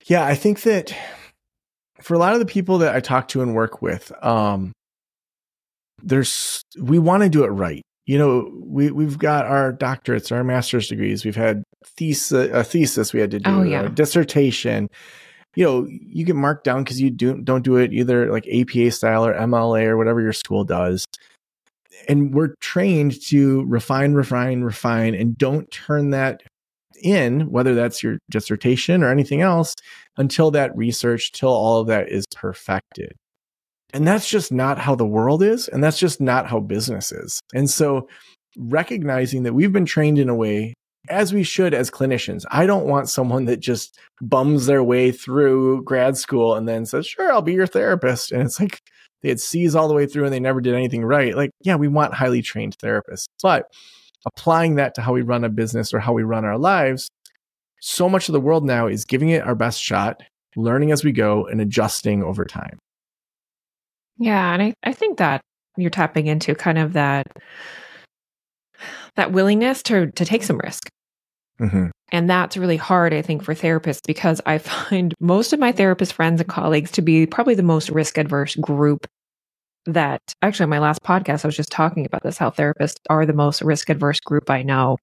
yeah 0.05 0.25
i 0.25 0.33
think 0.33 0.63
that 0.63 0.95
for 2.01 2.13
a 2.13 2.19
lot 2.19 2.33
of 2.33 2.39
the 2.39 2.45
people 2.45 2.79
that 2.79 2.95
I 2.95 2.99
talk 2.99 3.27
to 3.29 3.41
and 3.41 3.53
work 3.53 3.81
with, 3.81 4.11
um, 4.23 4.71
there's 6.01 6.61
we 6.79 6.99
want 6.99 7.23
to 7.23 7.29
do 7.29 7.43
it 7.43 7.49
right. 7.49 7.81
You 8.05 8.17
know, 8.17 8.51
we 8.63 8.91
we've 8.91 9.17
got 9.17 9.45
our 9.45 9.73
doctorates, 9.73 10.31
our 10.31 10.43
master's 10.43 10.87
degrees. 10.87 11.25
We've 11.25 11.35
had 11.35 11.63
thesis, 11.85 12.49
a 12.51 12.63
thesis 12.63 13.13
we 13.13 13.19
had 13.19 13.31
to 13.31 13.39
do, 13.39 13.49
oh, 13.51 13.63
yeah. 13.63 13.83
a 13.83 13.89
dissertation, 13.89 14.87
you 15.55 15.65
know, 15.65 15.87
you 15.89 16.25
get 16.25 16.35
marked 16.35 16.63
down 16.63 16.83
because 16.83 17.01
you 17.01 17.09
do, 17.09 17.41
don't 17.41 17.63
do 17.63 17.77
it 17.77 17.91
either 17.93 18.31
like 18.31 18.47
APA 18.47 18.91
style 18.91 19.25
or 19.25 19.33
MLA 19.33 19.85
or 19.85 19.97
whatever 19.97 20.21
your 20.21 20.33
school 20.33 20.63
does. 20.63 21.05
And 22.07 22.33
we're 22.33 22.55
trained 22.61 23.21
to 23.27 23.65
refine, 23.65 24.13
refine, 24.13 24.61
refine, 24.61 25.15
and 25.15 25.37
don't 25.37 25.69
turn 25.69 26.11
that 26.11 26.43
in, 27.01 27.51
whether 27.51 27.75
that's 27.75 28.03
your 28.03 28.19
dissertation 28.29 29.03
or 29.03 29.11
anything 29.11 29.41
else, 29.41 29.75
until 30.17 30.51
that 30.51 30.75
research, 30.75 31.31
till 31.31 31.49
all 31.49 31.79
of 31.79 31.87
that 31.87 32.09
is 32.09 32.25
perfected. 32.35 33.13
And 33.93 34.07
that's 34.07 34.29
just 34.29 34.51
not 34.51 34.77
how 34.77 34.95
the 34.95 35.05
world 35.05 35.41
is. 35.41 35.67
And 35.67 35.83
that's 35.83 35.99
just 35.99 36.21
not 36.21 36.47
how 36.47 36.59
business 36.59 37.11
is. 37.11 37.39
And 37.53 37.69
so 37.69 38.07
recognizing 38.57 39.43
that 39.43 39.53
we've 39.53 39.71
been 39.71 39.85
trained 39.85 40.19
in 40.19 40.29
a 40.29 40.35
way 40.35 40.73
as 41.09 41.33
we 41.33 41.43
should 41.43 41.73
as 41.73 41.89
clinicians. 41.89 42.45
I 42.51 42.65
don't 42.65 42.85
want 42.85 43.09
someone 43.09 43.45
that 43.45 43.59
just 43.59 43.97
bums 44.21 44.65
their 44.65 44.83
way 44.83 45.11
through 45.11 45.83
grad 45.83 46.17
school 46.17 46.55
and 46.55 46.67
then 46.67 46.85
says, 46.85 47.07
sure, 47.07 47.31
I'll 47.31 47.41
be 47.41 47.53
your 47.53 47.67
therapist. 47.67 48.31
And 48.31 48.43
it's 48.43 48.59
like 48.59 48.79
they 49.21 49.29
had 49.29 49.39
C's 49.39 49.75
all 49.75 49.87
the 49.87 49.93
way 49.93 50.05
through 50.05 50.25
and 50.25 50.33
they 50.33 50.39
never 50.39 50.61
did 50.61 50.75
anything 50.75 51.03
right. 51.03 51.35
Like, 51.35 51.51
yeah, 51.61 51.75
we 51.75 51.87
want 51.87 52.13
highly 52.13 52.41
trained 52.41 52.77
therapists, 52.77 53.25
but 53.41 53.65
applying 54.25 54.75
that 54.75 54.95
to 54.95 55.01
how 55.01 55.13
we 55.13 55.21
run 55.21 55.43
a 55.43 55.49
business 55.49 55.93
or 55.93 55.99
how 55.99 56.13
we 56.13 56.23
run 56.23 56.45
our 56.45 56.57
lives, 56.57 57.09
so 57.81 58.09
much 58.09 58.29
of 58.29 58.33
the 58.33 58.41
world 58.41 58.65
now 58.65 58.87
is 58.87 59.05
giving 59.05 59.29
it 59.29 59.43
our 59.43 59.55
best 59.55 59.81
shot, 59.81 60.21
learning 60.55 60.91
as 60.91 61.03
we 61.03 61.11
go 61.11 61.45
and 61.45 61.61
adjusting 61.61 62.23
over 62.23 62.45
time. 62.45 62.77
Yeah. 64.17 64.53
And 64.53 64.61
I, 64.61 64.73
I 64.83 64.93
think 64.93 65.17
that 65.17 65.41
you're 65.77 65.89
tapping 65.89 66.27
into 66.27 66.55
kind 66.55 66.77
of 66.77 66.93
that 66.93 67.27
that 69.15 69.31
willingness 69.31 69.81
to 69.83 70.11
to 70.11 70.25
take 70.25 70.43
some 70.43 70.57
risk. 70.57 70.89
Mm-hmm. 71.59 71.87
And 72.11 72.29
that's 72.29 72.57
really 72.57 72.77
hard, 72.77 73.13
I 73.13 73.21
think, 73.21 73.43
for 73.43 73.53
therapists 73.53 74.01
because 74.05 74.41
I 74.45 74.57
find 74.59 75.13
most 75.19 75.53
of 75.53 75.59
my 75.59 75.71
therapist 75.71 76.13
friends 76.13 76.41
and 76.41 76.49
colleagues 76.49 76.91
to 76.91 77.01
be 77.01 77.25
probably 77.25 77.55
the 77.55 77.63
most 77.63 77.89
risk 77.89 78.17
adverse 78.17 78.55
group 78.55 79.07
that 79.85 80.21
actually, 80.41 80.65
on 80.65 80.69
my 80.69 80.79
last 80.79 81.03
podcast, 81.03 81.43
I 81.43 81.47
was 81.47 81.55
just 81.55 81.71
talking 81.71 82.05
about 82.05 82.23
this 82.23 82.37
how 82.37 82.49
therapists 82.49 82.97
are 83.09 83.25
the 83.25 83.33
most 83.33 83.61
risk 83.61 83.89
adverse 83.89 84.19
group 84.19 84.49
I 84.49 84.63
know 84.63 84.97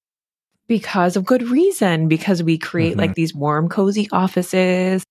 because 0.68 1.16
of 1.16 1.24
good 1.24 1.44
reason, 1.44 2.08
because 2.08 2.42
we 2.42 2.58
create 2.58 2.92
mm-hmm. 2.92 3.00
like 3.00 3.14
these 3.14 3.34
warm, 3.34 3.68
cozy 3.68 4.08
offices. 4.12 5.04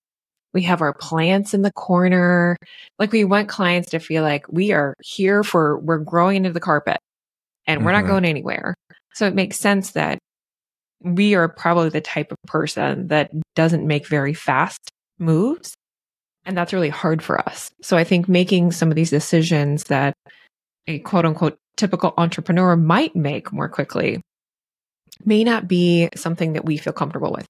We 0.53 0.63
have 0.63 0.81
our 0.81 0.93
plants 0.93 1.53
in 1.53 1.61
the 1.63 1.71
corner. 1.71 2.57
Like 2.97 3.11
we 3.11 3.25
want 3.25 3.49
clients 3.49 3.89
to 3.91 3.99
feel 3.99 4.23
like 4.23 4.45
we 4.49 4.71
are 4.71 4.93
here 5.01 5.43
for, 5.43 5.79
we're 5.79 5.97
growing 5.97 6.37
into 6.37 6.53
the 6.53 6.59
carpet 6.59 6.97
and 7.67 7.79
mm-hmm. 7.79 7.85
we're 7.85 7.91
not 7.91 8.03
mm-hmm. 8.03 8.11
going 8.11 8.25
anywhere. 8.25 8.75
So 9.13 9.27
it 9.27 9.35
makes 9.35 9.57
sense 9.57 9.91
that 9.91 10.19
we 11.01 11.35
are 11.35 11.47
probably 11.47 11.89
the 11.89 12.01
type 12.01 12.31
of 12.31 12.37
person 12.47 13.07
that 13.07 13.31
doesn't 13.55 13.85
make 13.85 14.07
very 14.07 14.33
fast 14.33 14.79
moves. 15.19 15.73
And 16.45 16.57
that's 16.57 16.73
really 16.73 16.89
hard 16.89 17.23
for 17.23 17.39
us. 17.39 17.71
So 17.81 17.97
I 17.97 18.03
think 18.03 18.29
making 18.29 18.71
some 18.71 18.89
of 18.89 18.95
these 18.95 19.09
decisions 19.09 19.85
that 19.85 20.13
a 20.87 20.99
quote 20.99 21.25
unquote 21.25 21.57
typical 21.75 22.13
entrepreneur 22.17 22.75
might 22.75 23.15
make 23.15 23.51
more 23.51 23.67
quickly 23.67 24.21
may 25.23 25.43
not 25.43 25.67
be 25.67 26.09
something 26.15 26.53
that 26.53 26.65
we 26.65 26.77
feel 26.77 26.93
comfortable 26.93 27.31
with. 27.31 27.45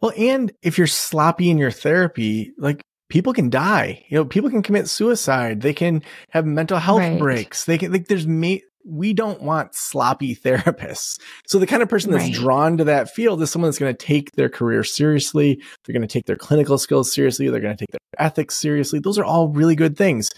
Well, 0.00 0.12
and 0.16 0.52
if 0.62 0.78
you're 0.78 0.86
sloppy 0.86 1.50
in 1.50 1.58
your 1.58 1.70
therapy, 1.70 2.52
like 2.56 2.82
people 3.08 3.32
can 3.32 3.50
die. 3.50 4.04
You 4.08 4.18
know, 4.18 4.24
people 4.24 4.50
can 4.50 4.62
commit 4.62 4.88
suicide. 4.88 5.60
They 5.60 5.74
can 5.74 6.02
have 6.30 6.46
mental 6.46 6.78
health 6.78 7.00
right. 7.00 7.18
breaks. 7.18 7.64
They 7.64 7.78
can 7.78 7.92
like 7.92 8.08
there's 8.08 8.26
ma- 8.26 8.56
we 8.84 9.12
don't 9.12 9.42
want 9.42 9.74
sloppy 9.74 10.34
therapists. 10.44 11.20
So 11.46 11.58
the 11.58 11.66
kind 11.66 11.82
of 11.82 11.88
person 11.88 12.10
that's 12.10 12.24
right. 12.24 12.34
drawn 12.34 12.78
to 12.78 12.84
that 12.84 13.10
field 13.10 13.42
is 13.42 13.50
someone 13.50 13.70
that's 13.70 13.78
going 13.78 13.94
to 13.94 14.06
take 14.06 14.32
their 14.32 14.48
career 14.48 14.84
seriously. 14.84 15.60
They're 15.84 15.92
going 15.92 16.06
to 16.06 16.12
take 16.12 16.26
their 16.26 16.36
clinical 16.36 16.78
skills 16.78 17.12
seriously. 17.12 17.48
They're 17.48 17.60
going 17.60 17.76
to 17.76 17.86
take 17.86 17.92
their 17.92 18.00
ethics 18.18 18.56
seriously. 18.56 18.98
Those 18.98 19.18
are 19.18 19.24
all 19.24 19.48
really 19.48 19.76
good 19.76 19.96
things. 19.96 20.30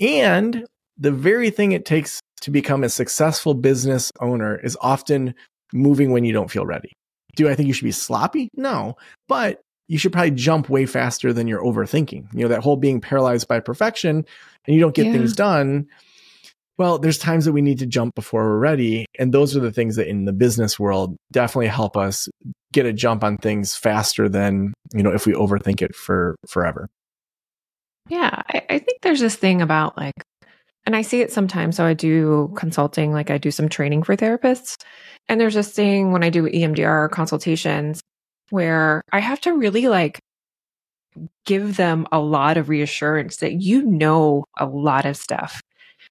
And 0.00 0.66
the 0.98 1.12
very 1.12 1.50
thing 1.50 1.72
it 1.72 1.84
takes 1.84 2.20
to 2.42 2.50
become 2.50 2.84
a 2.84 2.88
successful 2.88 3.54
business 3.54 4.12
owner 4.20 4.58
is 4.58 4.76
often 4.80 5.34
moving 5.72 6.12
when 6.12 6.24
you 6.24 6.32
don't 6.32 6.50
feel 6.50 6.66
ready. 6.66 6.92
Do 7.34 7.48
I 7.48 7.54
think 7.54 7.66
you 7.66 7.72
should 7.72 7.84
be 7.84 7.92
sloppy? 7.92 8.48
No, 8.54 8.96
but 9.28 9.60
you 9.88 9.98
should 9.98 10.12
probably 10.12 10.32
jump 10.32 10.68
way 10.68 10.86
faster 10.86 11.32
than 11.32 11.46
you're 11.46 11.62
overthinking. 11.62 12.32
You 12.34 12.42
know, 12.42 12.48
that 12.48 12.62
whole 12.62 12.76
being 12.76 13.00
paralyzed 13.00 13.46
by 13.46 13.60
perfection 13.60 14.24
and 14.66 14.74
you 14.74 14.80
don't 14.80 14.94
get 14.94 15.06
yeah. 15.06 15.12
things 15.12 15.32
done 15.32 15.86
well, 16.78 16.98
there's 16.98 17.18
times 17.18 17.46
that 17.46 17.52
we 17.52 17.62
need 17.62 17.78
to 17.78 17.86
jump 17.86 18.14
before 18.14 18.44
we're 18.44 18.58
ready. 18.58 19.06
And 19.18 19.32
those 19.32 19.56
are 19.56 19.60
the 19.60 19.72
things 19.72 19.96
that 19.96 20.08
in 20.08 20.26
the 20.26 20.32
business 20.32 20.78
world 20.78 21.16
definitely 21.32 21.68
help 21.68 21.96
us 21.96 22.28
get 22.72 22.86
a 22.86 22.92
jump 22.92 23.24
on 23.24 23.38
things 23.38 23.74
faster 23.74 24.28
than, 24.28 24.74
you 24.92 25.02
know, 25.02 25.12
if 25.12 25.26
we 25.26 25.32
overthink 25.32 25.80
it 25.80 25.94
for 25.94 26.36
forever. 26.46 26.88
Yeah. 28.08 28.42
I, 28.48 28.62
I 28.68 28.78
think 28.78 29.00
there's 29.02 29.20
this 29.20 29.36
thing 29.36 29.62
about 29.62 29.96
like, 29.96 30.14
and 30.84 30.94
I 30.94 31.02
see 31.02 31.20
it 31.20 31.32
sometimes. 31.32 31.76
So 31.76 31.84
I 31.84 31.94
do 31.94 32.52
consulting, 32.56 33.12
like 33.12 33.30
I 33.30 33.38
do 33.38 33.50
some 33.50 33.68
training 33.68 34.02
for 34.02 34.14
therapists. 34.14 34.76
And 35.28 35.40
there's 35.40 35.54
this 35.54 35.72
thing 35.72 36.12
when 36.12 36.22
I 36.22 36.30
do 36.30 36.44
EMDR 36.44 37.10
consultations 37.10 38.00
where 38.50 39.02
I 39.10 39.18
have 39.20 39.40
to 39.40 39.54
really 39.54 39.88
like 39.88 40.20
give 41.46 41.76
them 41.76 42.06
a 42.12 42.18
lot 42.18 42.58
of 42.58 42.68
reassurance 42.68 43.38
that 43.38 43.54
you 43.54 43.82
know 43.82 44.44
a 44.58 44.66
lot 44.66 45.06
of 45.06 45.16
stuff 45.16 45.62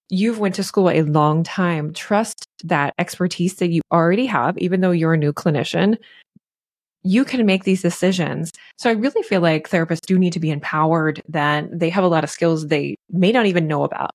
you've 0.10 0.40
went 0.40 0.56
to 0.56 0.64
school 0.64 0.90
a 0.90 1.02
long 1.02 1.44
time. 1.44 1.94
Trust 1.94 2.46
that 2.64 2.94
expertise 2.98 3.56
that 3.56 3.70
you 3.70 3.82
already 3.92 4.26
have 4.26 4.58
even 4.58 4.82
though 4.82 4.92
you're 4.92 5.14
a 5.14 5.18
new 5.18 5.34
clinician. 5.34 5.98
You 7.04 7.24
can 7.24 7.46
make 7.46 7.64
these 7.64 7.82
decisions. 7.82 8.52
So 8.78 8.90
i 8.90 8.94
really 8.94 9.24
feel 9.24 9.42
like 9.42 9.70
therapists 9.70 10.06
do 10.06 10.18
need 10.18 10.34
to 10.34 10.40
be 10.40 10.52
empowered 10.52 11.22
that 11.30 11.68
they 11.72 11.90
have 11.90 12.04
a 12.04 12.08
lot 12.08 12.24
of 12.24 12.30
skills 12.30 12.68
they 12.68 12.96
may 13.10 13.32
not 13.32 13.46
even 13.46 13.68
know 13.68 13.84
about. 13.84 14.12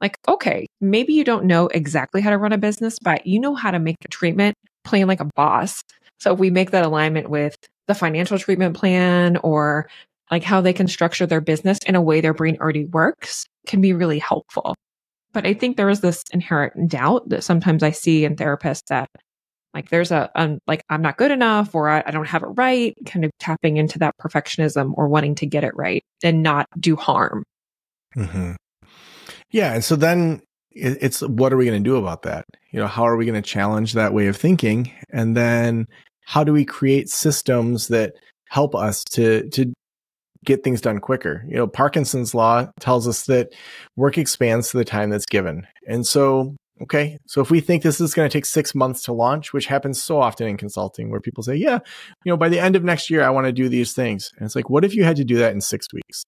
Like 0.00 0.18
okay 0.28 0.66
maybe 0.80 1.12
you 1.14 1.24
don't 1.24 1.44
know 1.46 1.68
exactly 1.68 2.20
how 2.20 2.30
to 2.30 2.38
run 2.38 2.52
a 2.52 2.58
business 2.58 2.98
but 2.98 3.26
you 3.26 3.40
know 3.40 3.54
how 3.54 3.70
to 3.70 3.78
make 3.78 3.96
a 4.04 4.08
treatment 4.08 4.54
plan 4.84 5.06
like 5.06 5.20
a 5.20 5.30
boss. 5.36 5.82
So 6.20 6.32
if 6.34 6.38
we 6.38 6.50
make 6.50 6.70
that 6.72 6.84
alignment 6.84 7.30
with 7.30 7.56
the 7.86 7.94
financial 7.94 8.38
treatment 8.38 8.76
plan 8.76 9.36
or 9.38 9.88
like 10.30 10.42
how 10.42 10.60
they 10.60 10.72
can 10.72 10.88
structure 10.88 11.26
their 11.26 11.40
business 11.40 11.78
in 11.86 11.94
a 11.94 12.02
way 12.02 12.20
their 12.20 12.34
brain 12.34 12.56
already 12.60 12.86
works 12.86 13.46
can 13.66 13.80
be 13.80 13.92
really 13.92 14.18
helpful 14.18 14.74
but 15.34 15.44
I 15.46 15.52
think 15.52 15.76
there 15.76 15.90
is 15.90 16.00
this 16.00 16.22
inherent 16.32 16.88
doubt 16.88 17.28
that 17.28 17.44
sometimes 17.44 17.82
I 17.82 17.90
see 17.90 18.24
in 18.24 18.36
therapists 18.36 18.86
that 18.88 19.10
like 19.74 19.90
there's 19.90 20.12
a 20.12 20.30
um, 20.36 20.60
like 20.66 20.84
I'm 20.88 21.02
not 21.02 21.18
good 21.18 21.32
enough 21.32 21.74
or 21.74 21.90
I, 21.90 22.02
I 22.06 22.12
don't 22.12 22.28
have 22.28 22.44
it 22.44 22.46
right, 22.46 22.94
kind 23.04 23.24
of 23.24 23.32
tapping 23.40 23.76
into 23.76 23.98
that 23.98 24.14
perfectionism 24.18 24.92
or 24.96 25.08
wanting 25.08 25.34
to 25.36 25.46
get 25.46 25.64
it 25.64 25.74
right 25.74 26.04
and 26.22 26.42
not 26.42 26.66
do 26.78 26.94
harm. 26.96 27.42
Mm-hmm. 28.16 28.52
Yeah, 29.50 29.74
and 29.74 29.84
so 29.84 29.96
then 29.96 30.40
it's 30.70 31.20
what 31.20 31.52
are 31.52 31.56
we 31.56 31.66
going 31.66 31.82
to 31.82 31.88
do 31.88 31.96
about 31.96 32.22
that? 32.22 32.44
You 32.70 32.80
know, 32.80 32.86
how 32.86 33.06
are 33.06 33.16
we 33.16 33.26
going 33.26 33.40
to 33.40 33.48
challenge 33.48 33.92
that 33.92 34.14
way 34.14 34.28
of 34.28 34.36
thinking, 34.36 34.92
and 35.10 35.36
then 35.36 35.86
how 36.24 36.44
do 36.44 36.52
we 36.52 36.64
create 36.64 37.08
systems 37.10 37.88
that 37.88 38.14
help 38.48 38.76
us 38.76 39.02
to 39.12 39.48
to 39.50 39.72
get 40.44 40.64
things 40.64 40.80
done 40.80 40.98
quicker. 40.98 41.44
You 41.48 41.56
know, 41.56 41.66
Parkinson's 41.66 42.34
law 42.34 42.68
tells 42.80 43.08
us 43.08 43.26
that 43.26 43.54
work 43.96 44.18
expands 44.18 44.70
to 44.70 44.78
the 44.78 44.84
time 44.84 45.10
that's 45.10 45.26
given. 45.26 45.66
And 45.88 46.06
so, 46.06 46.56
okay, 46.82 47.18
so 47.26 47.40
if 47.40 47.50
we 47.50 47.60
think 47.60 47.82
this 47.82 48.00
is 48.00 48.14
going 48.14 48.28
to 48.28 48.32
take 48.32 48.46
six 48.46 48.74
months 48.74 49.02
to 49.04 49.12
launch, 49.12 49.52
which 49.52 49.66
happens 49.66 50.02
so 50.02 50.20
often 50.20 50.46
in 50.46 50.56
consulting 50.56 51.10
where 51.10 51.20
people 51.20 51.42
say, 51.42 51.56
yeah, 51.56 51.78
you 52.24 52.32
know, 52.32 52.36
by 52.36 52.48
the 52.48 52.60
end 52.60 52.76
of 52.76 52.84
next 52.84 53.10
year, 53.10 53.22
I 53.22 53.30
want 53.30 53.46
to 53.46 53.52
do 53.52 53.68
these 53.68 53.92
things. 53.92 54.30
And 54.36 54.46
it's 54.46 54.56
like, 54.56 54.70
what 54.70 54.84
if 54.84 54.94
you 54.94 55.04
had 55.04 55.16
to 55.16 55.24
do 55.24 55.36
that 55.38 55.52
in 55.52 55.60
six 55.60 55.92
weeks? 55.92 56.24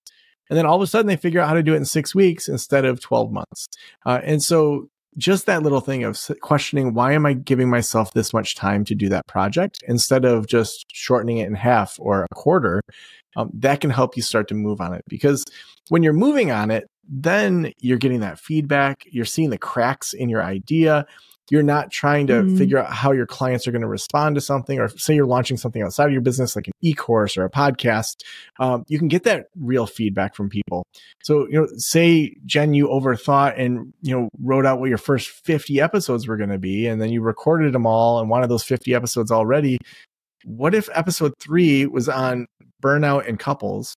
And 0.49 0.57
then 0.57 0.67
all 0.67 0.77
of 0.77 0.83
a 0.83 0.87
sudden 0.87 1.07
they 1.07 1.17
figure 1.17 1.41
out 1.41 1.49
how 1.49 1.55
to 1.55 1.63
do 1.63 1.75
it 1.75 1.79
in 1.79 1.85
six 1.85 2.15
weeks 2.15 2.49
instead 2.49 2.85
of 2.85 3.01
12 3.01 3.33
months. 3.33 3.67
Uh, 4.05 4.21
and 4.23 4.43
so 4.43 4.89
just 5.17 5.47
that 5.47 5.63
little 5.63 5.81
thing 5.81 6.05
of 6.05 6.19
questioning 6.41 6.95
why 6.95 7.13
am 7.13 7.27
I 7.27 7.33
giving 7.33 7.71
myself 7.71 8.13
this 8.13 8.33
much 8.33 8.55
time 8.55 8.85
to 8.85 8.95
do 8.95 9.09
that 9.09 9.27
project 9.27 9.83
instead 9.89 10.25
of 10.25 10.47
just 10.47 10.87
shortening 10.93 11.39
it 11.39 11.47
in 11.47 11.55
half 11.55 11.97
or 11.99 12.25
a 12.25 12.35
quarter, 12.35 12.83
um, 13.37 13.51
that 13.55 13.81
can 13.81 13.91
help 13.91 14.17
you 14.17 14.23
start 14.23 14.49
to 14.49 14.55
move 14.55 14.81
on 14.81 14.93
it. 14.93 15.05
Because 15.09 15.45
when 15.89 16.03
you're 16.03 16.13
moving 16.13 16.51
on 16.51 16.71
it, 16.71 16.89
then 17.09 17.73
you're 17.81 17.99
getting 17.99 18.21
that 18.21 18.39
feedback, 18.39 19.05
you're 19.07 19.25
seeing 19.25 19.51
the 19.51 19.59
cracks 19.59 20.13
in 20.13 20.29
your 20.29 20.43
idea, 20.43 21.07
you're 21.51 21.63
not 21.63 21.91
trying 21.91 22.27
to 22.27 22.35
mm-hmm. 22.35 22.57
figure 22.57 22.79
out 22.79 22.93
how 22.93 23.13
your 23.13 23.27
clients 23.27 23.67
are 23.67 23.73
going 23.73 23.83
to 23.83 23.89
respond 23.89 24.35
to 24.35 24.41
something, 24.41 24.79
or 24.81 24.89
say 24.89 25.15
you're 25.15 25.27
launching 25.27 25.57
something 25.57 25.83
outside 25.83 26.07
of 26.07 26.13
your 26.13 26.21
business, 26.21 26.57
like 26.57 26.67
an 26.67 26.73
e-course 26.83 27.37
or 27.37 27.45
a 27.45 27.51
podcast. 27.51 28.23
Um, 28.59 28.85
you 28.89 28.99
can 28.99 29.09
get 29.09 29.25
that 29.25 29.47
real 29.59 29.87
feedback 29.87 30.35
from 30.35 30.49
people. 30.49 30.85
So, 31.23 31.47
you 31.49 31.61
know, 31.61 31.69
say 31.77 32.37
Jen, 32.45 32.75
you 32.75 32.89
overthought 32.89 33.59
and 33.61 33.93
you 34.03 34.17
know 34.17 34.29
wrote 34.41 34.67
out 34.67 34.81
what 34.81 34.89
your 34.89 34.99
first 34.99 35.29
50 35.29 35.81
episodes 35.81 36.27
were 36.27 36.37
going 36.37 36.51
to 36.51 36.59
be, 36.59 36.87
and 36.87 37.01
then 37.01 37.11
you 37.11 37.21
recorded 37.21 37.73
them 37.73 37.87
all 37.87 38.21
and 38.21 38.29
wanted 38.29 38.49
those 38.49 38.65
50 38.65 38.95
episodes 38.95 39.31
already. 39.31 39.79
What 40.45 40.75
if 40.75 40.89
episode 40.95 41.35
three 41.41 41.87
was 41.87 42.09
on 42.09 42.47
burnout 42.83 43.27
in 43.27 43.37
couples? 43.37 43.95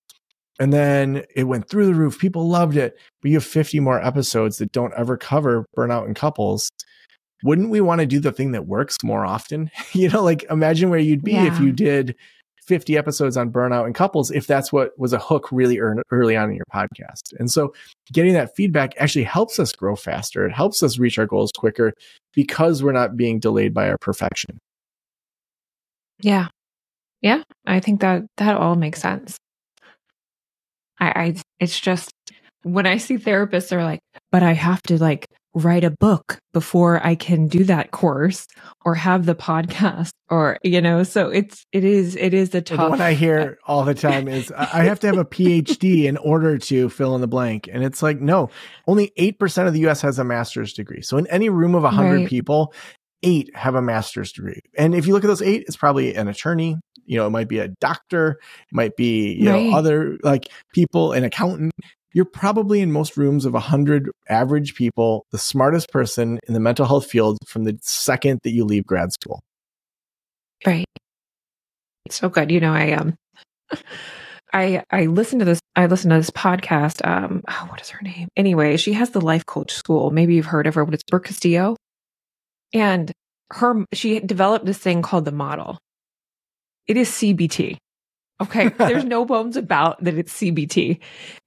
And 0.58 0.74
then 0.74 1.24
it 1.34 1.44
went 1.44 1.70
through 1.70 1.86
the 1.86 1.94
roof. 1.94 2.18
People 2.18 2.46
loved 2.46 2.76
it. 2.76 2.98
But 3.22 3.30
you 3.30 3.36
have 3.38 3.44
50 3.44 3.80
more 3.80 4.04
episodes 4.04 4.58
that 4.58 4.72
don't 4.72 4.92
ever 4.94 5.16
cover 5.16 5.64
burnout 5.74 6.06
in 6.06 6.12
couples 6.12 6.70
wouldn't 7.42 7.70
we 7.70 7.80
want 7.80 8.00
to 8.00 8.06
do 8.06 8.20
the 8.20 8.32
thing 8.32 8.52
that 8.52 8.66
works 8.66 8.96
more 9.02 9.24
often? 9.24 9.70
you 9.92 10.08
know, 10.08 10.22
like 10.22 10.44
imagine 10.50 10.90
where 10.90 10.98
you'd 10.98 11.24
be 11.24 11.32
yeah. 11.32 11.52
if 11.52 11.60
you 11.60 11.72
did 11.72 12.14
50 12.70 12.96
episodes 12.96 13.36
on 13.36 13.50
burnout 13.50 13.86
and 13.86 13.96
couples 13.96 14.30
if 14.30 14.46
that's 14.46 14.72
what 14.72 14.96
was 14.96 15.12
a 15.12 15.18
hook 15.18 15.50
really 15.50 15.80
early 15.80 16.36
on 16.36 16.50
in 16.50 16.56
your 16.56 16.64
podcast. 16.72 17.32
And 17.38 17.50
so 17.50 17.74
getting 18.12 18.34
that 18.34 18.54
feedback 18.54 18.94
actually 18.96 19.24
helps 19.24 19.58
us 19.58 19.72
grow 19.72 19.96
faster. 19.96 20.46
It 20.46 20.52
helps 20.52 20.82
us 20.82 20.98
reach 20.98 21.18
our 21.18 21.26
goals 21.26 21.50
quicker 21.56 21.92
because 22.32 22.82
we're 22.82 22.92
not 22.92 23.16
being 23.16 23.40
delayed 23.40 23.74
by 23.74 23.88
our 23.88 23.98
perfection. 23.98 24.58
Yeah. 26.20 26.48
Yeah. 27.22 27.42
I 27.66 27.80
think 27.80 28.02
that 28.02 28.22
that 28.36 28.56
all 28.56 28.76
makes 28.76 29.00
sense. 29.00 29.36
I, 31.00 31.08
I 31.08 31.34
it's 31.58 31.80
just 31.80 32.12
when 32.62 32.86
I 32.86 32.98
see 32.98 33.16
therapists, 33.16 33.70
they're 33.70 33.82
like, 33.82 34.00
but 34.30 34.42
I 34.42 34.52
have 34.52 34.82
to 34.82 35.02
like 35.02 35.26
write 35.54 35.84
a 35.84 35.90
book 35.90 36.38
before 36.52 37.04
I 37.04 37.14
can 37.14 37.48
do 37.48 37.64
that 37.64 37.90
course 37.90 38.46
or 38.84 38.94
have 38.94 39.26
the 39.26 39.34
podcast 39.34 40.10
or, 40.28 40.58
you 40.62 40.80
know, 40.80 41.02
so 41.02 41.28
it's, 41.28 41.64
it 41.72 41.84
is, 41.84 42.16
it 42.16 42.32
is 42.34 42.54
a 42.54 42.60
tough. 42.60 42.90
What 42.90 43.00
I 43.00 43.14
hear 43.14 43.58
all 43.66 43.84
the 43.84 43.94
time 43.94 44.28
is 44.28 44.52
I 44.52 44.84
have 44.84 45.00
to 45.00 45.08
have 45.08 45.18
a 45.18 45.24
PhD 45.24 46.04
in 46.04 46.16
order 46.18 46.58
to 46.58 46.88
fill 46.88 47.14
in 47.14 47.20
the 47.20 47.28
blank. 47.28 47.68
And 47.72 47.82
it's 47.82 48.02
like, 48.02 48.20
no, 48.20 48.50
only 48.86 49.12
8% 49.18 49.66
of 49.66 49.72
the 49.72 49.88
US 49.88 50.00
has 50.02 50.18
a 50.18 50.24
master's 50.24 50.72
degree. 50.72 51.02
So 51.02 51.16
in 51.18 51.26
any 51.26 51.48
room 51.48 51.74
of 51.74 51.82
100 51.82 52.16
right. 52.16 52.28
people, 52.28 52.72
eight 53.22 53.54
have 53.54 53.74
a 53.74 53.82
master's 53.82 54.32
degree. 54.32 54.60
And 54.76 54.94
if 54.94 55.06
you 55.06 55.12
look 55.12 55.24
at 55.24 55.28
those 55.28 55.42
eight, 55.42 55.64
it's 55.66 55.76
probably 55.76 56.14
an 56.14 56.28
attorney, 56.28 56.76
you 57.04 57.16
know, 57.16 57.26
it 57.26 57.30
might 57.30 57.48
be 57.48 57.58
a 57.58 57.68
doctor, 57.80 58.38
it 58.40 58.74
might 58.74 58.96
be, 58.96 59.32
you 59.34 59.50
right. 59.50 59.64
know, 59.64 59.76
other 59.76 60.16
like 60.22 60.48
people, 60.72 61.12
an 61.12 61.24
accountant 61.24 61.72
you're 62.12 62.24
probably 62.24 62.80
in 62.80 62.92
most 62.92 63.16
rooms 63.16 63.44
of 63.44 63.52
100 63.52 64.10
average 64.28 64.74
people 64.74 65.26
the 65.30 65.38
smartest 65.38 65.90
person 65.90 66.38
in 66.46 66.54
the 66.54 66.60
mental 66.60 66.86
health 66.86 67.06
field 67.06 67.38
from 67.46 67.64
the 67.64 67.78
second 67.82 68.40
that 68.42 68.50
you 68.50 68.64
leave 68.64 68.86
grad 68.86 69.12
school. 69.12 69.40
Right. 70.66 70.86
So 72.08 72.28
good. 72.28 72.50
You 72.50 72.60
know 72.60 72.72
i 72.72 72.92
um 72.92 73.14
i 74.52 74.82
i 74.90 75.06
listen 75.06 75.38
to 75.38 75.44
this 75.44 75.60
i 75.76 75.86
listen 75.86 76.10
to 76.10 76.16
this 76.16 76.30
podcast 76.30 77.06
um 77.06 77.42
oh, 77.48 77.66
what 77.70 77.80
is 77.80 77.90
her 77.90 78.02
name? 78.02 78.28
Anyway 78.36 78.76
she 78.76 78.92
has 78.94 79.10
the 79.10 79.20
life 79.20 79.46
coach 79.46 79.72
school. 79.72 80.10
Maybe 80.10 80.34
you've 80.34 80.46
heard 80.46 80.66
of 80.66 80.74
her 80.74 80.84
but 80.84 80.94
it's 80.94 81.04
brooke 81.04 81.24
castillo. 81.24 81.76
And 82.72 83.12
her 83.52 83.84
she 83.92 84.20
developed 84.20 84.64
this 84.64 84.78
thing 84.78 85.02
called 85.02 85.24
the 85.24 85.32
model. 85.32 85.78
It 86.86 86.96
is 86.96 87.08
cbt 87.08 87.78
Okay. 88.40 88.68
There's 88.78 89.04
no 89.04 89.24
bones 89.24 89.56
about 89.56 90.02
that 90.02 90.14
it's 90.14 90.32
CBT. 90.32 91.00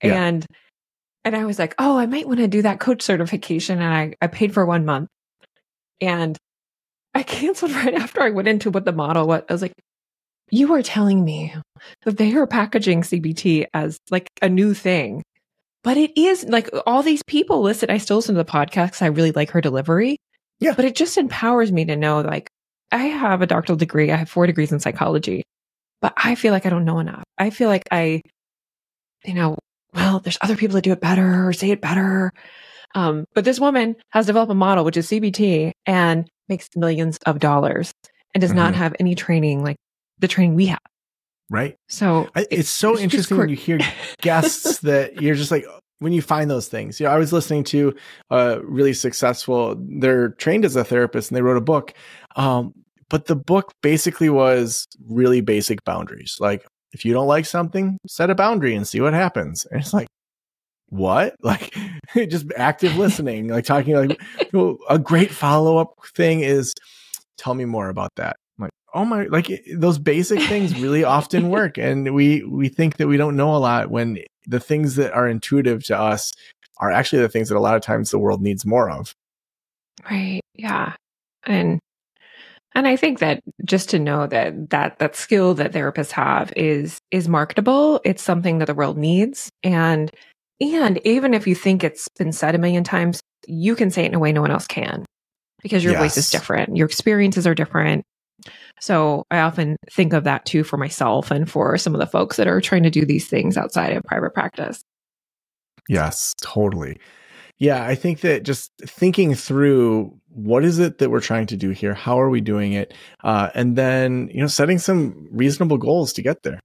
Yeah. 0.03 0.23
And 0.23 0.45
and 1.25 1.35
I 1.35 1.45
was 1.45 1.57
like, 1.57 1.73
oh, 1.79 1.97
I 1.97 2.05
might 2.05 2.27
want 2.27 2.39
to 2.39 2.47
do 2.47 2.63
that 2.63 2.79
coach 2.79 3.01
certification. 3.01 3.81
And 3.81 3.93
I, 3.93 4.13
I 4.21 4.27
paid 4.27 4.53
for 4.53 4.65
one 4.65 4.85
month. 4.85 5.07
And 6.01 6.37
I 7.13 7.23
canceled 7.23 7.71
right 7.75 7.93
after 7.93 8.21
I 8.21 8.31
went 8.31 8.47
into 8.47 8.69
what 8.69 8.85
the 8.85 8.91
model 8.91 9.27
was. 9.27 9.43
I 9.49 9.53
was 9.53 9.61
like, 9.61 9.73
you 10.49 10.73
are 10.73 10.83
telling 10.83 11.23
me 11.23 11.55
that 12.03 12.17
they 12.17 12.33
are 12.35 12.45
packaging 12.45 13.01
CBT 13.01 13.67
as 13.73 13.97
like 14.11 14.27
a 14.41 14.49
new 14.49 14.73
thing. 14.73 15.23
But 15.83 15.97
it 15.97 16.17
is 16.17 16.45
like 16.45 16.69
all 16.85 17.03
these 17.03 17.23
people 17.23 17.61
listen. 17.61 17.89
I 17.89 17.97
still 17.97 18.17
listen 18.17 18.35
to 18.35 18.43
the 18.43 18.49
podcast 18.49 18.87
because 18.87 19.01
I 19.01 19.07
really 19.07 19.31
like 19.31 19.51
her 19.51 19.61
delivery. 19.61 20.17
Yeah. 20.59 20.73
But 20.75 20.85
it 20.85 20.95
just 20.95 21.17
empowers 21.17 21.71
me 21.71 21.85
to 21.85 21.95
know 21.95 22.21
like 22.21 22.49
I 22.91 23.05
have 23.05 23.41
a 23.41 23.47
doctoral 23.47 23.77
degree. 23.77 24.11
I 24.11 24.17
have 24.17 24.29
four 24.29 24.45
degrees 24.45 24.71
in 24.71 24.79
psychology 24.79 25.43
but 26.03 26.13
I 26.17 26.35
feel 26.35 26.51
like 26.51 26.65
I 26.65 26.69
don't 26.69 26.83
know 26.83 26.99
enough. 26.99 27.23
I 27.37 27.49
feel 27.49 27.69
like 27.69 27.87
I, 27.89 28.21
you 29.23 29.33
know, 29.33 29.57
well, 29.93 30.19
there's 30.19 30.37
other 30.41 30.57
people 30.57 30.75
that 30.75 30.83
do 30.83 30.91
it 30.91 30.99
better 30.99 31.47
or 31.47 31.53
say 31.53 31.71
it 31.71 31.79
better. 31.79 32.33
Um, 32.93 33.23
but 33.33 33.45
this 33.45 33.57
woman 33.57 33.95
has 34.09 34.25
developed 34.25 34.51
a 34.51 34.55
model, 34.55 34.83
which 34.83 34.97
is 34.97 35.07
CBT 35.07 35.71
and 35.85 36.29
makes 36.49 36.67
millions 36.75 37.17
of 37.25 37.39
dollars 37.39 37.93
and 38.33 38.41
does 38.41 38.49
mm-hmm. 38.49 38.57
not 38.57 38.75
have 38.75 38.93
any 38.99 39.15
training 39.15 39.63
like 39.63 39.77
the 40.19 40.27
training 40.27 40.55
we 40.55 40.65
have. 40.65 40.79
Right. 41.49 41.77
So 41.87 42.27
I, 42.35 42.47
it's, 42.51 42.69
so 42.69 42.91
it's 42.93 43.01
interesting 43.01 43.37
when 43.37 43.47
you 43.47 43.55
hear 43.55 43.79
guests 44.21 44.79
that 44.81 45.21
you're 45.21 45.35
just 45.35 45.51
like, 45.51 45.65
when 45.99 46.11
you 46.11 46.21
find 46.21 46.49
those 46.51 46.67
things, 46.67 46.99
you 46.99 47.05
know, 47.05 47.13
I 47.13 47.17
was 47.17 47.31
listening 47.31 47.63
to 47.65 47.95
a 48.29 48.59
really 48.61 48.93
successful, 48.93 49.77
they're 49.79 50.29
trained 50.31 50.65
as 50.65 50.75
a 50.75 50.83
therapist 50.83 51.31
and 51.31 51.37
they 51.37 51.41
wrote 51.41 51.55
a 51.55 51.61
book. 51.61 51.93
Um, 52.35 52.73
but 53.09 53.25
the 53.25 53.35
book 53.35 53.71
basically 53.81 54.29
was 54.29 54.87
really 55.07 55.41
basic 55.41 55.83
boundaries. 55.83 56.37
Like, 56.39 56.65
if 56.93 57.03
you 57.03 57.13
don't 57.13 57.27
like 57.27 57.45
something, 57.45 57.97
set 58.07 58.29
a 58.29 58.35
boundary 58.35 58.75
and 58.75 58.87
see 58.87 59.01
what 59.01 59.13
happens. 59.13 59.65
And 59.71 59.81
it's 59.81 59.93
like, 59.93 60.07
what? 60.89 61.35
Like, 61.43 61.75
just 62.29 62.45
active 62.55 62.95
listening, 62.97 63.47
like 63.47 63.65
talking 63.65 63.95
like 63.95 64.21
a 64.89 64.99
great 64.99 65.31
follow 65.31 65.77
up 65.77 65.95
thing 66.15 66.41
is 66.41 66.73
tell 67.37 67.53
me 67.55 67.65
more 67.65 67.89
about 67.89 68.11
that. 68.17 68.37
I'm 68.57 68.63
like, 68.63 68.71
oh 68.93 69.05
my, 69.05 69.23
like 69.23 69.49
those 69.75 69.97
basic 69.97 70.39
things 70.41 70.79
really 70.79 71.03
often 71.03 71.49
work. 71.57 71.77
And 71.77 72.13
we, 72.13 72.43
we 72.43 72.69
think 72.69 72.97
that 72.97 73.07
we 73.07 73.17
don't 73.17 73.35
know 73.35 73.55
a 73.55 73.57
lot 73.57 73.89
when 73.89 74.19
the 74.45 74.59
things 74.59 74.95
that 74.95 75.13
are 75.13 75.27
intuitive 75.27 75.83
to 75.85 75.97
us 75.97 76.31
are 76.77 76.91
actually 76.91 77.21
the 77.21 77.29
things 77.29 77.49
that 77.49 77.57
a 77.57 77.59
lot 77.59 77.75
of 77.75 77.81
times 77.81 78.11
the 78.11 78.19
world 78.19 78.41
needs 78.41 78.65
more 78.65 78.89
of. 78.89 79.13
Right. 80.09 80.41
Yeah. 80.55 80.93
And 81.45 81.79
and 82.75 82.87
I 82.87 82.95
think 82.95 83.19
that 83.19 83.41
just 83.65 83.89
to 83.89 83.99
know 83.99 84.27
that 84.27 84.69
that 84.71 84.99
that 84.99 85.15
skill 85.15 85.53
that 85.55 85.73
therapists 85.73 86.11
have 86.11 86.51
is 86.55 86.97
is 87.11 87.27
marketable. 87.27 88.01
It's 88.03 88.23
something 88.23 88.57
that 88.59 88.65
the 88.65 88.73
world 88.73 88.97
needs. 88.97 89.49
And 89.63 90.11
and 90.59 90.99
even 91.05 91.33
if 91.33 91.47
you 91.47 91.55
think 91.55 91.83
it's 91.83 92.07
been 92.17 92.31
said 92.31 92.55
a 92.55 92.57
million 92.57 92.83
times, 92.83 93.21
you 93.47 93.75
can 93.75 93.91
say 93.91 94.03
it 94.03 94.07
in 94.07 94.15
a 94.15 94.19
way 94.19 94.31
no 94.31 94.41
one 94.41 94.51
else 94.51 94.67
can 94.67 95.05
because 95.61 95.83
your 95.83 95.93
yes. 95.93 96.01
voice 96.01 96.17
is 96.17 96.29
different. 96.29 96.75
Your 96.75 96.87
experiences 96.87 97.45
are 97.45 97.55
different. 97.55 98.03
So 98.79 99.23
I 99.31 99.39
often 99.39 99.77
think 99.91 100.13
of 100.13 100.23
that 100.25 100.45
too 100.45 100.63
for 100.63 100.77
myself 100.77 101.31
and 101.31 101.49
for 101.49 101.77
some 101.77 101.93
of 101.93 101.99
the 101.99 102.07
folks 102.07 102.37
that 102.37 102.47
are 102.47 102.59
trying 102.59 102.83
to 102.83 102.89
do 102.89 103.05
these 103.05 103.27
things 103.27 103.55
outside 103.55 103.93
of 103.93 104.03
private 104.03 104.33
practice. 104.33 104.81
Yes, 105.87 106.33
totally. 106.41 106.97
Yeah, 107.59 107.85
I 107.85 107.95
think 107.95 108.21
that 108.21 108.43
just 108.43 108.71
thinking 108.81 109.35
through 109.35 110.19
what 110.29 110.65
is 110.65 110.79
it 110.79 110.97
that 110.97 111.09
we're 111.09 111.21
trying 111.21 111.45
to 111.47 111.57
do 111.57 111.69
here? 111.69 111.93
How 111.93 112.19
are 112.19 112.29
we 112.29 112.41
doing 112.41 112.73
it? 112.73 112.93
Uh, 113.23 113.49
and 113.53 113.75
then, 113.75 114.29
you 114.33 114.41
know, 114.41 114.47
setting 114.47 114.79
some 114.79 115.27
reasonable 115.31 115.77
goals 115.77 116.13
to 116.13 116.21
get 116.21 116.43
there. 116.43 116.59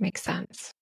Makes 0.00 0.22
sense. 0.22 0.72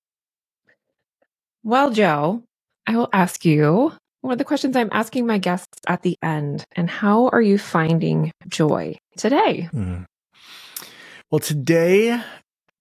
Well, 1.63 1.91
Joe, 1.91 2.43
I 2.87 2.97
will 2.97 3.11
ask 3.13 3.45
you 3.45 3.93
one 4.23 4.33
of 4.33 4.39
the 4.39 4.45
questions 4.45 4.75
I'm 4.75 4.89
asking 4.91 5.27
my 5.27 5.39
guests 5.39 5.79
at 5.87 6.03
the 6.03 6.17
end. 6.23 6.65
And 6.75 6.89
how 6.89 7.29
are 7.29 7.43
you 7.43 7.59
finding 7.59 8.33
joy 8.49 8.97
today? 9.17 9.69
Mm. 9.73 10.07
Well, 11.31 11.41
today 11.41 12.21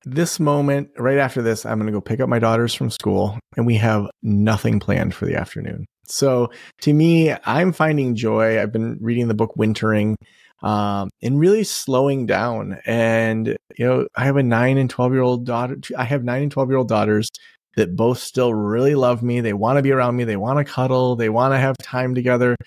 this 0.03 0.39
moment, 0.39 0.89
right 0.97 1.17
after 1.17 1.41
this, 1.41 1.65
I'm 1.65 1.77
going 1.77 1.87
to 1.87 1.91
go 1.91 2.01
pick 2.01 2.19
up 2.19 2.29
my 2.29 2.39
daughters 2.39 2.73
from 2.73 2.89
school 2.89 3.37
and 3.55 3.65
we 3.65 3.75
have 3.75 4.07
nothing 4.23 4.79
planned 4.79 5.13
for 5.13 5.25
the 5.25 5.35
afternoon. 5.35 5.85
So 6.05 6.51
to 6.81 6.93
me, 6.93 7.33
I'm 7.45 7.71
finding 7.71 8.15
joy. 8.15 8.61
I've 8.61 8.71
been 8.71 8.97
reading 8.99 9.27
the 9.27 9.33
book 9.33 9.55
Wintering 9.55 10.15
um, 10.63 11.09
and 11.21 11.39
really 11.39 11.63
slowing 11.63 12.25
down. 12.25 12.79
And, 12.85 13.57
you 13.77 13.85
know, 13.85 14.07
I 14.15 14.25
have 14.25 14.37
a 14.37 14.43
nine 14.43 14.77
and 14.77 14.89
12 14.89 15.13
year 15.13 15.21
old 15.21 15.45
daughter. 15.45 15.77
I 15.97 16.03
have 16.03 16.23
nine 16.23 16.43
and 16.43 16.51
12 16.51 16.69
year 16.69 16.77
old 16.77 16.89
daughters 16.89 17.29
that 17.77 17.95
both 17.95 18.17
still 18.17 18.53
really 18.53 18.95
love 18.95 19.23
me. 19.23 19.39
They 19.39 19.53
want 19.53 19.77
to 19.77 19.83
be 19.83 19.91
around 19.91 20.17
me. 20.17 20.23
They 20.23 20.35
want 20.35 20.57
to 20.57 20.71
cuddle. 20.71 21.15
They 21.15 21.29
want 21.29 21.53
to 21.53 21.57
have 21.57 21.77
time 21.77 22.15
together. 22.15 22.57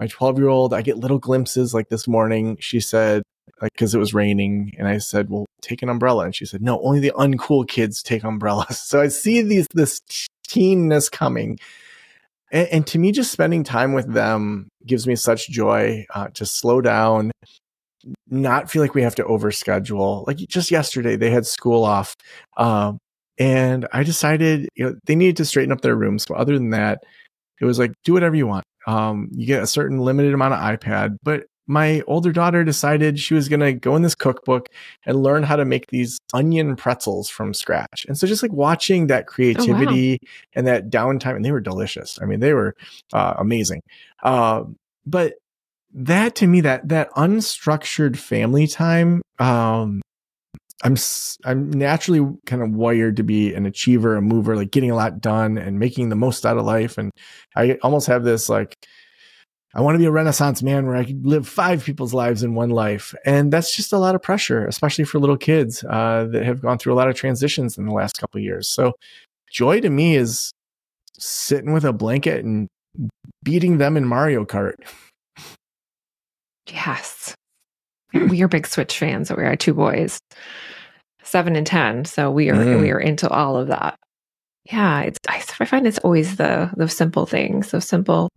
My 0.00 0.06
12 0.06 0.38
year 0.38 0.48
old, 0.48 0.72
I 0.72 0.82
get 0.82 0.96
little 0.96 1.18
glimpses 1.18 1.74
like 1.74 1.88
this 1.88 2.08
morning. 2.08 2.56
She 2.60 2.80
said, 2.80 3.22
like 3.60 3.72
because 3.72 3.94
it 3.94 3.98
was 3.98 4.14
raining 4.14 4.72
and 4.78 4.88
i 4.88 4.98
said 4.98 5.30
well 5.30 5.46
take 5.60 5.82
an 5.82 5.88
umbrella 5.88 6.24
and 6.24 6.34
she 6.34 6.44
said 6.44 6.62
no 6.62 6.80
only 6.82 7.00
the 7.00 7.12
uncool 7.16 7.66
kids 7.66 8.02
take 8.02 8.24
umbrellas. 8.24 8.80
So 8.88 9.00
i 9.00 9.08
see 9.08 9.42
these 9.42 9.66
this 9.74 10.00
teenness 10.48 11.10
coming. 11.10 11.58
And, 12.50 12.68
and 12.68 12.86
to 12.88 12.98
me 12.98 13.12
just 13.12 13.30
spending 13.30 13.62
time 13.62 13.92
with 13.92 14.12
them 14.12 14.68
gives 14.86 15.06
me 15.06 15.16
such 15.16 15.48
joy 15.48 16.06
uh, 16.14 16.28
to 16.34 16.46
slow 16.46 16.80
down 16.80 17.30
not 18.30 18.70
feel 18.70 18.80
like 18.80 18.94
we 18.94 19.02
have 19.02 19.16
to 19.16 19.24
overschedule. 19.24 20.26
Like 20.26 20.38
just 20.38 20.70
yesterday 20.70 21.16
they 21.16 21.30
had 21.30 21.46
school 21.46 21.84
off 21.84 22.14
um, 22.56 22.98
and 23.40 23.86
i 23.92 24.02
decided 24.02 24.68
you 24.74 24.84
know 24.84 24.96
they 25.06 25.14
needed 25.14 25.36
to 25.36 25.44
straighten 25.44 25.72
up 25.72 25.80
their 25.80 25.96
rooms. 25.96 26.26
But 26.26 26.38
other 26.38 26.54
than 26.54 26.70
that 26.70 27.02
it 27.60 27.64
was 27.64 27.78
like 27.78 27.92
do 28.04 28.12
whatever 28.12 28.36
you 28.36 28.46
want. 28.46 28.64
Um, 28.86 29.28
you 29.32 29.46
get 29.46 29.62
a 29.62 29.66
certain 29.66 29.98
limited 29.98 30.32
amount 30.32 30.54
of 30.54 30.60
ipad 30.60 31.16
but 31.22 31.44
my 31.68 32.02
older 32.06 32.32
daughter 32.32 32.64
decided 32.64 33.20
she 33.20 33.34
was 33.34 33.48
going 33.48 33.60
to 33.60 33.74
go 33.74 33.94
in 33.94 34.02
this 34.02 34.14
cookbook 34.14 34.70
and 35.04 35.22
learn 35.22 35.42
how 35.42 35.54
to 35.54 35.66
make 35.66 35.86
these 35.88 36.18
onion 36.32 36.74
pretzels 36.74 37.28
from 37.28 37.52
scratch. 37.52 38.06
And 38.08 38.16
so 38.16 38.26
just 38.26 38.42
like 38.42 38.52
watching 38.52 39.06
that 39.08 39.26
creativity 39.26 40.14
oh, 40.14 40.24
wow. 40.24 40.30
and 40.54 40.66
that 40.66 40.90
downtime, 40.90 41.36
and 41.36 41.44
they 41.44 41.52
were 41.52 41.60
delicious. 41.60 42.18
I 42.20 42.24
mean, 42.24 42.40
they 42.40 42.54
were 42.54 42.74
uh, 43.12 43.34
amazing. 43.38 43.82
Uh, 44.22 44.64
but 45.06 45.34
that 45.92 46.34
to 46.36 46.46
me, 46.46 46.62
that, 46.62 46.88
that 46.88 47.10
unstructured 47.12 48.16
family 48.16 48.66
time, 48.66 49.20
um, 49.38 50.00
I'm 50.84 50.96
I'm 51.44 51.70
naturally 51.70 52.36
kind 52.46 52.62
of 52.62 52.70
wired 52.70 53.16
to 53.16 53.24
be 53.24 53.52
an 53.52 53.66
achiever, 53.66 54.14
a 54.14 54.22
mover, 54.22 54.54
like 54.54 54.70
getting 54.70 54.92
a 54.92 54.94
lot 54.94 55.20
done 55.20 55.58
and 55.58 55.80
making 55.80 56.08
the 56.08 56.14
most 56.14 56.46
out 56.46 56.56
of 56.56 56.64
life. 56.64 56.98
And 56.98 57.10
I 57.56 57.78
almost 57.82 58.06
have 58.06 58.22
this 58.22 58.48
like 58.48 58.76
I 59.74 59.82
want 59.82 59.94
to 59.94 59.98
be 59.98 60.06
a 60.06 60.10
renaissance 60.10 60.62
man 60.62 60.86
where 60.86 60.96
I 60.96 61.04
could 61.04 61.26
live 61.26 61.46
five 61.46 61.84
people's 61.84 62.14
lives 62.14 62.42
in 62.42 62.54
one 62.54 62.70
life. 62.70 63.14
And 63.26 63.52
that's 63.52 63.76
just 63.76 63.92
a 63.92 63.98
lot 63.98 64.14
of 64.14 64.22
pressure, 64.22 64.66
especially 64.66 65.04
for 65.04 65.18
little 65.18 65.36
kids 65.36 65.84
uh, 65.84 66.26
that 66.30 66.44
have 66.44 66.62
gone 66.62 66.78
through 66.78 66.94
a 66.94 66.96
lot 66.96 67.08
of 67.08 67.14
transitions 67.14 67.76
in 67.76 67.84
the 67.84 67.92
last 67.92 68.18
couple 68.18 68.40
years. 68.40 68.68
So 68.68 68.94
joy 69.50 69.80
to 69.80 69.90
me 69.90 70.16
is 70.16 70.52
sitting 71.18 71.72
with 71.72 71.84
a 71.84 71.92
blanket 71.92 72.44
and 72.44 72.68
beating 73.44 73.78
them 73.78 73.96
in 73.96 74.06
Mario 74.06 74.44
Kart. 74.44 74.76
Yes. 76.68 77.34
we 78.14 78.42
are 78.42 78.48
big 78.48 78.66
Switch 78.66 78.98
fans. 78.98 79.28
So 79.28 79.34
we 79.34 79.44
are 79.44 79.54
two 79.54 79.74
boys, 79.74 80.18
seven 81.22 81.56
and 81.56 81.66
10. 81.66 82.06
So 82.06 82.30
we 82.30 82.48
are, 82.48 82.54
mm. 82.54 82.80
we 82.80 82.90
are 82.90 83.00
into 83.00 83.28
all 83.28 83.56
of 83.56 83.68
that. 83.68 83.96
Yeah. 84.64 85.00
It's, 85.02 85.18
I, 85.28 85.42
I 85.60 85.64
find 85.66 85.86
it's 85.86 85.98
always 85.98 86.36
the, 86.36 86.70
the 86.74 86.88
simple 86.88 87.26
things, 87.26 87.70
those 87.70 87.86
simple 87.86 88.30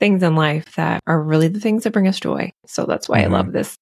things 0.00 0.22
in 0.22 0.34
life 0.34 0.74
that 0.76 1.02
are 1.06 1.22
really 1.22 1.48
the 1.48 1.60
things 1.60 1.84
that 1.84 1.92
bring 1.92 2.08
us 2.08 2.18
joy. 2.18 2.52
So 2.66 2.86
that's 2.86 3.08
why 3.08 3.22
mm-hmm. 3.22 3.34
I 3.34 3.38
love 3.38 3.52
this, 3.52 3.76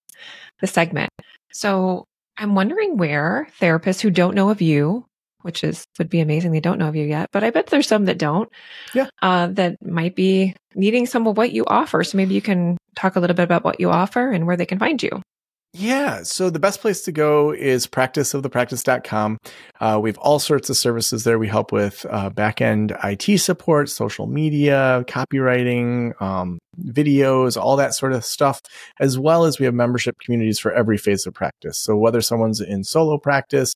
this 0.61 0.73
segment. 0.73 1.11
So 1.53 2.05
I'm 2.37 2.55
wondering 2.55 2.97
where 2.97 3.49
therapists 3.61 4.01
who 4.01 4.11
don't 4.11 4.35
know 4.35 4.51
of 4.51 4.61
you 4.61 5.07
which 5.43 5.65
is 5.65 5.87
would 5.99 6.11
be 6.11 6.21
amazing. 6.21 6.53
They 6.53 6.61
don't 6.61 6.79
know 6.79 6.89
of 6.89 6.97
you 6.97 7.05
yet, 7.05 7.31
but 7.33 7.45
I 7.45 7.51
bet 7.51 7.69
there's 7.69 7.87
some 7.87 8.07
that 8.07 8.19
don't. 8.19 8.51
Yeah. 8.95 9.09
Uh, 9.23 9.49
that 9.49 9.77
might 9.85 10.15
be 10.15 10.55
needing 10.75 11.07
some 11.07 11.27
of 11.27 11.37
what 11.37 11.53
you 11.53 11.65
offer. 11.67 12.03
So 12.05 12.17
maybe 12.17 12.35
you 12.35 12.43
can 12.43 12.77
talk 12.97 13.17
a 13.17 13.21
little 13.21 13.37
bit 13.37 13.45
about 13.45 13.65
what 13.65 13.81
you 13.81 13.91
offer 13.91 14.31
and 14.31 14.47
where 14.47 14.57
they 14.57 14.67
can 14.67 14.79
find 14.79 15.03
you. 15.03 15.23
Yeah. 15.75 16.23
So 16.23 16.49
the 16.49 16.59
best 16.59 16.81
place 16.81 17.03
to 17.03 17.13
go 17.13 17.53
is 17.53 17.87
practiceofthepractice.com. 17.87 19.39
Uh, 19.79 20.01
we 20.03 20.09
have 20.09 20.19
all 20.19 20.39
sorts 20.39 20.71
of 20.71 20.77
services 20.79 21.25
there. 21.25 21.39
We 21.39 21.47
help 21.47 21.73
with 21.73 22.07
uh, 22.09 22.31
backend 22.31 22.99
IT 23.05 23.39
support, 23.39 23.91
social 23.91 24.27
media, 24.27 25.05
copywriting, 25.07 26.21
um, 26.23 26.59
videos, 26.81 27.61
all 27.61 27.77
that 27.77 27.95
sort 27.95 28.13
of 28.13 28.25
stuff, 28.25 28.63
as 28.99 29.19
well 29.19 29.45
as 29.45 29.59
we 29.59 29.67
have 29.67 29.75
membership 29.75 30.19
communities 30.21 30.59
for 30.59 30.73
every 30.73 30.97
phase 30.97 31.27
of 31.27 31.35
practice. 31.35 31.79
So 31.79 31.97
whether 31.97 32.23
someone's 32.23 32.63
in 32.63 32.83
solo 32.83 33.19
practice, 33.19 33.75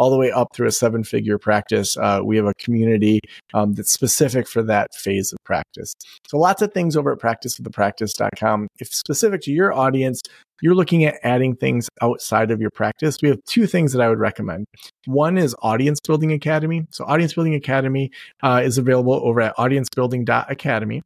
all 0.00 0.08
the 0.08 0.16
way 0.16 0.32
up 0.32 0.48
through 0.54 0.66
a 0.66 0.72
seven 0.72 1.04
figure 1.04 1.36
practice. 1.36 1.94
Uh, 1.98 2.22
we 2.24 2.38
have 2.38 2.46
a 2.46 2.54
community 2.54 3.20
um, 3.52 3.74
that's 3.74 3.92
specific 3.92 4.48
for 4.48 4.62
that 4.62 4.94
phase 4.94 5.30
of 5.30 5.38
practice. 5.44 5.92
So 6.26 6.38
lots 6.38 6.62
of 6.62 6.72
things 6.72 6.96
over 6.96 7.12
at 7.12 7.18
practiceofthepractice.com. 7.18 8.68
If 8.78 8.94
specific 8.94 9.42
to 9.42 9.52
your 9.52 9.74
audience, 9.74 10.22
you're 10.62 10.74
looking 10.74 11.04
at 11.04 11.18
adding 11.22 11.54
things 11.54 11.90
outside 12.00 12.50
of 12.50 12.62
your 12.62 12.70
practice, 12.70 13.18
we 13.20 13.28
have 13.28 13.44
two 13.46 13.66
things 13.66 13.92
that 13.92 14.00
I 14.00 14.08
would 14.08 14.18
recommend. 14.18 14.64
One 15.04 15.36
is 15.36 15.54
Audience 15.60 16.00
Building 16.00 16.32
Academy. 16.32 16.86
So, 16.90 17.04
Audience 17.04 17.34
Building 17.34 17.54
Academy 17.54 18.10
uh, 18.42 18.62
is 18.64 18.78
available 18.78 19.20
over 19.22 19.42
at 19.42 19.56
audiencebuilding.academy. 19.56 21.02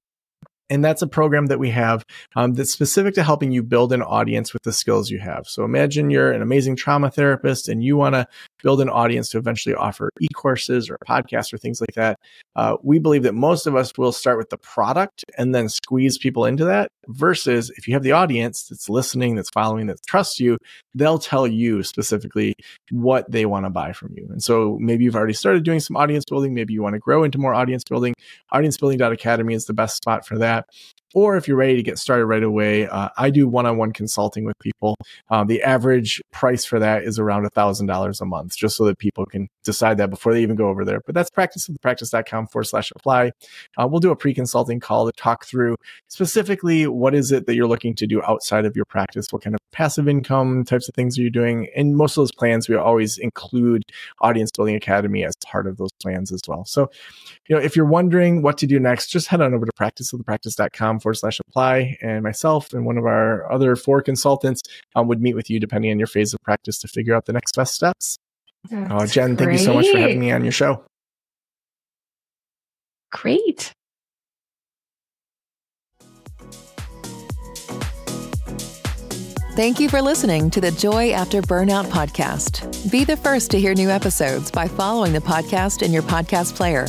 And 0.71 0.85
that's 0.85 1.03
a 1.03 1.07
program 1.07 1.47
that 1.47 1.59
we 1.59 1.71
have 1.71 2.05
um, 2.37 2.55
that's 2.55 2.73
specific 2.73 3.15
to 3.15 3.23
helping 3.23 3.53
you 3.53 3.62
build 3.62 3.93
an 3.93 4.03
audience 4.03 4.53
with 4.53 4.62
the 4.62 4.73
skills 4.73 5.11
you 5.11 5.19
have. 5.19 5.47
So 5.47 5.62
imagine 5.62 6.11
you're 6.11 6.33
an 6.33 6.41
amazing 6.41 6.77
trauma 6.77 7.11
therapist 7.11 7.69
and 7.69 7.85
you 7.85 7.97
want 7.97 8.15
to 8.15 8.27
build 8.62 8.81
an 8.81 8.89
audience 8.89 9.29
to 9.31 9.39
eventually 9.39 9.75
offer 9.75 10.11
e-courses 10.21 10.89
or 10.89 10.97
podcasts 11.07 11.53
or 11.53 11.59
things 11.59 11.83
like 11.83 11.95
that. 11.97 12.19
Uh, 12.57 12.77
we 12.83 12.99
believe 12.99 13.25
that 13.25 13.35
most 13.35 13.67
of 13.67 13.77
us 13.77 13.93
will 13.99 14.12
start 14.12 14.39
with 14.39 14.49
the 14.49 14.57
product 14.57 15.25
and 15.37 15.55
then 15.55 15.69
squeeze 15.69 16.17
people 16.17 16.47
into 16.47 16.65
that 16.65 16.89
versus 17.09 17.71
if 17.77 17.87
you 17.87 17.93
have 17.93 18.03
the 18.03 18.12
audience 18.12 18.69
that's 18.69 18.89
listening, 18.89 19.35
that's 19.35 19.51
following, 19.51 19.87
that 19.87 19.99
trusts 20.07 20.41
you, 20.41 20.57
they'll 20.95 21.19
tell 21.19 21.47
you 21.47 21.83
specifically 21.83 22.55
what 22.91 23.31
they 23.31 23.45
want 23.45 23.67
to 23.67 23.71
buy 23.71 23.93
from 23.93 24.15
you. 24.17 24.27
And 24.31 24.43
so 24.43 24.79
maybe 24.81 25.05
you've 25.05 25.17
already 25.17 25.35
started 25.35 25.62
doing 25.62 25.81
some 25.81 25.97
audience 25.97 26.25
building. 26.25 26.55
Maybe 26.55 26.73
you 26.73 26.83
want 26.83 26.95
to 26.95 27.01
grow 27.01 27.23
into 27.23 27.37
more 27.37 27.53
audience 27.53 27.83
building. 27.85 28.15
Audiencebuilding.academy 28.55 29.53
is 29.53 29.67
the 29.67 29.75
best 29.75 29.97
spot 29.97 30.27
for 30.27 30.39
that 30.39 30.54
that 30.55 30.67
or 31.15 31.37
if 31.37 31.49
you're 31.49 31.57
ready 31.57 31.77
to 31.77 31.83
get 31.83 31.99
started 31.99 32.27
right 32.27 32.43
away, 32.43 32.87
uh, 32.89 33.09
I 33.17 33.31
do 33.31 33.49
one-on-one 33.49 33.93
consulting 33.93 34.45
with 34.45 34.59
people. 34.59 34.97
Um, 35.31 35.47
the 35.47 35.62
average 35.62 36.21
price 36.33 36.65
for 36.65 36.79
that 36.81 37.05
is 37.05 37.19
around 37.19 37.49
$1,000 37.51 38.21
a 38.21 38.25
month, 38.25 38.57
just 38.57 38.77
so 38.77 38.85
that 38.85 38.99
people 38.99 39.25
can 39.25 39.49
decide 39.62 39.97
that 39.99 40.11
before 40.11 40.35
they 40.35 40.43
even 40.43 40.57
go 40.57 40.69
over 40.69 40.85
there. 40.85 41.01
But 41.07 41.15
that's 41.15 41.31
practiceofthepractice.com 41.31 42.49
forward 42.49 42.65
slash 42.65 42.93
apply. 42.97 43.33
Uh, 43.79 43.87
we'll 43.89 44.01
do 44.01 44.11
a 44.11 44.17
pre-consulting 44.17 44.81
call 44.81 45.07
to 45.07 45.12
talk 45.12 45.47
through 45.47 45.77
specifically 46.09 46.87
what 46.87 47.15
is 47.15 47.31
it 47.33 47.47
that 47.47 47.55
you're 47.55 47.69
looking 47.69 47.95
to 47.95 48.07
do 48.07 48.23
outside 48.23 48.65
of 48.65 48.75
your 48.75 48.85
practice? 48.85 49.27
What 49.31 49.43
kind 49.43 49.55
of 49.55 49.61
passive 49.73 50.09
income 50.09 50.65
types 50.65 50.89
of 50.89 50.95
things 50.95 51.19
are 51.19 51.23
you 51.23 51.31
doing? 51.31 51.69
And 51.77 51.97
most 51.97 52.17
of 52.17 52.23
those 52.23 52.33
plans, 52.33 52.69
we 52.69 52.77
always 52.77 53.19
include 53.19 53.83
Audience 54.21 54.51
Building 54.51 54.75
Academy 54.75 55.25
as 55.25 55.35
part 55.47 55.67
of 55.67 55.77
those 55.77 55.91
plans 56.03 56.33
as 56.33 56.41
well. 56.49 56.65
So, 56.65 56.91
you 57.49 57.55
know, 57.55 57.62
if 57.62 57.77
you're 57.77 57.87
wondering 57.87 58.43
what 58.43 58.59
to 58.59 58.67
do 58.67 58.81
next, 58.81 59.09
just 59.09 59.29
head 59.29 59.41
on 59.41 59.55
over 59.55 59.65
to 59.65 59.73
practiceofthepractice.com 59.73 61.01
forward 61.05 61.15
slash 61.15 61.39
apply. 61.49 61.97
And 62.03 62.23
myself 62.23 62.73
and 62.73 62.85
one 62.85 62.99
of 62.99 63.05
our 63.05 63.51
other 63.53 63.77
four 63.77 64.03
consultants 64.03 64.63
um, 64.97 65.07
would 65.07 65.23
meet 65.23 65.35
with 65.35 65.49
you 65.49 65.61
depending 65.61 65.93
on 65.93 65.99
your 65.99 66.09
phase 66.09 66.35
of 66.35 66.41
practice 66.43 66.79
to 66.81 66.89
figure 66.89 67.15
out 67.15 67.27
the 67.27 67.33
next 67.33 67.55
best 67.55 67.75
steps. 67.75 68.19
Uh, 68.73 69.07
Jen, 69.07 69.35
great. 69.35 69.39
thank 69.39 69.53
you 69.53 69.59
so 69.59 69.75
much 69.75 69.89
for 69.91 69.99
having 69.99 70.19
me 70.19 70.33
on 70.33 70.43
your 70.43 70.53
show. 70.53 70.85
Great. 73.13 73.73
Thank 79.55 79.79
you 79.79 79.89
for 79.89 80.03
listening 80.03 80.51
to 80.51 80.61
the 80.61 80.73
Joy 80.73 81.13
After 81.13 81.41
Burnout 81.41 81.85
podcast. 81.85 82.91
Be 82.91 83.05
the 83.05 83.17
first 83.17 83.53
to 83.53 83.61
hear 83.61 83.73
new 83.73 83.89
episodes 83.89 84.51
by 84.51 84.67
following 84.67 85.13
the 85.13 85.21
podcast 85.21 85.83
in 85.83 85.93
your 85.93 86.03
podcast 86.03 86.57
player. 86.57 86.89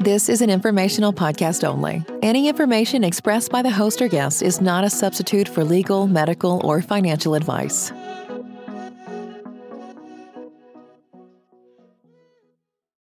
This 0.00 0.28
is 0.28 0.40
an 0.40 0.50
informational 0.50 1.12
podcast 1.12 1.64
only. 1.64 2.02
Any 2.22 2.48
information 2.48 3.04
expressed 3.04 3.52
by 3.52 3.62
the 3.62 3.70
host 3.70 4.00
or 4.02 4.08
guest 4.08 4.42
is 4.42 4.60
not 4.60 4.84
a 4.84 4.90
substitute 4.90 5.46
for 5.46 5.64
legal, 5.64 6.06
medical, 6.06 6.60
or 6.64 6.82
financial 6.82 7.34
advice. 7.34 7.92